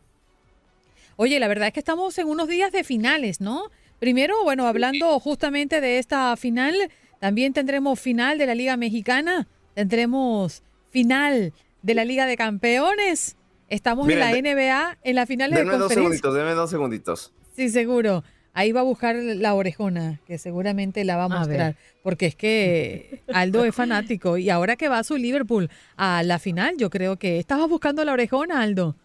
Oye, 1.14 1.38
la 1.38 1.46
verdad 1.46 1.68
es 1.68 1.72
que 1.72 1.80
estamos 1.80 2.18
en 2.18 2.26
unos 2.26 2.48
días 2.48 2.72
de 2.72 2.82
finales, 2.82 3.40
¿no? 3.40 3.70
Primero, 4.00 4.42
bueno, 4.42 4.66
hablando 4.66 5.18
justamente 5.20 5.80
de 5.80 5.98
esta 5.98 6.36
final, 6.36 6.74
también 7.20 7.52
tendremos 7.52 8.00
final 8.00 8.36
de 8.36 8.46
la 8.46 8.54
Liga 8.54 8.76
Mexicana, 8.76 9.46
tendremos 9.74 10.64
final 10.90 11.54
de 11.82 11.94
la 11.94 12.04
Liga 12.04 12.26
de 12.26 12.36
Campeones 12.36 13.35
Estamos 13.68 14.08
en 14.08 14.18
la 14.18 14.30
NBA, 14.30 14.98
en 15.02 15.14
la 15.14 15.26
final 15.26 15.50
de 15.50 15.56
conferencia. 15.56 15.78
dos 15.78 15.92
segunditos, 15.92 16.34
denme 16.34 16.52
dos 16.52 16.70
segunditos. 16.70 17.32
Sí, 17.54 17.68
seguro. 17.68 18.22
Ahí 18.52 18.72
va 18.72 18.80
a 18.80 18.84
buscar 18.84 19.16
la 19.16 19.54
orejona, 19.54 20.20
que 20.26 20.38
seguramente 20.38 21.04
la 21.04 21.16
va 21.16 21.24
a 21.24 21.28
mostrar. 21.28 21.76
porque 22.02 22.26
es 22.26 22.36
que 22.36 23.22
Aldo 23.34 23.64
es 23.66 23.74
fanático. 23.74 24.38
Y 24.38 24.48
ahora 24.48 24.76
que 24.76 24.88
va 24.88 24.98
a 24.98 25.04
su 25.04 25.16
Liverpool 25.18 25.68
a 25.96 26.22
la 26.22 26.38
final, 26.38 26.76
yo 26.78 26.88
creo 26.88 27.16
que 27.16 27.38
estabas 27.38 27.68
buscando 27.68 28.02
la 28.04 28.12
orejona, 28.12 28.62
Aldo. 28.62 28.96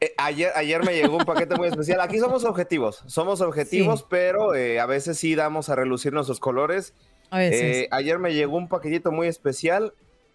Eh, 0.00 0.12
ayer, 0.18 0.52
ayer 0.54 0.84
me 0.84 0.94
llegó 0.94 1.16
un 1.16 1.24
paquete 1.24 1.56
muy 1.56 1.68
especial. 1.68 2.00
Aquí 2.00 2.18
somos 2.18 2.44
objetivos, 2.44 3.02
somos 3.06 3.40
objetivos, 3.40 4.04
pero 4.08 4.54
eh, 4.54 4.78
a 4.78 4.86
veces 4.86 5.18
sí 5.18 5.34
damos 5.34 5.70
a 5.70 5.74
relucir 5.74 6.12
nuestros 6.12 6.38
colores. 6.38 6.92
A 7.30 7.38
veces. 7.38 7.62
Eh, 7.62 7.88
ayer 7.92 8.18
me 8.18 8.34
llegó 8.34 8.58
un 8.58 8.68
paquetito 8.68 9.10
muy 9.10 9.26
especial. 9.26 9.94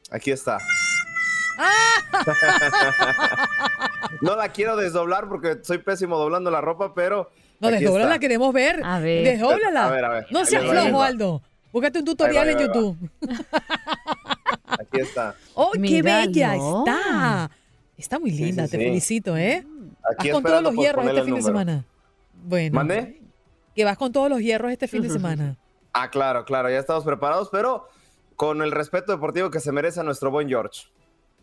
Aquí 0.09 0.31
está. 0.31 0.57
no 4.21 4.35
la 4.35 4.49
quiero 4.49 4.75
desdoblar 4.75 5.27
porque 5.27 5.59
soy 5.63 5.79
pésimo 5.79 6.17
doblando 6.17 6.51
la 6.51 6.61
ropa, 6.61 6.93
pero. 6.93 7.31
No, 7.59 7.69
desdobla 7.69 8.05
la 8.05 8.19
queremos 8.19 8.53
ver. 8.53 8.81
A 8.83 8.99
ver. 8.99 9.23
Desdóblala. 9.23 9.87
A 9.87 9.91
ver, 9.91 10.05
a 10.05 10.09
ver. 10.09 10.27
No 10.31 10.45
seas 10.45 10.63
flojo, 10.63 11.01
Aldo. 11.01 11.41
Búscate 11.71 11.99
un 11.99 12.05
tutorial 12.05 12.49
en 12.49 12.59
YouTube. 12.59 12.97
Aquí 14.65 14.99
está. 14.99 15.35
¡Oh, 15.53 15.71
qué 15.71 16.01
bella 16.01 16.55
está! 16.55 17.51
Está 17.97 18.19
muy 18.19 18.31
linda, 18.31 18.67
te 18.67 18.77
felicito, 18.77 19.35
¿eh? 19.35 19.65
vas 20.01 20.27
con 20.31 20.43
todos 20.43 20.63
los 20.63 20.75
hierros 20.75 21.07
este 21.07 21.23
fin 21.23 21.35
de 21.35 21.41
semana. 21.41 21.85
Bueno. 22.43 22.75
¿Mande? 22.75 23.21
Que 23.75 23.83
vas 23.83 23.97
con 23.97 24.11
todos 24.11 24.29
los 24.29 24.39
hierros 24.39 24.71
este 24.71 24.87
fin 24.87 25.01
de 25.01 25.09
semana. 25.13 25.57
Ah, 25.93 26.11
claro, 26.11 26.45
claro, 26.45 26.69
ya 26.69 26.77
estamos 26.77 27.03
preparados, 27.03 27.49
pero 27.51 27.87
con 28.35 28.61
el 28.61 28.71
respeto 28.71 29.11
deportivo 29.11 29.49
que 29.49 29.59
se 29.59 29.71
merece 29.71 29.99
a 29.99 30.03
nuestro 30.03 30.29
buen 30.29 30.47
George. 30.47 30.83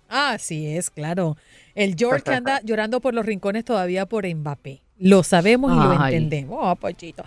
Ah, 0.09 0.37
sí 0.39 0.77
es, 0.77 0.91
claro. 0.91 1.37
El 1.75 1.97
George 1.97 2.23
que 2.23 2.35
anda 2.35 2.61
llorando 2.63 3.01
por 3.01 3.15
los 3.15 3.27
rincones 3.27 3.65
todavía 3.65 4.07
por 4.07 4.27
Mbappé. 4.27 4.83
Lo 4.99 5.23
sabemos 5.23 5.73
y 5.73 5.77
lo 5.77 5.93
entendemos. 5.93 6.59
Oh, 6.61 6.77
pochito. 6.77 7.25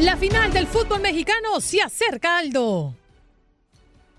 La 0.00 0.16
final 0.16 0.52
del 0.52 0.66
fútbol 0.66 1.00
mexicano 1.00 1.60
se 1.60 1.82
acerca, 1.82 2.38
Aldo. 2.38 2.94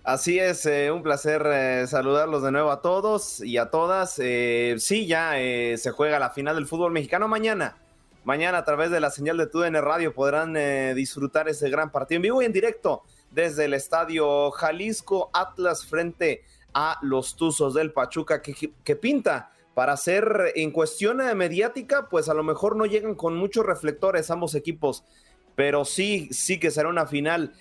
Así 0.03 0.37
es, 0.37 0.65
eh, 0.65 0.91
un 0.91 1.01
placer 1.01 1.41
eh, 1.45 1.85
saludarlos 1.87 2.43
de 2.43 2.51
nuevo 2.51 2.71
a 2.71 2.81
todos 2.81 3.39
y 3.39 3.57
a 3.57 3.69
todas. 3.69 4.19
Eh, 4.19 4.75
sí, 4.77 5.07
ya 5.07 5.31
se 5.31 5.91
juega 5.91 6.19
la 6.19 6.29
final 6.29 6.55
del 6.55 6.67
fútbol 6.67 6.91
mexicano 6.91 7.29
mañana. 7.29 7.77
Mañana 8.25 8.59
a 8.59 8.65
través 8.65 8.91
de 8.91 8.99
la 8.99 9.11
señal 9.11 9.37
de 9.37 9.47
TUDN 9.47 9.81
Radio 9.81 10.13
podrán 10.13 10.53
disfrutar 10.95 11.49
ese 11.49 11.69
gran 11.69 11.89
partido 11.89 12.17
en 12.17 12.21
vivo 12.21 12.41
y 12.41 12.45
en 12.45 12.53
directo 12.53 13.03
desde 13.31 13.65
el 13.65 13.73
estadio 13.73 14.51
Jalisco 14.51 15.29
Atlas 15.33 15.85
frente 15.85 16.43
a 16.43 16.52
los 17.01 17.35
Tuzos 17.35 17.73
del 17.73 17.91
Pachuca 17.91 18.41
que, 18.41 18.95
pinta 18.95 19.51
para 19.73 19.97
ser 19.97 20.53
en 20.55 20.71
cuestión 20.71 21.17
mediática, 21.35 22.07
pues 22.09 22.29
a 22.29 22.33
lo 22.33 22.43
mejor 22.43 22.75
no 22.75 22.85
llegan 22.85 23.15
con 23.15 23.35
muchos 23.35 23.65
reflectores 23.65 24.29
ambos 24.29 24.55
equipos, 24.55 25.03
pero 25.55 25.85
sí, 25.85 26.29
sí 26.31 26.59
que 26.59 26.71
será 26.71 26.89
una 26.89 27.07
final. 27.07 27.53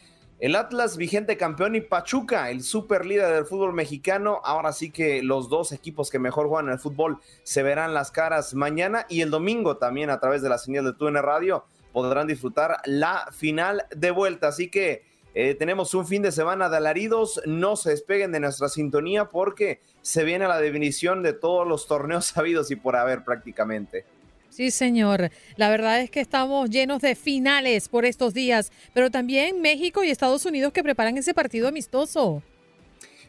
El 0.42 0.56
Atlas 0.56 0.96
vigente 0.96 1.36
campeón 1.36 1.76
y 1.76 1.82
Pachuca, 1.82 2.50
el 2.50 2.64
super 2.64 3.06
líder 3.06 3.32
del 3.32 3.46
fútbol 3.46 3.72
mexicano. 3.72 4.40
Ahora 4.42 4.72
sí 4.72 4.90
que 4.90 5.22
los 5.22 5.48
dos 5.48 5.70
equipos 5.70 6.10
que 6.10 6.18
mejor 6.18 6.48
juegan 6.48 6.68
el 6.68 6.80
fútbol 6.80 7.18
se 7.44 7.62
verán 7.62 7.94
las 7.94 8.10
caras 8.10 8.52
mañana 8.52 9.06
y 9.08 9.20
el 9.20 9.30
domingo 9.30 9.76
también 9.76 10.10
a 10.10 10.18
través 10.18 10.42
de 10.42 10.48
la 10.48 10.58
señal 10.58 10.84
de 10.84 10.94
TUN 10.94 11.14
Radio 11.14 11.64
podrán 11.92 12.26
disfrutar 12.26 12.78
la 12.86 13.28
final 13.30 13.84
de 13.94 14.10
vuelta. 14.10 14.48
Así 14.48 14.68
que 14.68 15.04
eh, 15.34 15.54
tenemos 15.54 15.94
un 15.94 16.06
fin 16.06 16.22
de 16.22 16.32
semana 16.32 16.68
de 16.68 16.76
alaridos, 16.76 17.40
no 17.46 17.76
se 17.76 17.90
despeguen 17.90 18.32
de 18.32 18.40
nuestra 18.40 18.68
sintonía 18.68 19.26
porque 19.26 19.80
se 20.02 20.24
viene 20.24 20.46
la 20.46 20.60
definición 20.60 21.22
de 21.22 21.32
todos 21.32 21.66
los 21.66 21.86
torneos 21.86 22.26
sabidos 22.26 22.70
y 22.70 22.76
por 22.76 22.96
haber 22.96 23.24
prácticamente. 23.24 24.04
Sí, 24.50 24.70
señor. 24.70 25.30
La 25.56 25.70
verdad 25.70 26.02
es 26.02 26.10
que 26.10 26.20
estamos 26.20 26.68
llenos 26.68 27.00
de 27.00 27.14
finales 27.14 27.88
por 27.88 28.04
estos 28.04 28.34
días, 28.34 28.70
pero 28.92 29.10
también 29.10 29.62
México 29.62 30.04
y 30.04 30.10
Estados 30.10 30.44
Unidos 30.44 30.74
que 30.74 30.82
preparan 30.82 31.16
ese 31.16 31.32
partido 31.32 31.68
amistoso. 31.68 32.42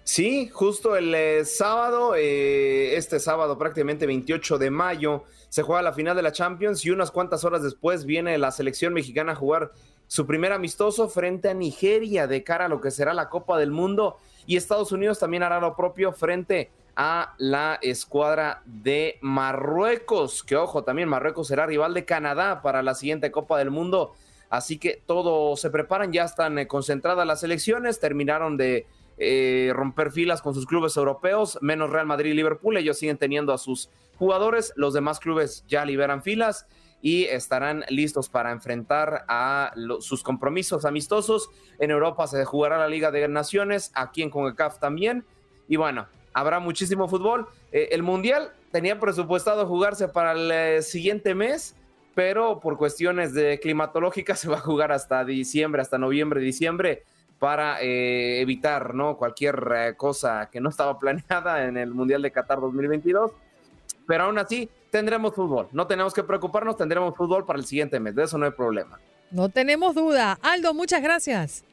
Sí, 0.04 0.50
justo 0.50 0.98
el 0.98 1.16
eh, 1.16 1.46
sábado, 1.46 2.16
eh, 2.18 2.98
este 2.98 3.22
sábado 3.22 3.58
prácticamente 3.58 4.06
28 4.06 4.58
de 4.58 4.70
mayo, 4.70 5.24
se 5.48 5.62
juega 5.62 5.82
la 5.82 5.94
final 5.94 6.18
de 6.18 6.24
la 6.24 6.34
Champions 6.34 6.84
y 6.86 6.90
unas 6.90 7.10
cuantas 7.10 7.46
horas 7.46 7.64
después 7.64 8.06
viene 8.06 8.38
la 8.38 8.52
selección 8.52 8.94
mexicana 8.94 9.32
a 9.32 9.36
jugar 9.36 9.72
su 10.08 10.26
primer 10.28 10.52
amistoso 10.52 11.10
frente 11.10 11.50
a 11.50 11.54
Nigeria 11.54 12.28
de 12.28 12.44
cara 12.44 12.66
a 12.66 12.70
lo 12.70 12.82
que 12.82 12.92
será 12.92 13.14
la 13.14 13.30
Copa 13.30 13.58
del 13.58 13.72
Mundo. 13.72 14.18
Y 14.46 14.58
Estados 14.58 14.92
Unidos 14.92 15.20
también 15.20 15.44
hará 15.44 15.60
lo 15.60 15.76
propio 15.76 16.12
frente 16.12 16.70
a 16.96 17.34
la 17.38 17.80
escuadra 17.82 18.62
de 18.66 19.18
Marruecos, 19.22 20.44
que 20.44 20.56
ojo, 20.56 20.84
también 20.84 21.10
Marruecos 21.10 21.48
será 21.48 21.66
rival 21.66 21.94
de 21.94 22.06
Canadá 22.06 22.62
para 22.62 22.84
la 22.84 22.94
siguiente 22.94 23.32
Copa 23.32 23.58
del 23.58 23.72
Mundo, 23.72 24.14
así 24.50 24.78
que 24.78 25.02
todo 25.06 25.56
se 25.58 25.72
preparan, 25.72 26.12
ya 26.12 26.24
están 26.24 26.60
eh, 26.60 26.68
concentradas 26.68 27.26
las 27.26 27.44
elecciones, 27.44 28.00
terminaron 28.00 28.58
de 28.58 28.86
eh, 29.18 29.72
romper 29.74 30.12
filas 30.12 30.42
con 30.42 30.54
sus 30.54 30.68
clubes 30.68 30.96
europeos, 30.96 31.58
menos 31.62 31.90
Real 31.90 32.06
Madrid 32.06 32.32
y 32.32 32.36
Liverpool, 32.36 32.78
ellos 32.78 33.00
siguen 33.00 33.18
teniendo 33.18 33.54
a 33.54 33.58
sus 33.58 33.90
jugadores, 34.18 34.72
los 34.76 34.94
demás 34.94 35.20
clubes 35.20 35.66
ya 35.68 35.86
liberan 35.86 36.22
filas 36.22 36.68
y 37.04 37.26
estarán 37.26 37.84
listos 37.90 38.30
para 38.30 38.52
enfrentar 38.52 39.26
a 39.28 39.74
sus 40.00 40.24
compromisos 40.24 40.86
amistosos. 40.86 41.50
En 41.78 41.92
Europa 41.92 42.26
se 42.28 42.46
jugará 42.46 42.78
la 42.78 42.88
Liga 42.88 43.12
de 43.12 43.28
Naciones, 43.28 43.92
aquí 43.94 44.24
en 44.24 44.30
CONCACAF 44.30 44.80
también. 44.80 45.26
Y 45.68 45.76
bueno, 45.76 46.08
habrá 46.34 46.62
muchísimo 46.62 47.10
fútbol. 47.10 47.46
Eh, 47.74 47.90
el 47.92 48.04
Mundial 48.04 48.54
tenía 48.72 49.02
presupuestado 49.02 49.68
jugarse 49.68 50.08
para 50.08 50.32
el 50.32 50.50
eh, 50.50 50.82
siguiente 50.82 51.36
mes, 51.36 51.76
pero 52.16 52.62
por 52.62 52.78
cuestiones 52.78 53.34
de 53.34 53.60
climatológicas 53.60 54.40
se 54.40 54.48
va 54.48 54.56
a 54.56 54.62
jugar 54.62 54.94
hasta 54.94 55.26
diciembre, 55.26 55.82
hasta 55.82 55.98
noviembre, 55.98 56.40
diciembre 56.40 57.04
para 57.38 57.82
eh, 57.82 58.40
evitar 58.40 58.96
¿no? 58.96 59.18
cualquier 59.18 59.96
cosa 59.98 60.50
que 60.50 60.62
no 60.62 60.70
estaba 60.70 60.98
planeada 61.00 61.66
en 61.66 61.76
el 61.76 61.94
Mundial 61.94 62.22
de 62.22 62.32
Qatar 62.32 62.62
2022. 62.62 63.30
Pero 64.08 64.24
aún 64.24 64.38
así, 64.38 64.70
tendremos 64.94 65.34
fútbol. 65.34 65.68
No 65.72 65.88
tenemos 65.88 66.14
que 66.14 66.24
preocuparnos, 66.24 66.78
tendremos 66.78 67.18
fútbol 67.18 67.48
para 67.48 67.58
el 67.58 67.66
siguiente 67.66 68.00
mes. 68.00 68.14
De 68.14 68.26
eso 68.26 68.38
no 68.38 68.46
hay 68.46 68.52
problema. 68.52 69.00
No 69.32 69.50
tenemos 69.50 69.96
duda. 69.96 70.38
Aldo, 70.44 70.76
muchas 70.76 71.02
gracias. 71.02 71.66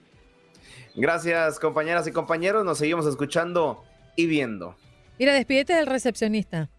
Gracias, 0.95 1.61
compañeras 1.61 2.07
y 2.07 2.13
compañeros. 2.13 2.65
Nos 2.65 2.79
seguimos 2.79 3.05
escuchando 3.07 3.85
y 4.17 4.25
viendo. 4.25 4.75
Mira, 5.19 5.35
despídete 5.35 5.75
del 5.75 5.85
recepcionista. 5.87 6.71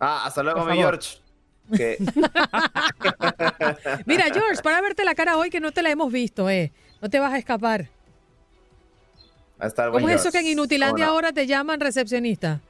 Ah, 0.00 0.24
hasta 0.26 0.42
luego, 0.42 0.64
mi 0.64 0.76
George. 0.76 1.18
Mira, 4.06 4.24
George, 4.24 4.60
para 4.64 4.80
verte 4.80 5.04
la 5.04 5.14
cara 5.14 5.36
hoy 5.36 5.50
que 5.50 5.60
no 5.60 5.70
te 5.70 5.82
la 5.82 5.90
hemos 5.90 6.10
visto, 6.10 6.50
eh. 6.50 6.72
No 7.00 7.08
te 7.08 7.20
vas 7.20 7.32
a 7.32 7.38
escapar. 7.38 7.88
¿Cómo 9.92 10.08
es 10.08 10.20
eso 10.20 10.32
que 10.32 10.40
en 10.40 10.48
Inutilandia 10.48 11.06
ahora 11.06 11.32
te 11.32 11.46
llaman 11.46 11.78
recepcionista? 11.78 12.60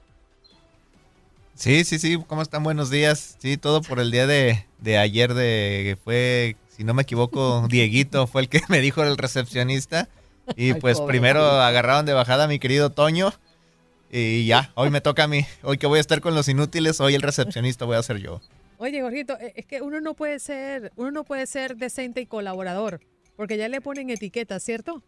Sí, 1.61 1.85
sí, 1.85 1.99
sí, 1.99 2.19
¿cómo 2.27 2.41
están? 2.41 2.63
Buenos 2.63 2.89
días. 2.89 3.37
Sí, 3.39 3.59
todo 3.59 3.83
por 3.83 4.01
el 4.01 4.11
día 4.11 4.27
de, 4.27 4.65
de 4.79 4.97
ayer 4.97 5.35
de 5.35 5.99
fue, 6.03 6.57
si 6.71 6.85
no 6.85 6.95
me 6.95 7.03
equivoco, 7.03 7.67
Dieguito 7.69 8.27
fue 8.27 8.41
el 8.41 8.49
que 8.49 8.63
me 8.71 8.81
dijo 8.81 9.03
el 9.03 9.19
recepcionista. 9.19 10.09
Y 10.57 10.73
Ay, 10.73 10.81
pues 10.81 10.97
pobre. 10.97 11.13
primero 11.13 11.45
agarraron 11.45 12.07
de 12.07 12.15
bajada 12.15 12.45
a 12.45 12.49
mi 12.49 12.59
querido 12.59 12.89
Toño. 12.89 13.35
Y 14.11 14.47
ya, 14.47 14.73
hoy 14.75 14.89
me 14.89 15.03
toca 15.03 15.25
a 15.25 15.29
mí. 15.29 15.45
Hoy 15.63 15.77
que 15.77 15.87
voy 15.87 15.99
a 15.99 16.01
estar 16.01 16.23
con 16.23 16.35
los 16.35 16.49
inútiles, 16.49 16.99
hoy 16.99 17.15
el 17.15 17.21
recepcionista 17.21 17.85
voy 17.85 17.99
a 17.99 18.03
ser 18.03 18.17
yo. 18.17 18.41
Oye, 18.79 19.03
Jorgito, 19.03 19.39
eh, 19.39 19.53
es 19.55 19.67
que 19.67 19.83
uno 19.83 20.01
no 20.01 20.15
puede 20.15 20.39
ser, 20.39 20.93
uno 20.97 21.11
no 21.11 21.25
puede 21.25 21.47
ser 21.47 21.77
decente 21.77 22.23
y 22.23 22.27
colaborador, 22.27 23.03
porque 23.37 23.59
ya 23.59 23.69
le 23.69 23.83
ponen 23.83 24.09
etiquetas, 24.09 24.63
¿cierto? 24.63 25.03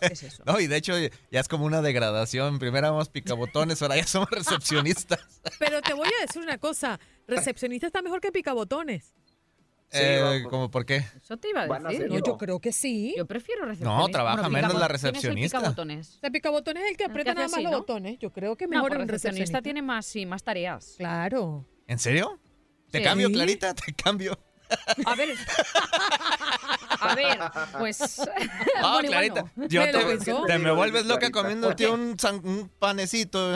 Es 0.00 0.22
eso? 0.22 0.42
No, 0.46 0.58
y 0.60 0.66
de 0.66 0.76
hecho 0.76 0.94
ya 1.30 1.40
es 1.40 1.48
como 1.48 1.64
una 1.66 1.82
degradación. 1.82 2.58
Primero 2.58 2.86
éramos 2.86 3.08
picabotones, 3.08 3.80
ahora 3.82 3.96
ya 3.96 4.06
somos 4.06 4.30
recepcionistas. 4.30 5.20
Pero 5.58 5.82
te 5.82 5.92
voy 5.94 6.08
a 6.08 6.26
decir 6.26 6.42
una 6.42 6.58
cosa, 6.58 6.98
recepcionista 7.26 7.86
está 7.86 8.02
mejor 8.02 8.20
que 8.20 8.32
picabotones. 8.32 9.12
Eh, 9.92 10.42
¿Cómo 10.50 10.68
por 10.70 10.84
qué? 10.84 11.04
Eso 11.22 11.36
te 11.36 11.50
iba 11.50 11.62
a 11.62 11.78
decir. 11.78 12.08
No, 12.08 12.18
yo 12.18 12.36
creo 12.36 12.58
que 12.60 12.72
sí. 12.72 13.14
Yo 13.16 13.24
prefiero 13.24 13.64
recepcionista. 13.66 13.98
No, 14.02 14.08
trabaja 14.08 14.48
menos 14.48 14.74
la 14.74 14.88
picabo- 14.88 14.88
¿quién 14.88 14.96
es 14.96 15.04
el 15.04 15.12
recepcionista. 15.12 15.58
picabotones? 15.58 16.18
El 16.22 16.32
picabotones 16.32 16.82
es 16.84 16.90
el 16.90 16.96
que 16.96 17.04
El 17.04 17.08
que 17.08 17.12
aprieta 17.12 17.34
nada 17.34 17.46
más 17.46 17.54
así, 17.54 17.62
los 17.62 17.72
¿no? 17.72 17.78
botones. 17.78 18.18
Yo 18.18 18.32
creo 18.32 18.56
que 18.56 18.64
No, 18.66 18.70
mejor 18.70 18.88
pues 18.90 19.00
un 19.02 19.08
recepcionista 19.08 19.58
recepcionista. 19.58 19.62
tiene 19.62 19.82
más, 19.82 20.04
sí, 20.06 20.26
más 20.26 20.42
tareas. 20.42 20.94
Claro. 20.98 21.64
¿En 21.86 21.98
serio? 22.00 22.38
¿Te 22.90 22.98
Sí. 22.98 23.04
cambio, 23.04 23.28
Sí. 23.28 23.34
Clarita? 23.34 23.74
¿Te 23.86 23.92
cambio? 23.94 24.38
A 25.04 25.14
ver. 25.14 25.36
A 27.00 27.14
ver, 27.14 27.38
pues. 27.78 28.20
Ah, 28.82 28.92
bueno, 28.94 29.08
Clarita, 29.08 29.44
yo 29.68 29.80
Me 29.80 29.92
te, 30.46 30.58
me 30.58 30.70
vuelves 30.70 31.06
loca 31.06 31.30
Clarita. 31.30 31.40
comiéndote 31.40 31.86
¿Por 31.88 31.96
qué? 31.96 32.02
un, 32.02 32.18
san- 32.18 32.44
un 32.46 32.68
panecito. 32.78 33.54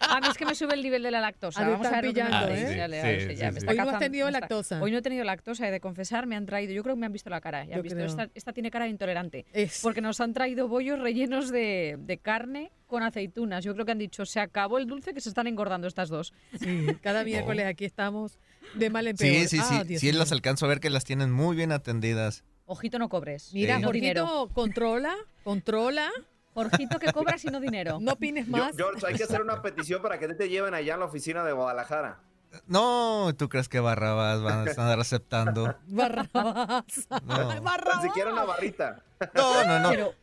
A 0.00 0.20
mí 0.20 0.28
es 0.30 0.36
que 0.36 0.44
me 0.46 0.54
sube 0.54 0.74
el 0.74 0.82
nivel 0.82 1.02
de 1.02 1.10
la 1.10 1.20
lactosa. 1.20 1.60
Ah, 1.64 1.68
Vamos 1.70 1.86
a 1.86 1.90
ver 2.00 2.12
pillando. 2.12 2.48
¿eh? 2.48 2.74
Ya 2.76 2.88
le- 2.88 3.02
Sí, 3.02 3.08
ya 3.08 3.20
sé, 3.20 3.28
sí, 3.28 3.36
ya 3.36 3.46
me 3.46 3.52
sí. 3.52 3.58
está 3.58 3.70
Hoy 3.72 3.78
no 3.78 3.90
has 3.90 3.98
tenido 3.98 4.28
está- 4.28 4.40
lactosa. 4.40 4.80
Hoy 4.82 4.90
no 4.92 4.98
he 4.98 5.02
tenido 5.02 5.24
lactosa, 5.24 5.68
he 5.68 5.70
de 5.70 5.80
confesar, 5.80 6.26
me 6.26 6.36
han 6.36 6.46
traído. 6.46 6.72
Yo 6.72 6.82
creo 6.82 6.94
que 6.94 7.00
me 7.00 7.06
han 7.06 7.12
visto 7.12 7.30
la 7.30 7.40
cara. 7.40 7.64
Ya 7.64 7.72
han 7.74 7.78
Yo 7.78 7.82
visto, 7.82 7.98
esta, 8.00 8.28
esta 8.34 8.52
tiene 8.52 8.70
cara 8.70 8.84
de 8.86 8.90
intolerante. 8.90 9.46
Porque 9.82 10.00
nos 10.00 10.20
han 10.20 10.32
traído 10.32 10.68
bollos 10.68 10.98
rellenos 10.98 11.50
de, 11.50 11.96
de 11.98 12.18
carne 12.18 12.72
con 12.92 13.02
aceitunas. 13.02 13.64
Yo 13.64 13.72
creo 13.74 13.84
que 13.84 13.90
han 13.92 13.98
dicho, 13.98 14.24
se 14.24 14.38
acabó 14.38 14.78
el 14.78 14.86
dulce 14.86 15.12
que 15.14 15.20
se 15.20 15.28
están 15.30 15.48
engordando 15.48 15.88
estas 15.88 16.08
dos. 16.08 16.32
Sí, 16.60 16.86
cada 17.02 17.24
miércoles 17.56 17.66
aquí 17.66 17.84
estamos 17.84 18.38
de 18.74 18.88
mal 18.90 19.08
en 19.08 19.16
Sí, 19.18 19.24
peor. 19.24 19.48
sí, 19.48 19.58
sí. 19.58 19.64
Ah, 19.68 19.84
sí, 19.88 20.06
mío. 20.06 20.18
las 20.18 20.30
alcanzo 20.30 20.66
a 20.66 20.68
ver 20.68 20.78
que 20.78 20.90
las 20.90 21.04
tienen 21.04 21.32
muy 21.32 21.56
bien 21.56 21.72
atendidas. 21.72 22.44
Ojito, 22.66 22.98
no 23.00 23.08
cobres. 23.08 23.50
Mira, 23.52 23.78
Sí. 23.78 23.82
Jorgito, 23.82 24.48
controla, 24.54 25.16
controla. 25.42 26.08
Jorgito, 26.54 26.98
que 26.98 27.12
cobras 27.12 27.42
y 27.44 27.48
no 27.48 27.60
dinero. 27.60 27.98
No 28.00 28.12
opines 28.12 28.46
Yo- 28.46 28.52
más. 28.52 28.76
George, 28.76 29.06
hay 29.06 29.14
que 29.14 29.24
hacer 29.24 29.40
una 29.40 29.62
petición 29.62 30.02
para 30.02 30.18
que 30.18 30.28
te 30.28 30.48
lleven 30.48 30.74
allá 30.74 30.94
a 30.94 30.98
la 30.98 31.06
oficina 31.06 31.42
de 31.44 31.52
Guadalajara. 31.52 32.20
No, 32.66 33.32
¿tú 33.36 33.48
crees 33.48 33.68
que 33.68 33.80
Barrabás 33.80 34.42
van 34.42 34.66
a 34.66 34.70
estar 34.70 34.98
aceptando? 35.00 35.76
Barrabás. 35.86 36.84
No. 37.24 37.54
Ni 37.96 38.02
siquiera 38.08 38.32
una 38.32 38.44
barrita. 38.44 39.02
No, 39.34 39.64
no, 39.64 39.78
no. 39.80 39.90
Pero, 39.90 40.14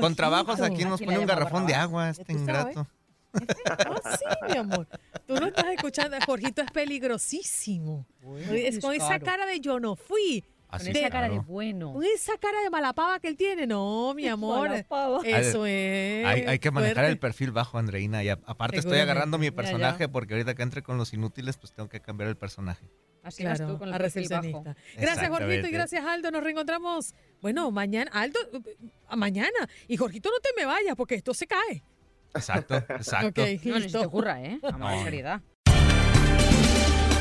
Con 0.00 0.14
trabajos 0.14 0.60
aquí 0.60 0.84
nos 0.84 1.00
pone 1.00 1.18
un 1.18 1.26
garrafón 1.26 1.66
de 1.66 1.72
Barrabás. 1.72 1.88
agua, 1.88 2.10
este 2.10 2.32
ingrato. 2.32 2.86
Ah, 3.34 4.18
sí, 4.18 4.52
mi 4.52 4.58
amor. 4.58 4.86
Tú 5.26 5.34
no 5.34 5.46
estás 5.46 5.66
escuchando. 5.66 6.16
Jorgito 6.26 6.62
es 6.62 6.70
peligrosísimo. 6.70 8.06
es 8.50 8.78
con 8.80 8.94
esa 8.94 9.18
cara 9.18 9.46
de 9.46 9.60
yo 9.60 9.80
no 9.80 9.96
fui. 9.96 10.44
Así 10.72 10.86
Con 10.86 10.96
es, 10.96 11.02
esa 11.02 11.10
cara 11.10 11.24
de 11.28 11.34
claro. 11.34 11.44
bueno. 11.46 11.92
Con 11.92 12.02
esa 12.04 12.38
cara 12.38 12.60
de 12.62 12.70
malapava 12.70 13.20
que 13.20 13.28
él 13.28 13.36
tiene. 13.36 13.66
No, 13.66 14.14
mi 14.14 14.26
amor. 14.26 14.70
Malapava. 14.70 15.20
Eso 15.22 15.64
Hay, 15.64 15.72
es. 15.72 16.26
hay- 16.26 16.42
hay 16.48 16.58
que 16.58 16.70
manejar 16.70 17.04
el 17.04 17.10
fuerte. 17.10 17.20
perfil 17.20 17.50
bajo, 17.52 17.78
Andreina. 17.78 18.24
Y 18.24 18.30
a- 18.30 18.40
aparte 18.46 18.78
estoy 18.78 18.98
agarrando 18.98 19.36
mi 19.38 19.46
Ya, 19.46 19.50
ya. 19.52 19.56
personaje 19.56 20.08
porque 20.08 20.32
ahorita 20.34 20.54
que 20.54 20.62
entre 20.62 20.82
con 20.82 20.96
los 20.98 21.12
inútiles, 21.12 21.58
pues 21.58 21.72
tengo 21.74 21.88
que 21.90 22.00
cambiar 22.00 22.28
el 22.30 22.36
personaje. 22.36 22.86
Así 23.22 23.44
vas 23.44 23.58
Claro, 23.58 23.74
tú 23.74 23.78
con 23.78 23.88
el 23.90 23.94
a 23.94 23.98
perfil 23.98 24.22
recepcionista. 24.24 24.74
Gracias, 24.96 25.28
Jorgito, 25.28 25.68
y 25.68 25.70
gracias, 25.70 26.04
Aldo. 26.04 26.30
Nos 26.32 26.42
reencontramos, 26.42 27.14
bueno, 27.40 27.70
mañana. 27.70 28.10
Aldo, 28.14 28.40
mañana. 29.14 29.68
Y 29.88 29.96
Jorgito, 29.96 30.30
no 30.30 30.38
te 30.40 30.48
me 30.58 30.64
vayas 30.66 30.96
porque 30.96 31.14
esto 31.16 31.34
se 31.34 31.46
cae. 31.46 31.84
Exacto, 32.34 32.74
exacto. 32.88 33.42
Ok, 33.42 33.48
No, 33.64 33.78
ni 33.78 33.90
se 33.90 33.98
te 33.98 34.06
ocurra, 34.06 34.42
¿eh? 34.42 34.58
Vamos 34.62 34.74
a 34.74 34.78
No. 34.78 34.90
la 34.96 35.04
seriedad. 35.04 35.42